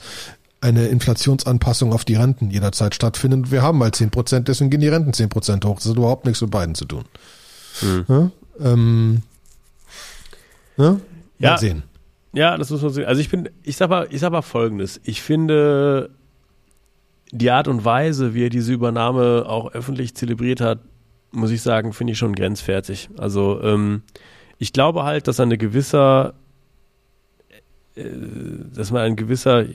eine 0.61 0.87
Inflationsanpassung 0.87 1.93
auf 1.93 2.05
die 2.05 2.15
Renten 2.15 2.49
jederzeit 2.49 2.95
stattfindet. 2.95 3.51
Wir 3.51 3.61
haben 3.61 3.77
mal 3.77 3.91
10 3.91 4.11
Prozent, 4.11 4.47
deswegen 4.47 4.69
gehen 4.69 4.81
die 4.81 4.87
Renten 4.87 5.13
10 5.13 5.29
Prozent 5.29 5.65
hoch. 5.65 5.75
Das 5.75 5.89
hat 5.89 5.97
überhaupt 5.97 6.25
nichts 6.25 6.41
mit 6.41 6.51
Biden 6.51 6.75
zu 6.75 6.85
tun. 6.85 7.05
Hm. 7.79 8.05
Ja, 8.07 8.31
ähm, 8.59 9.21
ja, 10.77 10.91
mal 10.91 11.01
ja, 11.39 11.57
sehen. 11.57 11.83
Ja, 12.33 12.57
das 12.57 12.69
muss 12.69 12.81
man 12.81 12.91
sehen. 12.91 13.05
Also 13.05 13.21
ich 13.21 13.29
bin, 13.29 13.49
ich 13.63 13.77
sag 13.77 13.89
mal, 13.89 14.07
ich 14.11 14.19
sag 14.19 14.31
mal 14.31 14.41
Folgendes. 14.41 14.99
Ich 15.03 15.21
finde 15.21 16.09
die 17.31 17.51
Art 17.51 17.67
und 17.67 17.83
Weise, 17.83 18.33
wie 18.33 18.45
er 18.45 18.49
diese 18.49 18.73
Übernahme 18.73 19.45
auch 19.47 19.71
öffentlich 19.73 20.15
zelebriert 20.15 20.61
hat, 20.61 20.79
muss 21.31 21.51
ich 21.51 21.61
sagen, 21.61 21.93
finde 21.93 22.13
ich 22.13 22.19
schon 22.19 22.35
grenzwertig. 22.35 23.09
Also 23.17 23.61
ähm, 23.61 24.03
ich 24.57 24.73
glaube 24.73 25.03
halt, 25.03 25.27
dass 25.27 25.39
eine 25.39 25.57
gewisser, 25.57 26.33
äh, 27.95 28.03
dass 28.73 28.91
man 28.91 29.01
ein 29.01 29.15
gewisser, 29.15 29.65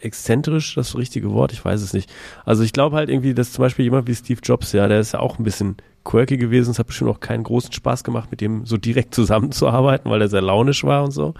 exzentrisch 0.00 0.74
das 0.74 0.96
richtige 0.96 1.30
Wort, 1.32 1.52
ich 1.52 1.64
weiß 1.64 1.82
es 1.82 1.92
nicht. 1.92 2.10
Also 2.44 2.62
ich 2.62 2.72
glaube 2.72 2.96
halt 2.96 3.10
irgendwie, 3.10 3.34
dass 3.34 3.52
zum 3.52 3.62
Beispiel 3.62 3.84
jemand 3.84 4.08
wie 4.08 4.14
Steve 4.14 4.40
Jobs, 4.42 4.72
ja, 4.72 4.88
der 4.88 5.00
ist 5.00 5.12
ja 5.12 5.20
auch 5.20 5.38
ein 5.38 5.44
bisschen 5.44 5.76
quirky 6.04 6.36
gewesen. 6.36 6.70
Es 6.70 6.78
hat 6.78 6.86
bestimmt 6.86 7.10
auch 7.10 7.20
keinen 7.20 7.44
großen 7.44 7.72
Spaß 7.72 8.02
gemacht, 8.02 8.30
mit 8.30 8.40
dem 8.40 8.64
so 8.66 8.76
direkt 8.76 9.14
zusammenzuarbeiten, 9.14 10.10
weil 10.10 10.22
er 10.22 10.28
sehr 10.28 10.42
launisch 10.42 10.84
war 10.84 11.04
und 11.04 11.10
so. 11.10 11.34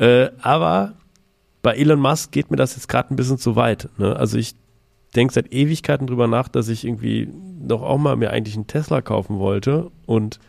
Äh, 0.00 0.30
aber 0.40 0.94
bei 1.62 1.76
Elon 1.76 2.00
Musk 2.00 2.32
geht 2.32 2.50
mir 2.50 2.56
das 2.56 2.74
jetzt 2.74 2.88
gerade 2.88 3.12
ein 3.12 3.16
bisschen 3.16 3.38
zu 3.38 3.54
weit. 3.54 3.90
Ne? 3.98 4.16
Also 4.16 4.38
ich 4.38 4.54
denke 5.14 5.34
seit 5.34 5.52
Ewigkeiten 5.52 6.06
drüber 6.06 6.26
nach, 6.26 6.48
dass 6.48 6.68
ich 6.68 6.86
irgendwie 6.86 7.28
doch 7.60 7.82
auch 7.82 7.98
mal 7.98 8.16
mir 8.16 8.30
eigentlich 8.30 8.54
einen 8.54 8.66
Tesla 8.66 9.02
kaufen 9.02 9.38
wollte. 9.38 9.90
Und 10.06 10.40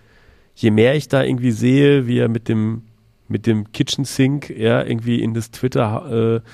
je 0.56 0.72
mehr 0.72 0.96
ich 0.96 1.10
da 1.10 1.22
irgendwie 1.22 1.52
sehe, 1.52 2.08
wie 2.08 2.20
er 2.20 2.30
mit 2.30 2.48
dem, 2.48 2.84
mit 3.28 3.46
dem 3.46 3.74
Kitchen 3.74 4.06
Sink 4.06 4.50
ja, 4.50 4.84
irgendwie 4.84 5.22
in 5.22 5.34
das 5.34 5.52
Twitter 5.52 6.38
äh, 6.38 6.48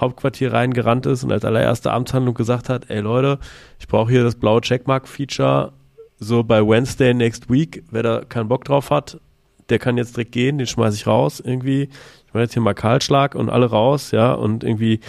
Hauptquartier 0.00 0.52
reingerannt 0.52 1.06
ist 1.06 1.24
und 1.24 1.32
als 1.32 1.44
allererste 1.44 1.92
Amtshandlung 1.92 2.34
gesagt 2.34 2.68
hat, 2.68 2.88
ey 2.88 3.00
Leute, 3.00 3.38
ich 3.80 3.88
brauche 3.88 4.10
hier 4.10 4.22
das 4.22 4.36
blaue 4.36 4.60
Checkmark-Feature, 4.60 5.72
so 6.18 6.44
bei 6.44 6.66
Wednesday 6.66 7.14
next 7.14 7.50
week, 7.50 7.84
wer 7.90 8.02
da 8.02 8.24
keinen 8.24 8.48
Bock 8.48 8.64
drauf 8.64 8.90
hat, 8.90 9.20
der 9.68 9.78
kann 9.78 9.96
jetzt 9.96 10.16
direkt 10.16 10.32
gehen, 10.32 10.58
den 10.58 10.66
schmeiße 10.66 10.96
ich 10.96 11.06
raus 11.06 11.40
irgendwie. 11.40 11.88
Mache 12.34 12.42
jetzt 12.42 12.52
hier 12.52 12.62
mal 12.62 12.74
Kahlschlag 12.74 13.34
und 13.34 13.48
alle 13.48 13.66
raus, 13.66 14.10
ja, 14.10 14.32
und 14.32 14.64
irgendwie 14.64 15.00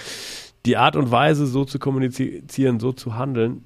die 0.65 0.77
Art 0.77 0.95
und 0.95 1.11
Weise 1.11 1.45
so 1.45 1.65
zu 1.65 1.79
kommunizieren, 1.79 2.79
so 2.79 2.91
zu 2.91 3.15
handeln, 3.15 3.63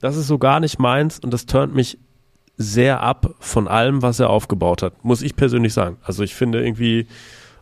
das 0.00 0.16
ist 0.16 0.28
so 0.28 0.38
gar 0.38 0.60
nicht 0.60 0.78
meins 0.78 1.18
und 1.18 1.32
das 1.32 1.46
turnt 1.46 1.74
mich 1.74 1.98
sehr 2.56 3.02
ab 3.02 3.34
von 3.38 3.68
allem, 3.68 4.02
was 4.02 4.20
er 4.20 4.30
aufgebaut 4.30 4.82
hat, 4.82 5.04
muss 5.04 5.22
ich 5.22 5.36
persönlich 5.36 5.72
sagen. 5.72 5.96
Also 6.02 6.22
ich 6.22 6.34
finde 6.34 6.64
irgendwie, 6.64 7.06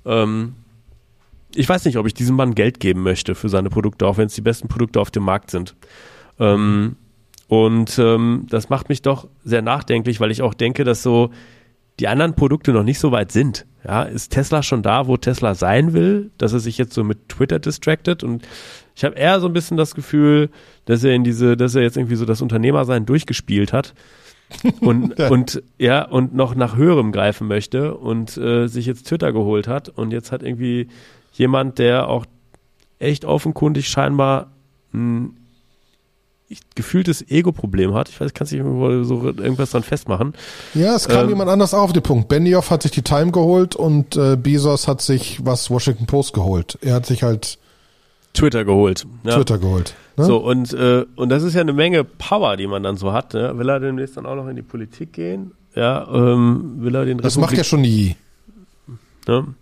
ähm, 0.05 0.55
ich 1.55 1.69
weiß 1.69 1.85
nicht, 1.85 1.99
ob 1.99 2.07
ich 2.07 2.15
diesem 2.15 2.37
Mann 2.37 2.55
Geld 2.55 2.81
geben 2.81 3.03
möchte 3.03 3.35
für 3.35 3.49
seine 3.49 3.71
Produkte, 3.71 4.07
auch 4.07 4.17
wenn 4.17 4.27
es 4.27 4.35
die 4.35 4.41
besten 4.41 4.69
Produkte 4.69 5.01
auf 5.01 5.11
dem 5.11 5.23
Markt 5.23 5.51
sind. 5.51 5.75
Ähm, 6.39 6.97
und 7.49 7.99
ähm, 7.99 8.47
das 8.51 8.69
macht 8.71 8.89
mich 8.89 9.03
doch 9.03 9.29
sehr 9.45 9.63
nachdenklich, 9.63 10.21
weil 10.21 10.31
ich 10.31 10.43
auch 10.43 10.55
denke, 10.55 10.85
dass 10.85 11.03
so 11.03 11.31
die 12.01 12.09
anderen 12.09 12.35
Produkte 12.35 12.73
noch 12.73 12.83
nicht 12.83 12.99
so 12.99 13.13
weit 13.13 13.33
sind. 13.33 13.67
Ja, 13.85 14.03
ist 14.03 14.33
Tesla 14.33 14.63
schon 14.63 14.83
da, 14.83 15.07
wo 15.07 15.17
Tesla 15.17 15.55
sein 15.55 15.93
will, 15.93 16.31
dass 16.39 16.53
er 16.53 16.59
sich 16.59 16.77
jetzt 16.77 16.93
so 16.93 17.05
mit 17.05 17.29
Twitter 17.29 17.59
distracted 17.59 18.25
und 18.25 18.47
ich 18.97 19.05
habe 19.05 19.17
eher 19.17 19.41
so 19.41 19.47
ein 19.47 19.53
bisschen 19.53 19.77
das 19.77 19.95
Gefühl, 19.95 20.51
dass 20.87 21.05
er 21.05 21.13
in 21.13 21.23
diese, 21.23 21.57
dass 21.57 21.75
er 21.75 21.83
jetzt 21.83 21.97
irgendwie 21.97 22.17
so 22.17 22.25
das 22.25 22.41
Unternehmersein 22.41 23.07
durchgespielt 23.07 23.73
hat 23.73 23.95
und 24.81 25.19
ja. 25.19 25.29
und 25.29 25.63
ja 25.79 26.05
und 26.05 26.35
noch 26.35 26.55
nach 26.55 26.77
höherem 26.77 27.13
greifen 27.13 27.47
möchte 27.47 27.95
und 27.95 28.37
äh, 28.37 28.67
sich 28.67 28.87
jetzt 28.87 29.07
Twitter 29.07 29.33
geholt 29.33 29.69
hat 29.69 29.89
und 29.89 30.13
jetzt 30.13 30.33
hat 30.33 30.43
irgendwie 30.43 30.89
jemand, 31.33 31.79
der 31.79 32.09
auch 32.09 32.27
echt 32.99 33.25
offenkundig 33.25 33.89
scheinbar 33.89 34.51
ein 34.93 35.37
gefühltes 36.75 37.29
Ego-Problem 37.29 37.95
hat. 37.95 38.09
Ich 38.09 38.21
weiß, 38.21 38.33
kannst 38.35 38.53
du 38.53 38.57
irgendwo 38.57 39.03
so 39.03 39.25
irgendwas 39.25 39.71
dran 39.71 39.83
festmachen. 39.83 40.35
Ja, 40.75 40.95
es 40.95 41.09
kam 41.09 41.25
ähm, 41.25 41.31
jemand 41.31 41.51
anders 41.51 41.75
auf 41.75 41.93
den 41.93 42.03
Punkt. 42.03 42.29
Benioff 42.29 42.71
hat 42.71 42.83
sich 42.83 42.93
die 42.93 43.03
Time 43.03 43.33
geholt 43.33 43.75
und 43.75 44.17
äh, 44.17 44.37
Bezos 44.37 44.87
hat 44.87 45.01
sich 45.01 45.45
was 45.45 45.71
Washington 45.71 46.07
Post 46.07 46.35
geholt. 46.35 46.79
Er 46.83 46.95
hat 46.95 47.07
sich 47.07 47.23
halt 47.23 47.59
Twitter 48.33 48.65
geholt. 48.65 49.07
Ja. 49.25 49.37
Twitter 49.37 49.59
geholt. 49.59 49.95
Ne? 50.17 50.25
So, 50.25 50.39
und, 50.39 50.73
äh, 50.73 51.05
und 51.17 51.31
das 51.31 51.43
ist 51.43 51.55
ja 51.55 51.63
eine 51.63 51.73
Menge 51.73 52.05
Power, 52.05 52.57
die 52.57 52.67
man 52.67 52.83
dann 52.83 52.97
so 52.97 53.13
hat. 53.13 53.35
Ne? 53.35 53.59
Will 53.59 53.69
er 53.69 53.81
demnächst 53.81 54.17
dann 54.17 54.27
auch 54.27 54.37
noch 54.37 54.47
in 54.47 54.57
die 54.57 54.63
Politik 54.63 55.13
gehen? 55.13 55.53
Ja, 55.75 56.07
ähm, 56.11 56.77
will 56.79 56.95
er 56.95 57.05
den 57.05 57.19
Das 57.19 57.37
Republik 57.37 57.51
macht 57.51 57.59
ja 57.59 57.65
schon 57.65 57.85
Yi. 57.85 58.17
Ne? 59.27 59.55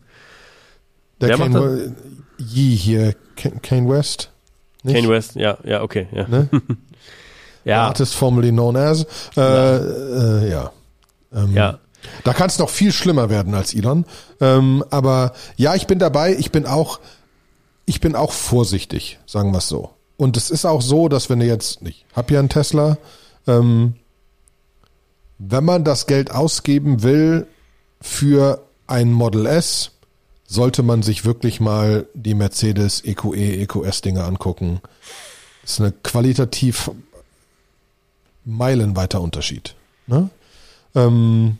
Der 1.20 1.28
Wer 1.30 1.38
Kane, 1.38 1.96
Yi 2.38 2.76
hier, 2.76 3.14
Kane 3.36 3.88
West. 3.88 4.30
Nicht? 4.84 4.96
Kane 4.96 5.08
West, 5.08 5.34
ja, 5.34 5.58
ja, 5.64 5.82
okay. 5.82 6.06
Ja. 6.12 6.28
Ne? 6.28 6.48
ja. 7.64 7.86
Artist 7.86 8.14
formerly 8.14 8.50
known 8.50 8.76
as. 8.76 9.06
Äh, 9.36 9.40
ja. 9.40 9.76
Äh, 9.76 10.50
ja. 10.50 10.72
Ähm, 11.34 11.54
ja. 11.54 11.78
Da 12.22 12.34
kann 12.34 12.48
es 12.48 12.58
noch 12.58 12.68
viel 12.68 12.92
schlimmer 12.92 13.30
werden 13.30 13.54
als 13.54 13.74
Elon. 13.74 14.04
Ähm, 14.40 14.84
aber 14.90 15.32
ja, 15.56 15.74
ich 15.74 15.86
bin 15.86 15.98
dabei. 15.98 16.36
Ich 16.36 16.52
bin 16.52 16.66
auch, 16.66 17.00
ich 17.86 18.00
bin 18.00 18.14
auch 18.14 18.32
vorsichtig, 18.32 19.18
sagen 19.26 19.52
wir 19.52 19.58
es 19.58 19.68
so. 19.68 19.90
Und 20.16 20.36
es 20.36 20.50
ist 20.50 20.66
auch 20.66 20.82
so, 20.82 21.08
dass 21.08 21.30
wenn 21.30 21.40
ihr 21.40 21.46
jetzt, 21.46 21.80
ich 21.82 22.04
habe 22.14 22.34
ja 22.34 22.40
einen 22.40 22.50
Tesla, 22.50 22.98
ähm, 23.46 23.94
wenn 25.38 25.64
man 25.64 25.82
das 25.82 26.06
Geld 26.06 26.30
ausgeben 26.30 27.02
will 27.02 27.46
für 28.00 28.62
ein 28.86 29.12
Model 29.12 29.46
S, 29.46 29.92
sollte 30.54 30.82
man 30.82 31.02
sich 31.02 31.24
wirklich 31.24 31.60
mal 31.60 32.06
die 32.14 32.34
Mercedes 32.34 33.04
EQE, 33.04 33.62
EQS 33.62 34.00
Dinge 34.00 34.24
angucken. 34.24 34.80
Das 35.62 35.72
ist 35.72 35.80
eine 35.80 35.92
qualitativ 35.92 36.90
meilenweiter 38.44 39.20
Unterschied. 39.20 39.74
Ne? 40.06 40.30
Ähm, 40.94 41.58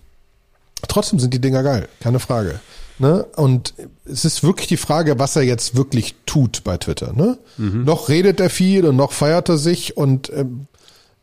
trotzdem 0.89 1.19
sind 1.19 1.35
die 1.35 1.41
Dinger 1.41 1.63
geil, 1.63 1.89
keine 2.01 2.21
Frage. 2.21 2.61
Ne? 2.99 3.25
Und 3.37 3.75
es 4.05 4.25
ist 4.25 4.43
wirklich 4.43 4.69
die 4.69 4.77
Frage, 4.77 5.19
was 5.19 5.35
er 5.37 5.43
jetzt 5.43 5.75
wirklich 5.75 6.15
tut 6.27 6.63
bei 6.63 6.77
Twitter. 6.77 7.13
Ne? 7.13 7.39
Mhm. 7.57 7.85
Noch 7.85 8.09
redet 8.09 8.41
er 8.41 8.51
viel 8.51 8.87
und 8.87 8.97
noch 8.97 9.13
feiert 9.13 9.49
er 9.49 9.59
sich 9.59 9.97
und 9.97 10.31
ähm, 10.33 10.67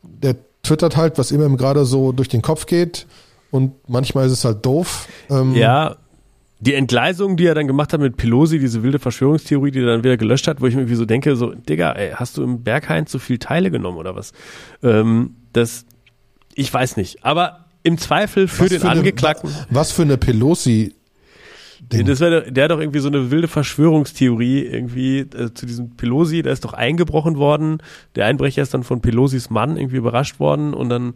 der 0.02 0.36
twittert 0.62 0.96
halt, 0.96 1.18
was 1.18 1.30
immer 1.30 1.46
ihm 1.46 1.56
gerade 1.56 1.86
so 1.86 2.12
durch 2.12 2.28
den 2.28 2.42
Kopf 2.42 2.66
geht. 2.66 3.06
Und 3.50 3.72
manchmal 3.88 4.26
ist 4.26 4.32
es 4.32 4.44
halt 4.44 4.64
doof. 4.64 5.08
Ähm, 5.28 5.54
ja, 5.54 5.96
die 6.62 6.74
Entgleisung, 6.74 7.36
die 7.36 7.46
er 7.46 7.56
dann 7.56 7.66
gemacht 7.66 7.92
hat 7.92 8.00
mit 8.00 8.16
Pelosi, 8.16 8.60
diese 8.60 8.84
wilde 8.84 9.00
Verschwörungstheorie, 9.00 9.72
die 9.72 9.80
er 9.80 9.86
dann 9.86 10.04
wieder 10.04 10.16
gelöscht 10.16 10.46
hat, 10.46 10.60
wo 10.60 10.66
ich 10.66 10.74
mir 10.74 10.82
irgendwie 10.82 10.94
so 10.94 11.04
denke, 11.04 11.34
so, 11.34 11.52
Digga, 11.52 11.90
ey, 11.92 12.12
hast 12.12 12.36
du 12.36 12.44
im 12.44 12.62
Berghain 12.62 13.08
zu 13.08 13.18
viel 13.18 13.38
Teile 13.38 13.72
genommen 13.72 13.98
oder 13.98 14.14
was? 14.14 14.32
Ähm, 14.80 15.34
das, 15.52 15.86
ich 16.54 16.72
weiß 16.72 16.96
nicht. 16.96 17.24
Aber 17.24 17.64
im 17.82 17.98
Zweifel 17.98 18.46
für 18.46 18.62
was 18.62 18.68
den 18.68 18.80
für 18.80 18.90
Angeklagten. 18.90 19.50
Eine, 19.50 19.66
was 19.70 19.90
für 19.90 20.02
eine 20.02 20.16
Pelosi 20.16 20.94
Ding. 21.82 22.06
Das 22.06 22.20
wär, 22.20 22.50
der 22.50 22.64
hat 22.64 22.70
doch 22.70 22.80
irgendwie 22.80 23.00
so 23.00 23.08
eine 23.08 23.30
wilde 23.30 23.48
Verschwörungstheorie 23.48 24.60
irgendwie 24.60 25.20
äh, 25.20 25.52
zu 25.52 25.66
diesem 25.66 25.90
Pelosi, 25.96 26.42
der 26.42 26.52
ist 26.52 26.64
doch 26.64 26.74
eingebrochen 26.74 27.36
worden. 27.36 27.78
Der 28.14 28.26
Einbrecher 28.26 28.62
ist 28.62 28.72
dann 28.72 28.84
von 28.84 29.00
Pelosis 29.00 29.50
Mann 29.50 29.76
irgendwie 29.76 29.96
überrascht 29.96 30.38
worden 30.38 30.74
und 30.74 30.88
dann 30.88 31.14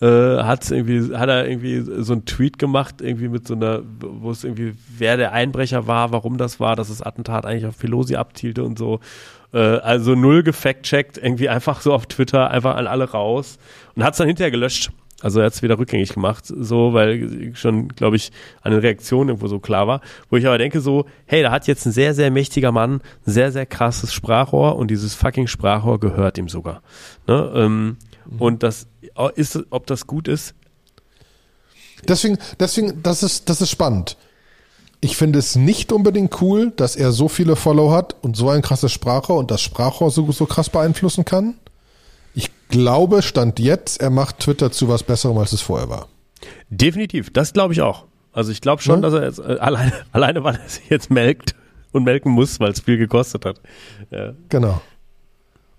äh, 0.00 0.42
hat 0.42 0.70
irgendwie, 0.70 1.16
hat 1.16 1.28
er 1.28 1.48
irgendwie 1.48 1.82
so 2.02 2.12
einen 2.12 2.24
Tweet 2.24 2.58
gemacht, 2.58 3.00
irgendwie 3.00 3.28
mit 3.28 3.46
so 3.46 3.54
einer, 3.54 3.82
wo 4.00 4.30
es 4.30 4.44
irgendwie, 4.44 4.74
wer 4.96 5.16
der 5.16 5.32
Einbrecher 5.32 5.86
war, 5.86 6.12
warum 6.12 6.36
das 6.36 6.60
war, 6.60 6.76
dass 6.76 6.88
das 6.88 7.02
Attentat 7.02 7.46
eigentlich 7.46 7.66
auf 7.66 7.78
Pelosi 7.78 8.16
abzielte 8.16 8.64
und 8.64 8.78
so. 8.78 9.00
Äh, 9.52 9.58
also 9.58 10.14
null 10.14 10.42
gefact-checkt, 10.42 11.18
irgendwie 11.18 11.48
einfach 11.48 11.80
so 11.80 11.92
auf 11.92 12.06
Twitter, 12.06 12.50
einfach 12.50 12.76
an 12.76 12.86
alle 12.86 13.10
raus 13.10 13.58
und 13.94 14.04
hat 14.04 14.14
es 14.14 14.18
dann 14.18 14.26
hinterher 14.26 14.50
gelöscht. 14.50 14.90
Also 15.20 15.40
er 15.40 15.46
hat 15.46 15.54
es 15.54 15.62
wieder 15.62 15.78
rückgängig 15.78 16.14
gemacht, 16.14 16.44
so, 16.46 16.92
weil 16.92 17.52
schon, 17.54 17.88
glaube 17.88 18.14
ich, 18.14 18.30
eine 18.62 18.82
Reaktion 18.82 19.28
irgendwo 19.28 19.48
so 19.48 19.58
klar 19.58 19.88
war. 19.88 20.00
Wo 20.30 20.36
ich 20.36 20.46
aber 20.46 20.58
denke 20.58 20.80
so, 20.80 21.06
hey, 21.26 21.42
da 21.42 21.50
hat 21.50 21.66
jetzt 21.66 21.86
ein 21.86 21.92
sehr, 21.92 22.14
sehr 22.14 22.30
mächtiger 22.30 22.70
Mann 22.70 23.00
ein 23.26 23.32
sehr, 23.32 23.50
sehr 23.50 23.66
krasses 23.66 24.12
Sprachrohr 24.12 24.76
und 24.76 24.90
dieses 24.90 25.14
fucking 25.14 25.48
Sprachrohr 25.48 25.98
gehört 25.98 26.38
ihm 26.38 26.48
sogar. 26.48 26.82
Ne? 27.26 27.52
Ähm, 27.54 27.96
mhm. 28.26 28.40
Und 28.40 28.62
das 28.62 28.86
ist, 29.34 29.58
ob 29.70 29.86
das 29.86 30.06
gut 30.06 30.28
ist. 30.28 30.54
Deswegen, 32.06 32.38
deswegen, 32.60 33.02
das 33.02 33.24
ist, 33.24 33.48
das 33.48 33.60
ist 33.60 33.70
spannend. 33.70 34.16
Ich 35.00 35.16
finde 35.16 35.40
es 35.40 35.56
nicht 35.56 35.92
unbedingt 35.92 36.40
cool, 36.42 36.72
dass 36.76 36.94
er 36.94 37.10
so 37.10 37.28
viele 37.28 37.56
Follow 37.56 37.90
hat 37.90 38.16
und 38.20 38.36
so 38.36 38.50
ein 38.50 38.62
krasses 38.62 38.92
Sprachrohr 38.92 39.38
und 39.38 39.50
das 39.50 39.62
Sprachrohr 39.62 40.10
so, 40.10 40.30
so 40.30 40.46
krass 40.46 40.70
beeinflussen 40.70 41.24
kann. 41.24 41.54
Ich 42.38 42.52
glaube, 42.68 43.22
Stand 43.22 43.58
jetzt, 43.58 44.00
er 44.00 44.10
macht 44.10 44.38
Twitter 44.38 44.70
zu 44.70 44.88
was 44.88 45.02
Besserem, 45.02 45.36
als 45.38 45.52
es 45.52 45.60
vorher 45.60 45.88
war. 45.88 46.06
Definitiv, 46.70 47.32
das 47.32 47.52
glaube 47.52 47.72
ich 47.72 47.80
auch. 47.80 48.04
Also 48.32 48.52
ich 48.52 48.60
glaube 48.60 48.80
schon, 48.80 49.02
ja? 49.02 49.10
dass 49.10 49.14
er 49.14 49.24
jetzt 49.24 49.40
äh, 49.40 49.58
alleine, 49.58 49.92
alleine, 50.12 50.44
weil 50.44 50.54
er 50.54 50.68
sich 50.68 50.88
jetzt 50.88 51.10
melkt 51.10 51.56
und 51.90 52.04
melken 52.04 52.30
muss, 52.30 52.60
weil 52.60 52.70
es 52.70 52.78
viel 52.78 52.96
gekostet 52.96 53.44
hat. 53.44 53.60
Ja. 54.12 54.34
Genau. 54.50 54.80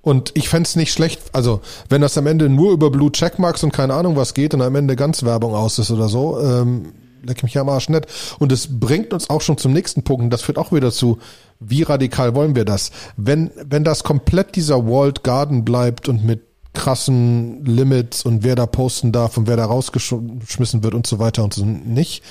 Und 0.01 0.33
ich 0.35 0.49
fände 0.49 0.69
nicht 0.75 0.91
schlecht, 0.91 1.21
also 1.31 1.61
wenn 1.87 2.01
das 2.01 2.17
am 2.17 2.27
Ende 2.27 2.49
nur 2.49 2.73
über 2.73 2.89
Blue 2.89 3.09
Checkmarks 3.09 3.63
und 3.63 3.71
keine 3.71 3.93
Ahnung 3.93 4.17
was 4.17 4.33
geht 4.33 4.53
und 4.53 4.61
am 4.61 4.75
Ende 4.75 4.97
ganz 4.97 5.23
Werbung 5.23 5.55
aus 5.55 5.79
ist 5.79 5.91
oder 5.91 6.09
so, 6.09 6.41
ähm, 6.41 6.91
leck 7.23 7.41
mich 7.41 7.57
am 7.57 7.69
Arsch 7.69 7.87
nett. 7.87 8.07
Und 8.37 8.51
es 8.51 8.79
bringt 8.81 9.13
uns 9.13 9.29
auch 9.29 9.39
schon 9.39 9.57
zum 9.57 9.71
nächsten 9.71 10.03
Punkt 10.03 10.23
und 10.23 10.29
das 10.29 10.41
führt 10.41 10.57
auch 10.57 10.73
wieder 10.73 10.91
zu, 10.91 11.19
wie 11.61 11.83
radikal 11.83 12.35
wollen 12.35 12.55
wir 12.55 12.65
das? 12.65 12.91
Wenn, 13.15 13.51
wenn 13.63 13.85
das 13.85 14.03
komplett 14.03 14.57
dieser 14.57 14.85
Walled 14.85 15.23
Garden 15.23 15.63
bleibt 15.63 16.09
und 16.09 16.25
mit 16.25 16.48
krassen 16.73 17.65
Limits 17.65 18.23
und 18.23 18.43
wer 18.43 18.55
da 18.55 18.65
posten 18.65 19.11
darf 19.11 19.37
und 19.37 19.47
wer 19.47 19.57
da 19.57 19.65
rausgeschmissen 19.65 20.83
wird 20.83 20.93
und 20.93 21.07
so 21.07 21.19
weiter 21.19 21.43
und 21.43 21.53
so 21.53 21.65
nicht, 21.65 22.23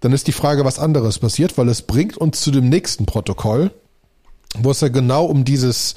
dann 0.00 0.12
ist 0.12 0.26
die 0.26 0.32
Frage, 0.32 0.64
was 0.64 0.78
anderes 0.78 1.18
passiert, 1.18 1.58
weil 1.58 1.68
es 1.68 1.82
bringt 1.82 2.16
uns 2.16 2.40
zu 2.40 2.50
dem 2.50 2.68
nächsten 2.68 3.06
Protokoll, 3.06 3.72
wo 4.58 4.70
es 4.70 4.80
ja 4.80 4.88
genau 4.88 5.24
um 5.24 5.44
dieses, 5.44 5.94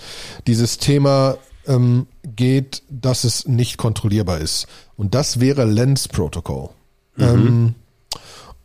dieses 0.48 0.78
Thema 0.78 1.38
ähm, 1.68 2.08
geht, 2.24 2.84
dass 2.90 3.24
es 3.24 3.48
nicht 3.48 3.78
kontrollierbar 3.78 4.40
ist. 4.40 4.68
Und 4.98 5.14
das 5.14 5.40
wäre 5.40 5.66
Lens 5.66 6.08
Protocol. 6.08 6.70
Mhm. 7.16 7.24
Ähm, 7.24 7.76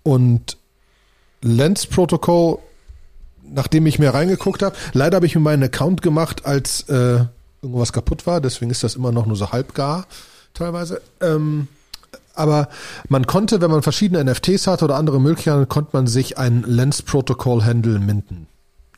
und 0.03 0.57
Lens 1.43 1.87
Protocol, 1.87 2.59
nachdem 3.43 3.87
ich 3.87 3.99
mir 3.99 4.14
reingeguckt 4.14 4.62
habe, 4.62 4.77
leider 4.93 5.16
habe 5.16 5.27
ich 5.27 5.35
mir 5.35 5.41
meinen 5.41 5.64
Account 5.64 6.01
gemacht, 6.01 6.47
als 6.47 6.89
äh, 6.89 7.24
irgendwas 7.67 7.93
kaputt 7.93 8.27
war, 8.27 8.41
deswegen 8.41 8.71
ist 8.71 8.83
das 8.83 8.97
immer 8.97 9.12
noch 9.12 9.27
nur 9.27 9.37
so 9.37 9.53
halbgar 9.53 10.07
teilweise. 10.55 11.01
Ähm, 11.21 11.69
aber 12.35 12.69
man 13.09 13.27
konnte, 13.27 13.61
wenn 13.61 13.71
man 13.71 13.83
verschiedene 13.83 14.23
NFTs 14.23 14.67
hatte 14.67 14.85
oder 14.85 14.97
andere 14.97 15.21
Möglichkeiten, 15.21 15.69
konnte 15.69 15.91
man 15.95 16.07
sich 16.07 16.39
ein 16.39 16.62
Lens 16.67 17.03
Protocol 17.03 17.64
Handle 17.64 17.99
minden. 17.99 18.47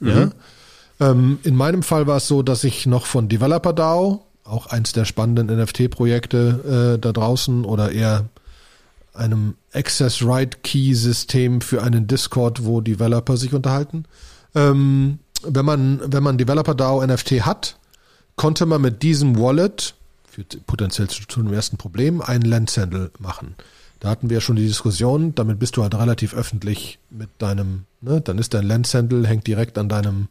Ja? 0.00 0.30
Ähm, 1.00 1.38
in 1.44 1.56
meinem 1.56 1.82
Fall 1.82 2.06
war 2.06 2.16
es 2.16 2.28
so, 2.28 2.42
dass 2.42 2.64
ich 2.64 2.86
noch 2.86 3.06
von 3.06 3.28
Developer 3.28 3.72
DAO, 3.72 4.26
auch 4.44 4.66
eins 4.66 4.92
der 4.92 5.04
spannenden 5.04 5.56
NFT-Projekte 5.56 6.94
äh, 6.96 6.98
da 6.98 7.12
draußen 7.12 7.64
oder 7.64 7.92
eher 7.92 8.24
einem 9.14 9.54
Access 9.72 10.24
Write 10.24 10.58
Key 10.62 10.94
System 10.94 11.60
für 11.60 11.82
einen 11.82 12.06
Discord, 12.06 12.64
wo 12.64 12.80
Developer 12.80 13.36
sich 13.36 13.52
unterhalten. 13.52 14.04
Ähm, 14.54 15.18
wenn 15.42 15.64
man 15.64 16.00
wenn 16.04 16.22
man 16.22 16.38
Developer 16.38 16.74
DAO 16.74 17.04
NFT 17.04 17.46
hat, 17.46 17.77
konnte 18.38 18.64
man 18.64 18.80
mit 18.80 19.02
diesem 19.02 19.38
Wallet 19.38 19.94
führt 20.38 20.66
potenziell 20.66 21.08
zu, 21.08 21.26
zu 21.26 21.40
einem 21.40 21.52
ersten 21.52 21.76
Problem, 21.76 22.22
einen 22.22 22.44
Lens-Handle 22.44 23.10
machen. 23.18 23.56
Da 24.00 24.08
hatten 24.08 24.30
wir 24.30 24.40
schon 24.40 24.54
die 24.54 24.66
Diskussion, 24.66 25.34
damit 25.34 25.58
bist 25.58 25.76
du 25.76 25.82
halt 25.82 25.94
relativ 25.96 26.32
öffentlich 26.32 27.00
mit 27.10 27.28
deinem, 27.38 27.84
ne, 28.00 28.20
dann 28.20 28.38
ist 28.38 28.54
dein 28.54 28.64
Lens-Handle, 28.64 29.26
hängt 29.26 29.46
direkt 29.48 29.76
an 29.76 29.88
deinem, 29.88 30.28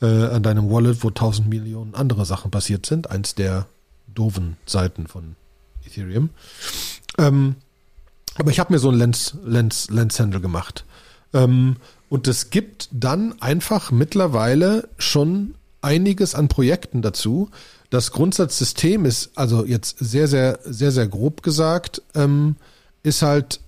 äh, 0.00 0.06
an 0.06 0.44
deinem 0.44 0.70
Wallet, 0.70 1.02
wo 1.02 1.10
tausend 1.10 1.48
Millionen 1.48 1.94
andere 1.94 2.24
Sachen 2.24 2.52
passiert 2.52 2.86
sind, 2.86 3.10
eins 3.10 3.34
der 3.34 3.66
doofen 4.14 4.56
Seiten 4.66 5.08
von 5.08 5.34
Ethereum. 5.84 6.30
Ähm, 7.18 7.56
aber 8.36 8.52
ich 8.52 8.60
habe 8.60 8.72
mir 8.72 8.78
so 8.78 8.90
ein 8.90 8.96
Lens, 8.96 9.34
Lens, 9.44 9.90
Lens-Handle 9.90 10.40
gemacht. 10.40 10.84
Ähm, 11.34 11.76
und 12.08 12.28
es 12.28 12.50
gibt 12.50 12.88
dann 12.92 13.40
einfach 13.42 13.90
mittlerweile 13.90 14.88
schon 14.98 15.54
einiges 15.82 16.34
an 16.34 16.48
Projekten 16.48 17.02
dazu. 17.02 17.50
Das 17.90 18.12
Grundsatzsystem 18.12 19.04
ist 19.04 19.30
also 19.34 19.64
jetzt 19.64 19.98
sehr, 19.98 20.28
sehr, 20.28 20.58
sehr, 20.64 20.92
sehr 20.92 21.08
grob 21.08 21.42
gesagt, 21.42 22.02
ähm, 22.14 22.56
ist 23.02 23.22
halt, 23.22 23.60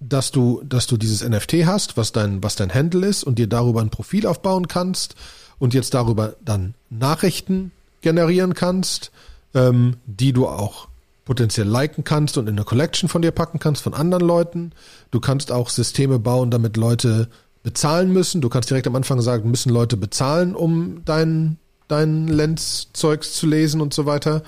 dass 0.00 0.30
du, 0.30 0.62
dass 0.64 0.86
du 0.86 0.96
dieses 0.96 1.28
NFT 1.28 1.66
hast, 1.66 1.96
was 1.96 2.12
dein, 2.12 2.42
was 2.42 2.54
dein 2.54 2.72
Handle 2.72 3.06
ist 3.06 3.24
und 3.24 3.38
dir 3.38 3.48
darüber 3.48 3.80
ein 3.80 3.90
Profil 3.90 4.26
aufbauen 4.26 4.68
kannst 4.68 5.16
und 5.58 5.74
jetzt 5.74 5.94
darüber 5.94 6.36
dann 6.44 6.74
Nachrichten 6.88 7.72
generieren 8.00 8.54
kannst, 8.54 9.10
ähm, 9.54 9.96
die 10.06 10.32
du 10.32 10.46
auch 10.46 10.88
potenziell 11.24 11.66
liken 11.66 12.04
kannst 12.04 12.38
und 12.38 12.48
in 12.48 12.54
eine 12.54 12.64
Collection 12.64 13.08
von 13.08 13.20
dir 13.20 13.32
packen 13.32 13.58
kannst 13.58 13.82
von 13.82 13.92
anderen 13.92 14.24
Leuten. 14.24 14.72
Du 15.10 15.20
kannst 15.20 15.52
auch 15.52 15.68
Systeme 15.68 16.18
bauen, 16.18 16.50
damit 16.50 16.76
Leute 16.76 17.28
bezahlen 17.68 18.10
müssen. 18.14 18.40
Du 18.40 18.48
kannst 18.48 18.70
direkt 18.70 18.86
am 18.86 18.96
Anfang 18.96 19.20
sagen, 19.20 19.50
müssen 19.50 19.68
Leute 19.68 19.98
bezahlen, 19.98 20.54
um 20.54 21.02
dein, 21.04 21.58
dein 21.86 22.26
Lens-Zeugs 22.26 23.34
zu 23.34 23.46
lesen 23.46 23.82
und 23.82 23.92
so 23.92 24.06
weiter. 24.06 24.42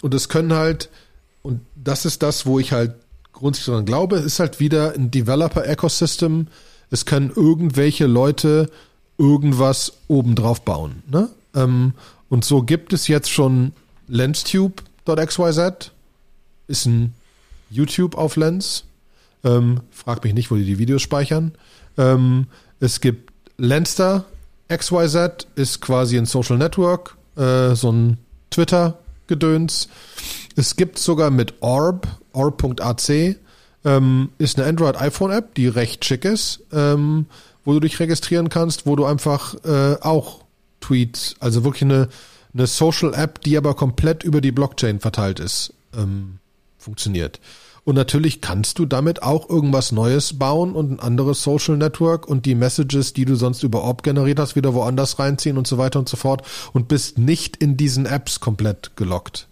Und 0.00 0.14
es 0.14 0.30
können 0.30 0.54
halt, 0.54 0.88
und 1.42 1.60
das 1.74 2.06
ist 2.06 2.22
das, 2.22 2.46
wo 2.46 2.58
ich 2.58 2.72
halt 2.72 2.94
grundsätzlich 3.34 3.66
daran 3.66 3.84
glaube, 3.84 4.16
ist 4.16 4.40
halt 4.40 4.60
wieder 4.60 4.94
ein 4.94 5.10
Developer-Ecosystem. 5.10 6.46
Es 6.88 7.04
können 7.04 7.30
irgendwelche 7.36 8.06
Leute 8.06 8.70
irgendwas 9.18 9.92
obendrauf 10.08 10.62
bauen. 10.62 11.02
Ne? 11.06 11.28
Ähm, 11.54 11.92
und 12.30 12.46
so 12.46 12.62
gibt 12.62 12.94
es 12.94 13.08
jetzt 13.08 13.28
schon 13.28 13.72
LensTube.xyz, 14.08 15.90
ist 16.66 16.86
ein 16.86 17.12
YouTube 17.68 18.16
auf 18.16 18.36
Lens. 18.36 18.84
Ähm, 19.44 19.80
frag 19.90 20.24
mich 20.24 20.32
nicht, 20.32 20.50
wo 20.50 20.56
die 20.56 20.64
die 20.64 20.78
Videos 20.78 21.02
speichern. 21.02 21.52
Ähm, 21.96 22.46
es 22.80 23.00
gibt 23.00 23.32
Lenster 23.56 24.24
XYZ, 24.68 25.46
ist 25.54 25.80
quasi 25.80 26.16
ein 26.18 26.26
Social 26.26 26.58
Network, 26.58 27.16
äh, 27.36 27.74
so 27.74 27.92
ein 27.92 28.18
Twitter-Gedöns. 28.50 29.88
Es 30.56 30.76
gibt 30.76 30.98
sogar 30.98 31.30
mit 31.30 31.54
Orb, 31.60 32.06
orb.ac, 32.32 33.36
ähm, 33.84 34.30
ist 34.38 34.58
eine 34.58 34.68
Android-iPhone-App, 34.68 35.54
die 35.54 35.68
recht 35.68 36.04
schick 36.04 36.24
ist, 36.24 36.60
ähm, 36.72 37.26
wo 37.64 37.72
du 37.74 37.80
dich 37.80 38.00
registrieren 38.00 38.48
kannst, 38.48 38.86
wo 38.86 38.96
du 38.96 39.04
einfach 39.04 39.54
äh, 39.64 39.96
auch 40.00 40.44
Tweets, 40.80 41.36
also 41.40 41.64
wirklich 41.64 41.82
eine, 41.82 42.08
eine 42.52 42.66
Social-App, 42.66 43.40
die 43.42 43.56
aber 43.56 43.74
komplett 43.74 44.22
über 44.22 44.40
die 44.40 44.52
Blockchain 44.52 45.00
verteilt 45.00 45.40
ist, 45.40 45.72
ähm, 45.96 46.38
funktioniert. 46.78 47.40
Und 47.84 47.96
natürlich 47.96 48.40
kannst 48.40 48.78
du 48.78 48.86
damit 48.86 49.22
auch 49.22 49.48
irgendwas 49.50 49.92
Neues 49.92 50.38
bauen 50.38 50.74
und 50.74 50.90
ein 50.90 51.00
anderes 51.00 51.42
Social 51.42 51.76
Network 51.76 52.26
und 52.26 52.46
die 52.46 52.54
Messages, 52.54 53.12
die 53.12 53.26
du 53.26 53.34
sonst 53.36 53.62
über 53.62 53.82
Orb 53.82 54.02
generiert 54.02 54.38
hast, 54.38 54.56
wieder 54.56 54.72
woanders 54.72 55.18
reinziehen 55.18 55.58
und 55.58 55.66
so 55.66 55.76
weiter 55.76 55.98
und 55.98 56.08
so 56.08 56.16
fort 56.16 56.46
und 56.72 56.88
bist 56.88 57.18
nicht 57.18 57.58
in 57.58 57.76
diesen 57.76 58.06
Apps 58.06 58.40
komplett 58.40 58.96
gelockt. 58.96 59.48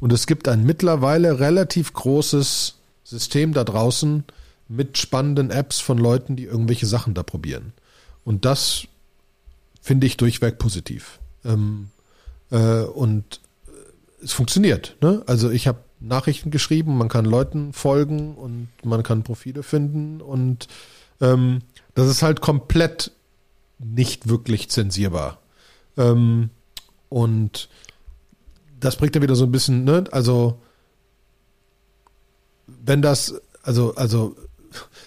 Und 0.00 0.12
es 0.12 0.26
gibt 0.26 0.48
ein 0.48 0.64
mittlerweile 0.64 1.38
relativ 1.38 1.92
großes 1.92 2.74
System 3.04 3.52
da 3.52 3.62
draußen 3.62 4.24
mit 4.68 4.98
spannenden 4.98 5.50
Apps 5.50 5.78
von 5.78 5.98
Leuten, 5.98 6.34
die 6.34 6.44
irgendwelche 6.44 6.86
Sachen 6.86 7.14
da 7.14 7.22
probieren. 7.22 7.72
Und 8.24 8.44
das 8.44 8.88
finde 9.80 10.08
ich 10.08 10.16
durchweg 10.16 10.58
positiv. 10.58 11.20
Ähm, 11.44 11.90
äh, 12.50 12.80
und 12.82 13.40
es 14.22 14.32
funktioniert. 14.32 14.96
Ne? 15.00 15.22
Also 15.26 15.50
ich 15.50 15.68
habe 15.68 15.78
Nachrichten 16.00 16.50
geschrieben, 16.50 16.98
man 16.98 17.08
kann 17.08 17.24
Leuten 17.24 17.72
folgen 17.72 18.34
und 18.34 18.68
man 18.84 19.02
kann 19.02 19.22
Profile 19.22 19.62
finden 19.62 20.20
und 20.20 20.68
ähm, 21.20 21.60
das 21.94 22.08
ist 22.08 22.22
halt 22.22 22.40
komplett 22.40 23.12
nicht 23.78 24.28
wirklich 24.28 24.68
zensierbar. 24.70 25.38
Ähm, 25.96 26.50
und 27.08 27.68
das 28.78 28.96
bringt 28.96 29.14
ja 29.14 29.22
wieder 29.22 29.36
so 29.36 29.44
ein 29.44 29.52
bisschen, 29.52 29.84
ne, 29.84 30.04
also 30.12 30.60
wenn 32.66 33.02
das, 33.02 33.34
also, 33.62 33.94
also 33.94 34.36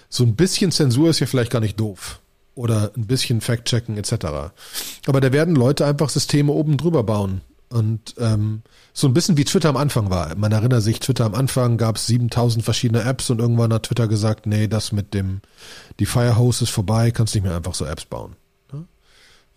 so 0.10 0.24
ein 0.24 0.36
bisschen 0.36 0.72
Zensur 0.72 1.10
ist 1.10 1.20
ja 1.20 1.28
vielleicht 1.28 1.52
gar 1.52 1.60
nicht 1.60 1.80
doof. 1.80 2.20
Oder 2.56 2.92
ein 2.98 3.08
bisschen 3.08 3.40
Fact-Checken 3.40 3.96
etc. 3.96 4.52
Aber 5.08 5.22
da 5.22 5.32
werden 5.32 5.56
Leute 5.56 5.86
einfach 5.86 6.10
Systeme 6.10 6.52
oben 6.52 6.76
drüber 6.76 7.04
bauen. 7.04 7.42
Und 7.70 8.16
ähm, 8.18 8.64
so 8.94 9.08
ein 9.08 9.14
bisschen 9.14 9.38
wie 9.38 9.46
Twitter 9.46 9.70
am 9.70 9.78
Anfang 9.78 10.10
war. 10.10 10.36
Man 10.36 10.52
erinnert 10.52 10.82
sich, 10.82 11.00
Twitter 11.00 11.26
am 11.26 11.36
Anfang 11.36 11.78
gab 11.78 11.98
es 11.98 12.08
7000 12.08 12.66
verschiedene 12.66 13.04
Apps 13.04 13.30
und 13.30 13.40
irgendwann 13.40 13.72
hat 13.72 13.84
Twitter 13.84 14.08
gesagt, 14.08 14.48
nee, 14.48 14.68
das 14.68 14.92
mit 14.92 15.14
dem, 15.14 15.42
die 16.00 16.08
Firehose 16.08 16.64
ist 16.64 16.72
vorbei, 16.72 17.12
kannst 17.12 17.36
nicht 17.36 17.44
mehr 17.44 17.56
einfach 17.56 17.76
so 17.76 17.86
Apps 17.86 18.06
bauen. 18.06 18.36
Ne? 18.72 18.86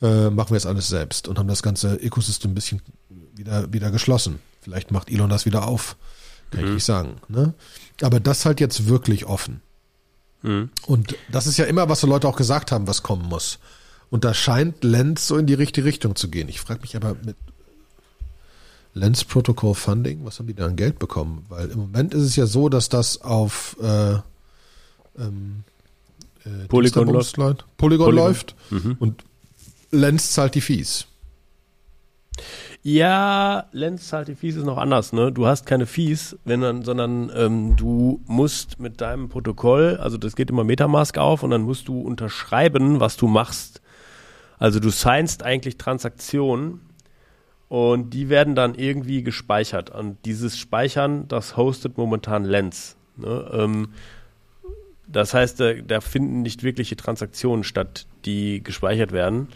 Äh, 0.02 0.30
machen 0.30 0.50
wir 0.50 0.56
jetzt 0.56 0.66
alles 0.66 0.88
selbst 0.88 1.26
und 1.26 1.38
haben 1.38 1.48
das 1.48 1.62
ganze 1.62 1.94
Ökosystem 1.94 2.50
ein 2.50 2.54
bisschen 2.54 2.82
wieder, 3.34 3.72
wieder 3.72 3.90
geschlossen. 3.90 4.40
Vielleicht 4.60 4.90
macht 4.90 5.10
Elon 5.10 5.30
das 5.30 5.46
wieder 5.46 5.66
auf. 5.66 5.96
Kann 6.50 6.60
mhm. 6.60 6.66
ich 6.66 6.74
nicht 6.74 6.84
sagen. 6.84 7.16
Ne? 7.28 7.54
Aber 8.02 8.20
das 8.20 8.44
halt 8.44 8.60
jetzt 8.60 8.88
wirklich 8.88 9.24
offen. 9.24 9.62
Mhm. 10.42 10.68
Und 10.86 11.16
das 11.30 11.46
ist 11.46 11.56
ja 11.56 11.64
immer, 11.64 11.88
was 11.88 12.00
so 12.00 12.06
Leute 12.06 12.28
auch 12.28 12.36
gesagt 12.36 12.72
haben, 12.72 12.86
was 12.86 13.02
kommen 13.02 13.26
muss. 13.26 13.58
Und 14.10 14.24
da 14.24 14.34
scheint 14.34 14.84
Lenz 14.84 15.26
so 15.26 15.38
in 15.38 15.46
die 15.46 15.54
richtige 15.54 15.86
Richtung 15.86 16.14
zu 16.14 16.28
gehen. 16.28 16.50
Ich 16.50 16.60
frage 16.60 16.82
mich 16.82 16.94
aber 16.94 17.16
mit 17.24 17.36
Lens 18.94 19.24
Protocol 19.24 19.74
Funding, 19.74 20.24
was 20.24 20.38
haben 20.38 20.46
die 20.46 20.54
da 20.54 20.66
an 20.66 20.76
Geld 20.76 20.98
bekommen? 20.98 21.46
Weil 21.48 21.70
im 21.70 21.78
Moment 21.78 22.14
ist 22.14 22.22
es 22.22 22.36
ja 22.36 22.46
so, 22.46 22.68
dass 22.68 22.88
das 22.88 23.22
auf 23.22 23.76
äh, 23.82 24.14
ähm, 25.18 25.64
äh, 26.44 26.66
Polygon, 26.68 27.08
läuft. 27.08 27.36
Polygon, 27.36 27.66
Polygon, 27.78 28.14
läuft 28.14 28.56
mhm. 28.70 28.96
und 28.98 29.24
Lens 29.90 30.32
zahlt 30.32 30.54
die 30.54 30.60
Fees. 30.60 31.06
Ja, 32.84 33.66
Lens 33.70 34.08
zahlt 34.08 34.26
die 34.26 34.34
Fees 34.34 34.56
ist 34.56 34.64
noch 34.64 34.78
anders, 34.78 35.12
ne? 35.12 35.30
Du 35.30 35.46
hast 35.46 35.66
keine 35.66 35.86
Fees, 35.86 36.36
wenn 36.44 36.62
dann, 36.62 36.82
sondern 36.82 37.30
ähm, 37.34 37.76
du 37.76 38.20
musst 38.26 38.80
mit 38.80 39.00
deinem 39.00 39.28
Protokoll, 39.28 39.98
also 39.98 40.16
das 40.16 40.34
geht 40.34 40.50
immer 40.50 40.64
Metamask 40.64 41.16
auf 41.16 41.44
und 41.44 41.50
dann 41.50 41.62
musst 41.62 41.86
du 41.86 42.00
unterschreiben, 42.00 42.98
was 42.98 43.16
du 43.16 43.28
machst. 43.28 43.80
Also 44.58 44.80
du 44.80 44.90
signst 44.90 45.44
eigentlich 45.44 45.76
Transaktionen 45.76 46.80
und 47.72 48.10
die 48.10 48.28
werden 48.28 48.54
dann 48.54 48.74
irgendwie 48.74 49.22
gespeichert. 49.22 49.88
Und 49.88 50.18
dieses 50.26 50.58
Speichern, 50.58 51.26
das 51.28 51.56
hostet 51.56 51.96
momentan 51.96 52.44
Lens. 52.44 52.96
Ne? 53.16 53.50
Ähm, 53.50 53.94
das 55.08 55.32
heißt, 55.32 55.58
da, 55.58 55.72
da, 55.72 56.02
finden 56.02 56.42
nicht 56.42 56.64
wirkliche 56.64 56.96
Transaktionen 56.96 57.64
statt, 57.64 58.04
die 58.26 58.62
gespeichert 58.62 59.12
werden. 59.12 59.48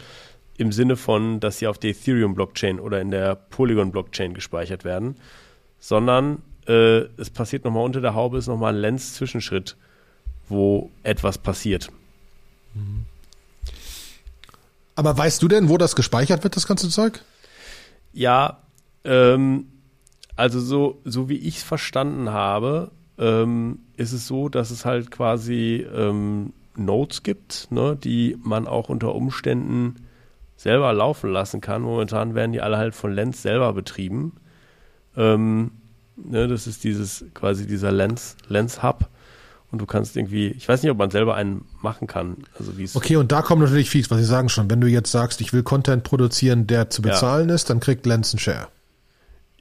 Im 0.57 0.71
Sinne 0.71 0.95
von, 0.95 1.39
dass 1.39 1.59
sie 1.59 1.67
auf 1.67 1.77
der 1.77 1.91
Ethereum-Blockchain 1.91 2.79
oder 2.79 3.01
in 3.01 3.11
der 3.11 3.35
Polygon-Blockchain 3.35 4.33
gespeichert 4.33 4.83
werden. 4.83 5.17
Sondern 5.79 6.41
äh, 6.67 7.01
es 7.21 7.29
passiert 7.29 7.65
nochmal 7.65 7.83
unter 7.83 8.01
der 8.01 8.15
Haube, 8.15 8.39
ist 8.39 8.47
nochmal 8.47 8.73
ein 8.73 8.81
Lens-Zwischenschritt, 8.81 9.77
wo 10.49 10.89
etwas 11.03 11.37
passiert. 11.37 11.91
Aber 14.95 15.15
weißt 15.15 15.39
du 15.43 15.47
denn, 15.47 15.69
wo 15.69 15.77
das 15.77 15.95
gespeichert 15.95 16.43
wird, 16.43 16.55
das 16.55 16.65
ganze 16.65 16.89
Zeug? 16.89 17.21
Ja, 18.17 18.63
ähm, 19.03 19.67
also 20.35 20.59
so, 20.59 20.99
so 21.03 21.29
wie 21.29 21.37
ich 21.37 21.57
es 21.57 21.63
verstanden 21.63 22.31
habe, 22.31 22.89
ähm, 23.19 23.81
ist 23.95 24.11
es 24.11 24.25
so, 24.25 24.49
dass 24.49 24.71
es 24.71 24.85
halt 24.85 25.11
quasi 25.11 25.85
ähm, 25.95 26.53
Nodes 26.75 27.21
gibt, 27.21 27.67
ne, 27.69 27.95
die 27.95 28.35
man 28.41 28.65
auch 28.65 28.89
unter 28.89 29.13
Umständen 29.13 29.97
selber 30.55 30.93
laufen 30.93 31.31
lassen 31.31 31.61
kann. 31.61 31.83
Momentan 31.83 32.33
werden 32.33 32.53
die 32.53 32.61
alle 32.61 32.77
halt 32.77 32.95
von 32.95 33.13
Lens 33.13 33.43
selber 33.43 33.71
betrieben. 33.73 34.33
Ähm, 35.15 35.73
ne, 36.15 36.47
das 36.47 36.65
ist 36.65 36.83
dieses 36.83 37.23
quasi 37.35 37.67
dieser 37.67 37.91
Lens, 37.91 38.35
Lens 38.47 38.81
Hub 38.81 39.11
und 39.71 39.79
du 39.79 39.85
kannst 39.85 40.15
irgendwie, 40.15 40.47
ich 40.47 40.67
weiß 40.67 40.81
nicht, 40.81 40.91
ob 40.91 40.97
man 40.97 41.11
selber 41.11 41.35
einen 41.35 41.65
machen 41.81 42.07
kann. 42.07 42.37
Also 42.57 42.77
wie 42.77 42.87
okay, 42.93 43.17
und 43.17 43.31
da 43.31 43.41
kommen 43.41 43.61
natürlich 43.61 43.89
Fees, 43.89 44.09
was 44.09 44.19
Sie 44.19 44.25
sagen 44.25 44.49
schon. 44.49 44.69
Wenn 44.69 44.79
du 44.79 44.87
jetzt 44.87 45.11
sagst, 45.11 45.41
ich 45.41 45.51
will 45.51 45.63
Content 45.63 46.03
produzieren, 46.03 46.67
der 46.67 46.89
zu 46.89 47.01
bezahlen 47.01 47.49
ja. 47.49 47.55
ist, 47.55 47.69
dann 47.69 47.79
kriegt 47.79 48.05
Lens 48.05 48.33
einen 48.33 48.39
Share. 48.39 48.67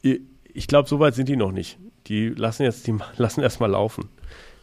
Ich 0.02 0.68
glaube, 0.68 0.88
so 0.88 1.00
weit 1.00 1.14
sind 1.16 1.28
die 1.28 1.36
noch 1.36 1.50
nicht. 1.50 1.78
Die 2.06 2.28
lassen 2.28 2.62
jetzt, 2.62 2.86
die 2.86 2.94
lassen 3.16 3.40
erstmal 3.40 3.70
laufen. 3.70 4.08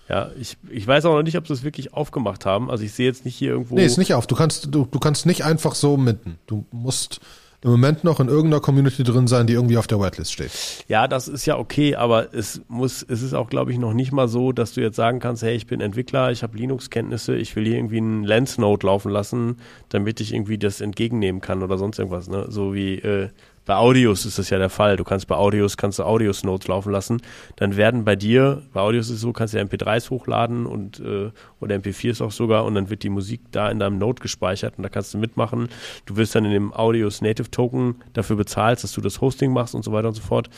Ja, 0.10 0.32
ich, 0.40 0.58
ich 0.70 0.86
weiß 0.86 1.06
auch 1.06 1.16
noch 1.16 1.24
nicht, 1.24 1.38
ob 1.38 1.48
sie 1.48 1.54
es 1.54 1.64
wirklich 1.64 1.94
aufgemacht 1.94 2.46
haben. 2.46 2.70
Also 2.70 2.84
ich 2.84 2.94
sehe 2.94 3.06
jetzt 3.06 3.26
nicht 3.26 3.36
hier 3.36 3.52
irgendwo. 3.52 3.76
Nee, 3.76 3.86
ist 3.86 3.98
nicht 3.98 4.14
auf. 4.14 4.28
Du 4.28 4.36
kannst, 4.36 4.74
du, 4.74 4.86
du 4.86 5.00
kannst 5.00 5.26
nicht 5.26 5.44
einfach 5.44 5.76
so 5.76 5.98
mitten. 5.98 6.38
Du 6.46 6.66
musst 6.72 7.20
im 7.64 7.72
Moment 7.72 8.04
noch 8.04 8.20
in 8.20 8.28
irgendeiner 8.28 8.62
Community 8.62 9.04
drin 9.04 9.28
sein, 9.28 9.48
die 9.48 9.54
irgendwie 9.54 9.78
auf 9.78 9.88
der 9.88 10.00
Whitelist 10.00 10.34
steht. 10.34 10.52
Ja, 10.88 11.08
das 11.08 11.28
ist 11.28 11.46
ja 11.46 11.58
okay, 11.58 11.96
aber 11.96 12.34
es 12.34 12.62
muss, 12.68 13.04
es 13.08 13.22
ist 13.22 13.34
auch, 13.34 13.50
glaube 13.50 13.72
ich, 13.72 13.78
noch 13.78 13.94
nicht 13.94 14.12
mal 14.12 14.28
so, 14.28 14.52
dass 14.52 14.74
du 14.74 14.82
jetzt 14.82 14.98
sagen 14.98 15.20
kannst, 15.20 15.44
hey, 15.44 15.56
ich 15.56 15.66
bin 15.66 15.80
Entwickler, 15.80 16.32
ich 16.32 16.44
habe 16.44 16.58
Linux-Kenntnisse, 16.58 17.36
ich 17.36 17.56
will 17.56 17.66
hier 17.66 17.78
irgendwie 17.78 17.98
einen 17.98 18.24
Lens-Node 18.24 18.86
laufen 18.86 19.12
lassen, 19.12 19.58
damit 19.90 20.20
ich 20.20 20.34
irgendwie 20.34 20.58
das 20.58 20.82
entgegennehmen 20.82 21.42
kann 21.42 21.64
oder 21.64 21.78
sonst 21.78 22.00
irgendwas. 22.00 22.28
Ne? 22.28 22.48
So 22.50 22.74
wie 22.74 22.96
äh, 22.96 23.30
bei 23.66 23.76
Audios 23.76 24.26
ist 24.26 24.38
das 24.38 24.50
ja 24.50 24.58
der 24.58 24.70
Fall. 24.70 24.98
Du 24.98 25.04
kannst 25.04 25.28
bei 25.28 25.36
Audios, 25.36 25.78
kannst 25.78 26.00
du 26.00 26.04
Audios-Notes 26.04 26.68
laufen 26.68 26.92
lassen. 26.92 27.22
Dann 27.56 27.78
werden 27.78 28.04
bei 28.04 28.16
dir, 28.16 28.64
bei 28.74 28.82
Audios 28.82 29.08
ist 29.08 29.16
es 29.16 29.22
so, 29.22 29.32
kannst 29.32 29.54
du 29.54 29.58
ja 29.58 29.64
MP3s 29.64 30.10
hochladen 30.10 30.66
und 30.66 31.00
äh, 31.00 31.32
oder 31.60 31.76
MP4s 31.76 32.24
auch 32.24 32.32
sogar 32.32 32.66
und 32.66 32.76
dann 32.76 32.90
wird 32.90 33.04
die 33.04 33.10
Musik 33.10 33.42
da 33.52 33.70
in 33.70 33.80
deinem 33.80 33.98
Note 33.98 34.22
gespeichert 34.22 34.74
und 34.78 34.84
da 34.84 34.90
kannst 34.90 35.14
du 35.14 35.18
mitmachen. 35.18 35.70
Du 36.06 36.18
wirst 36.18 36.36
dann 36.36 36.46
in 36.46 36.52
dem 36.52 36.74
Audios 36.74 37.22
Native 37.22 37.52
Token 37.52 37.96
dafür 38.14 38.36
bezahlt, 38.36 38.84
dass 38.84 38.92
du 38.92 39.02
das 39.02 39.22
Hosting 39.22 39.54
machst 39.54 39.76
und 39.76 39.84
so 39.84 39.94
weiter 39.94 40.10
und 40.10 40.16
so 40.16 40.22
fort. 40.22 40.50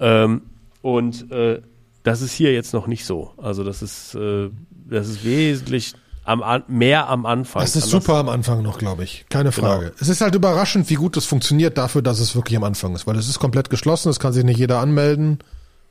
Ähm, 0.00 0.42
und 0.82 1.30
äh, 1.30 1.60
das 2.02 2.22
ist 2.22 2.32
hier 2.32 2.52
jetzt 2.52 2.72
noch 2.72 2.86
nicht 2.86 3.04
so. 3.04 3.32
Also 3.36 3.62
das 3.62 3.82
ist, 3.82 4.14
äh, 4.14 4.50
das 4.88 5.08
ist 5.08 5.24
wesentlich 5.24 5.94
am, 6.24 6.42
an, 6.42 6.62
mehr 6.68 7.08
am 7.08 7.26
Anfang. 7.26 7.62
Das 7.62 7.76
ist 7.76 7.88
super 7.88 8.14
am 8.14 8.28
Anfang 8.28 8.62
noch, 8.62 8.78
glaube 8.78 9.04
ich. 9.04 9.24
Keine 9.30 9.50
Genau. 9.50 9.66
Frage. 9.66 9.92
Es 10.00 10.08
ist 10.08 10.20
halt 10.20 10.34
überraschend, 10.34 10.88
wie 10.90 10.94
gut 10.94 11.16
das 11.16 11.24
funktioniert 11.24 11.76
dafür, 11.78 12.02
dass 12.02 12.20
es 12.20 12.34
wirklich 12.34 12.56
am 12.56 12.64
Anfang 12.64 12.94
ist. 12.94 13.06
Weil 13.06 13.16
es 13.16 13.28
ist 13.28 13.38
komplett 13.38 13.70
geschlossen, 13.70 14.10
es 14.10 14.20
kann 14.20 14.32
sich 14.32 14.44
nicht 14.44 14.58
jeder 14.58 14.78
anmelden. 14.80 15.38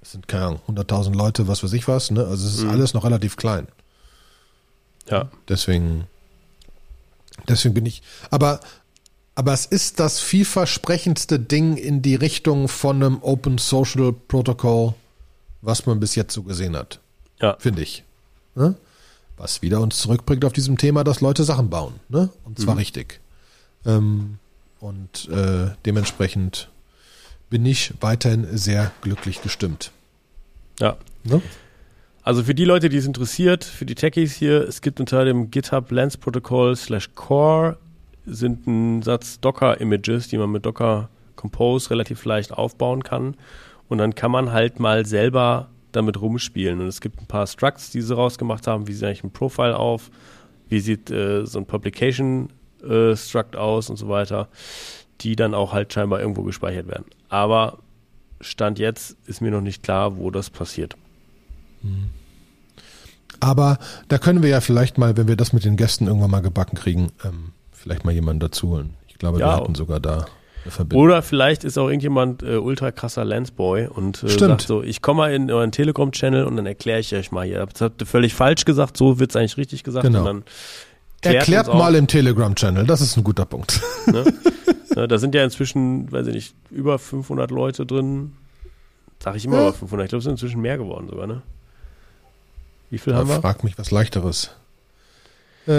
Es 0.01 0.11
sind, 0.13 0.27
keine 0.27 0.45
Ahnung, 0.45 0.61
100.000 0.69 1.13
Leute, 1.15 1.47
was 1.47 1.63
weiß 1.63 1.73
ich 1.73 1.87
was. 1.87 2.11
Ne? 2.11 2.25
Also 2.25 2.47
es 2.47 2.55
ist 2.55 2.63
Mhm. 2.63 2.69
alles 2.69 2.93
noch 2.93 3.03
relativ 3.03 3.35
klein. 3.35 3.67
Ja. 5.09 5.29
Deswegen, 5.49 6.05
deswegen 7.47 7.73
bin 7.73 7.85
ich, 7.85 8.01
aber, 8.29 8.59
aber 9.35 9.53
es 9.53 9.65
ist 9.65 9.99
das 9.99 10.19
vielversprechendste 10.19 11.39
Ding 11.39 11.75
in 11.77 12.01
die 12.01 12.15
Richtung 12.15 12.67
von 12.67 12.97
einem 12.97 13.17
Open 13.23 13.57
Social 13.57 14.13
Protocol, 14.13 14.93
was 15.61 15.85
man 15.85 15.99
bis 15.99 16.15
jetzt 16.15 16.33
so 16.33 16.43
gesehen 16.43 16.77
hat. 16.77 16.99
Ja. 17.41 17.55
Finde 17.59 17.81
ich. 17.81 18.03
Ne? 18.55 18.75
Was 19.39 19.61
wieder 19.61 19.79
uns 19.79 19.97
zurückbringt 19.97 20.43
auf 20.43 20.51
diesem 20.51 20.77
Thema, 20.77 21.05
dass 21.05 21.21
Leute 21.21 21.45
Sachen 21.45 21.69
bauen. 21.69 21.93
Ne? 22.09 22.29
Und 22.43 22.59
zwar 22.59 22.75
richtig. 22.75 23.21
Ähm, 23.85 24.37
und 24.81 25.29
äh, 25.29 25.71
dementsprechend 25.85 26.69
bin 27.49 27.65
ich 27.65 27.93
weiterhin 28.01 28.45
sehr 28.57 28.91
glücklich 29.01 29.41
gestimmt. 29.41 29.91
Ja. 30.81 30.97
Ne? 31.23 31.41
Also 32.21 32.43
für 32.43 32.53
die 32.53 32.65
Leute, 32.65 32.89
die 32.89 32.97
es 32.97 33.05
interessiert, 33.05 33.63
für 33.63 33.85
die 33.85 33.95
Techies 33.95 34.35
hier, 34.35 34.67
es 34.67 34.81
gibt 34.81 34.99
unter 34.99 35.23
dem 35.23 35.49
GitHub 35.51 35.89
Lens 35.89 36.17
Protocol 36.17 36.75
slash 36.75 37.09
Core 37.15 37.77
sind 38.25 38.67
ein 38.67 39.01
Satz 39.01 39.39
Docker-Images, 39.39 40.27
die 40.27 40.37
man 40.37 40.51
mit 40.51 40.65
Docker 40.65 41.09
Compose 41.37 41.89
relativ 41.89 42.25
leicht 42.25 42.51
aufbauen 42.51 43.03
kann. 43.03 43.35
Und 43.87 43.99
dann 43.99 44.15
kann 44.15 44.31
man 44.31 44.51
halt 44.51 44.81
mal 44.81 45.05
selber 45.05 45.69
damit 45.91 46.19
rumspielen. 46.21 46.79
Und 46.81 46.87
es 46.87 47.01
gibt 47.01 47.19
ein 47.21 47.25
paar 47.25 47.47
Structs, 47.47 47.91
die 47.91 48.01
sie 48.01 48.15
rausgemacht 48.15 48.67
haben. 48.67 48.87
Wie 48.87 48.93
sieht 48.93 49.03
eigentlich 49.05 49.23
ein 49.23 49.31
Profile 49.31 49.77
auf? 49.77 50.11
Wie 50.67 50.79
sieht 50.79 51.09
äh, 51.11 51.45
so 51.45 51.59
ein 51.59 51.65
Publication 51.65 52.49
äh, 52.83 53.15
Struct 53.15 53.55
aus 53.55 53.89
und 53.89 53.97
so 53.97 54.07
weiter, 54.09 54.47
die 55.21 55.35
dann 55.35 55.53
auch 55.53 55.73
halt 55.73 55.91
scheinbar 55.93 56.19
irgendwo 56.21 56.43
gespeichert 56.43 56.87
werden. 56.87 57.05
Aber 57.29 57.79
Stand 58.41 58.79
jetzt 58.79 59.17
ist 59.25 59.41
mir 59.41 59.51
noch 59.51 59.61
nicht 59.61 59.83
klar, 59.83 60.17
wo 60.17 60.31
das 60.31 60.49
passiert. 60.49 60.95
Aber 63.39 63.77
da 64.07 64.17
können 64.17 64.43
wir 64.43 64.49
ja 64.49 64.61
vielleicht 64.61 64.97
mal, 64.97 65.15
wenn 65.17 65.27
wir 65.27 65.35
das 65.35 65.53
mit 65.53 65.65
den 65.65 65.77
Gästen 65.77 66.07
irgendwann 66.07 66.31
mal 66.31 66.41
gebacken 66.41 66.75
kriegen, 66.77 67.11
ähm, 67.23 67.51
vielleicht 67.71 68.05
mal 68.05 68.11
jemanden 68.13 68.39
dazu 68.41 68.69
holen. 68.69 68.93
Ich 69.07 69.17
glaube, 69.17 69.39
Ja. 69.39 69.47
wir 69.47 69.55
hatten 69.55 69.75
sogar 69.75 69.99
da 69.99 70.25
eine 70.69 70.75
Verbindung. 70.75 71.03
Oder 71.05 71.21
vielleicht 71.21 71.63
ist 71.63 71.77
auch 71.77 71.87
irgendjemand 71.87 72.43
äh, 72.43 72.57
ultra 72.57 72.91
krasser 72.91 73.25
Lensboy 73.25 73.87
und 73.87 74.23
äh, 74.23 74.29
Stimmt. 74.29 74.61
sagt 74.61 74.61
so, 74.63 74.81
ich 74.83 75.01
komme 75.01 75.17
mal 75.17 75.33
in 75.33 75.49
euren 75.51 75.71
Telegram-Channel 75.71 76.45
und 76.45 76.55
dann 76.57 76.65
erkläre 76.65 76.99
ich 76.99 77.13
euch 77.15 77.31
mal 77.31 77.45
hier. 77.45 77.65
Das 77.65 77.81
habt 77.81 78.01
ihr 78.01 78.05
völlig 78.05 78.33
falsch 78.33 78.65
gesagt, 78.65 78.97
so 78.97 79.19
wird 79.19 79.31
es 79.31 79.35
eigentlich 79.35 79.57
richtig 79.57 79.83
gesagt. 79.83 80.05
Genau. 80.05 80.19
Und 80.19 80.25
dann 80.25 80.43
klärt 81.21 81.35
Erklärt 81.35 81.67
mal 81.73 81.95
im 81.95 82.07
Telegram-Channel, 82.07 82.85
das 82.85 83.01
ist 83.01 83.17
ein 83.17 83.23
guter 83.23 83.45
Punkt. 83.45 83.81
Ne? 84.07 84.25
Ja, 84.95 85.07
da 85.07 85.17
sind 85.17 85.35
ja 85.35 85.43
inzwischen, 85.43 86.11
weiß 86.11 86.27
ich 86.27 86.33
nicht, 86.35 86.55
über 86.71 86.97
500 86.99 87.51
Leute 87.51 87.85
drin. 87.85 88.33
Sag 89.21 89.35
ich 89.35 89.45
immer 89.45 89.57
Ja. 89.57 89.63
über 89.69 89.73
500. 89.73 90.05
Ich 90.05 90.09
glaube, 90.09 90.19
es 90.19 90.23
sind 90.23 90.31
inzwischen 90.33 90.61
mehr 90.61 90.77
geworden 90.77 91.07
sogar, 91.09 91.27
ne? 91.27 91.41
Wie 92.89 92.97
viel 92.97 93.13
Da 93.13 93.19
haben 93.19 93.27
wir? 93.29 93.41
frag 93.41 93.63
mich 93.63 93.77
was 93.77 93.91
leichteres. 93.91 94.51
Äh, 95.67 95.71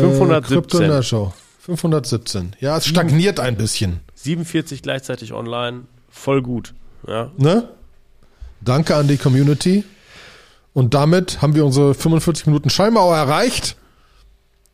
517. 0.00 0.42
Krypto 0.56 0.78
in 0.78 0.88
der 0.90 1.02
Show. 1.02 1.32
517. 1.60 2.56
Ja, 2.60 2.76
es 2.76 2.86
stagniert 2.86 3.38
ein 3.38 3.56
bisschen. 3.56 4.00
47 4.14 4.82
gleichzeitig 4.82 5.32
online. 5.32 5.82
Voll 6.08 6.42
gut. 6.42 6.74
Ja, 7.06 7.30
Ne? 7.36 7.68
Danke 8.62 8.96
an 8.96 9.08
die 9.08 9.16
Community. 9.16 9.84
Und 10.74 10.92
damit 10.94 11.40
haben 11.40 11.54
wir 11.54 11.64
unsere 11.64 11.94
45 11.94 12.46
Minuten 12.46 12.70
Schallmauer 12.70 13.16
erreicht. 13.16 13.76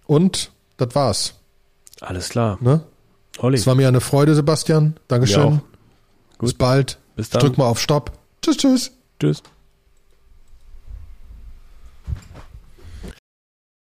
Und 0.06 0.50
das 0.76 0.94
war's. 0.94 1.34
alles 2.00 2.28
klar. 2.28 2.58
Ne? 2.60 2.82
Olli, 3.38 3.56
Es 3.58 3.66
war 3.66 3.74
mir 3.74 3.88
eine 3.88 4.00
Freude, 4.00 4.34
Sebastian. 4.34 4.96
Dankeschön. 5.08 5.60
Bis 6.38 6.54
bald. 6.54 6.98
bis 7.16 7.30
dann. 7.30 7.40
drück 7.40 7.58
mal 7.58 7.66
auf 7.66 7.80
Stopp. 7.80 8.12
Tschüss, 8.42 8.56
tschüss. 8.56 8.92
Tschüss. 9.20 9.42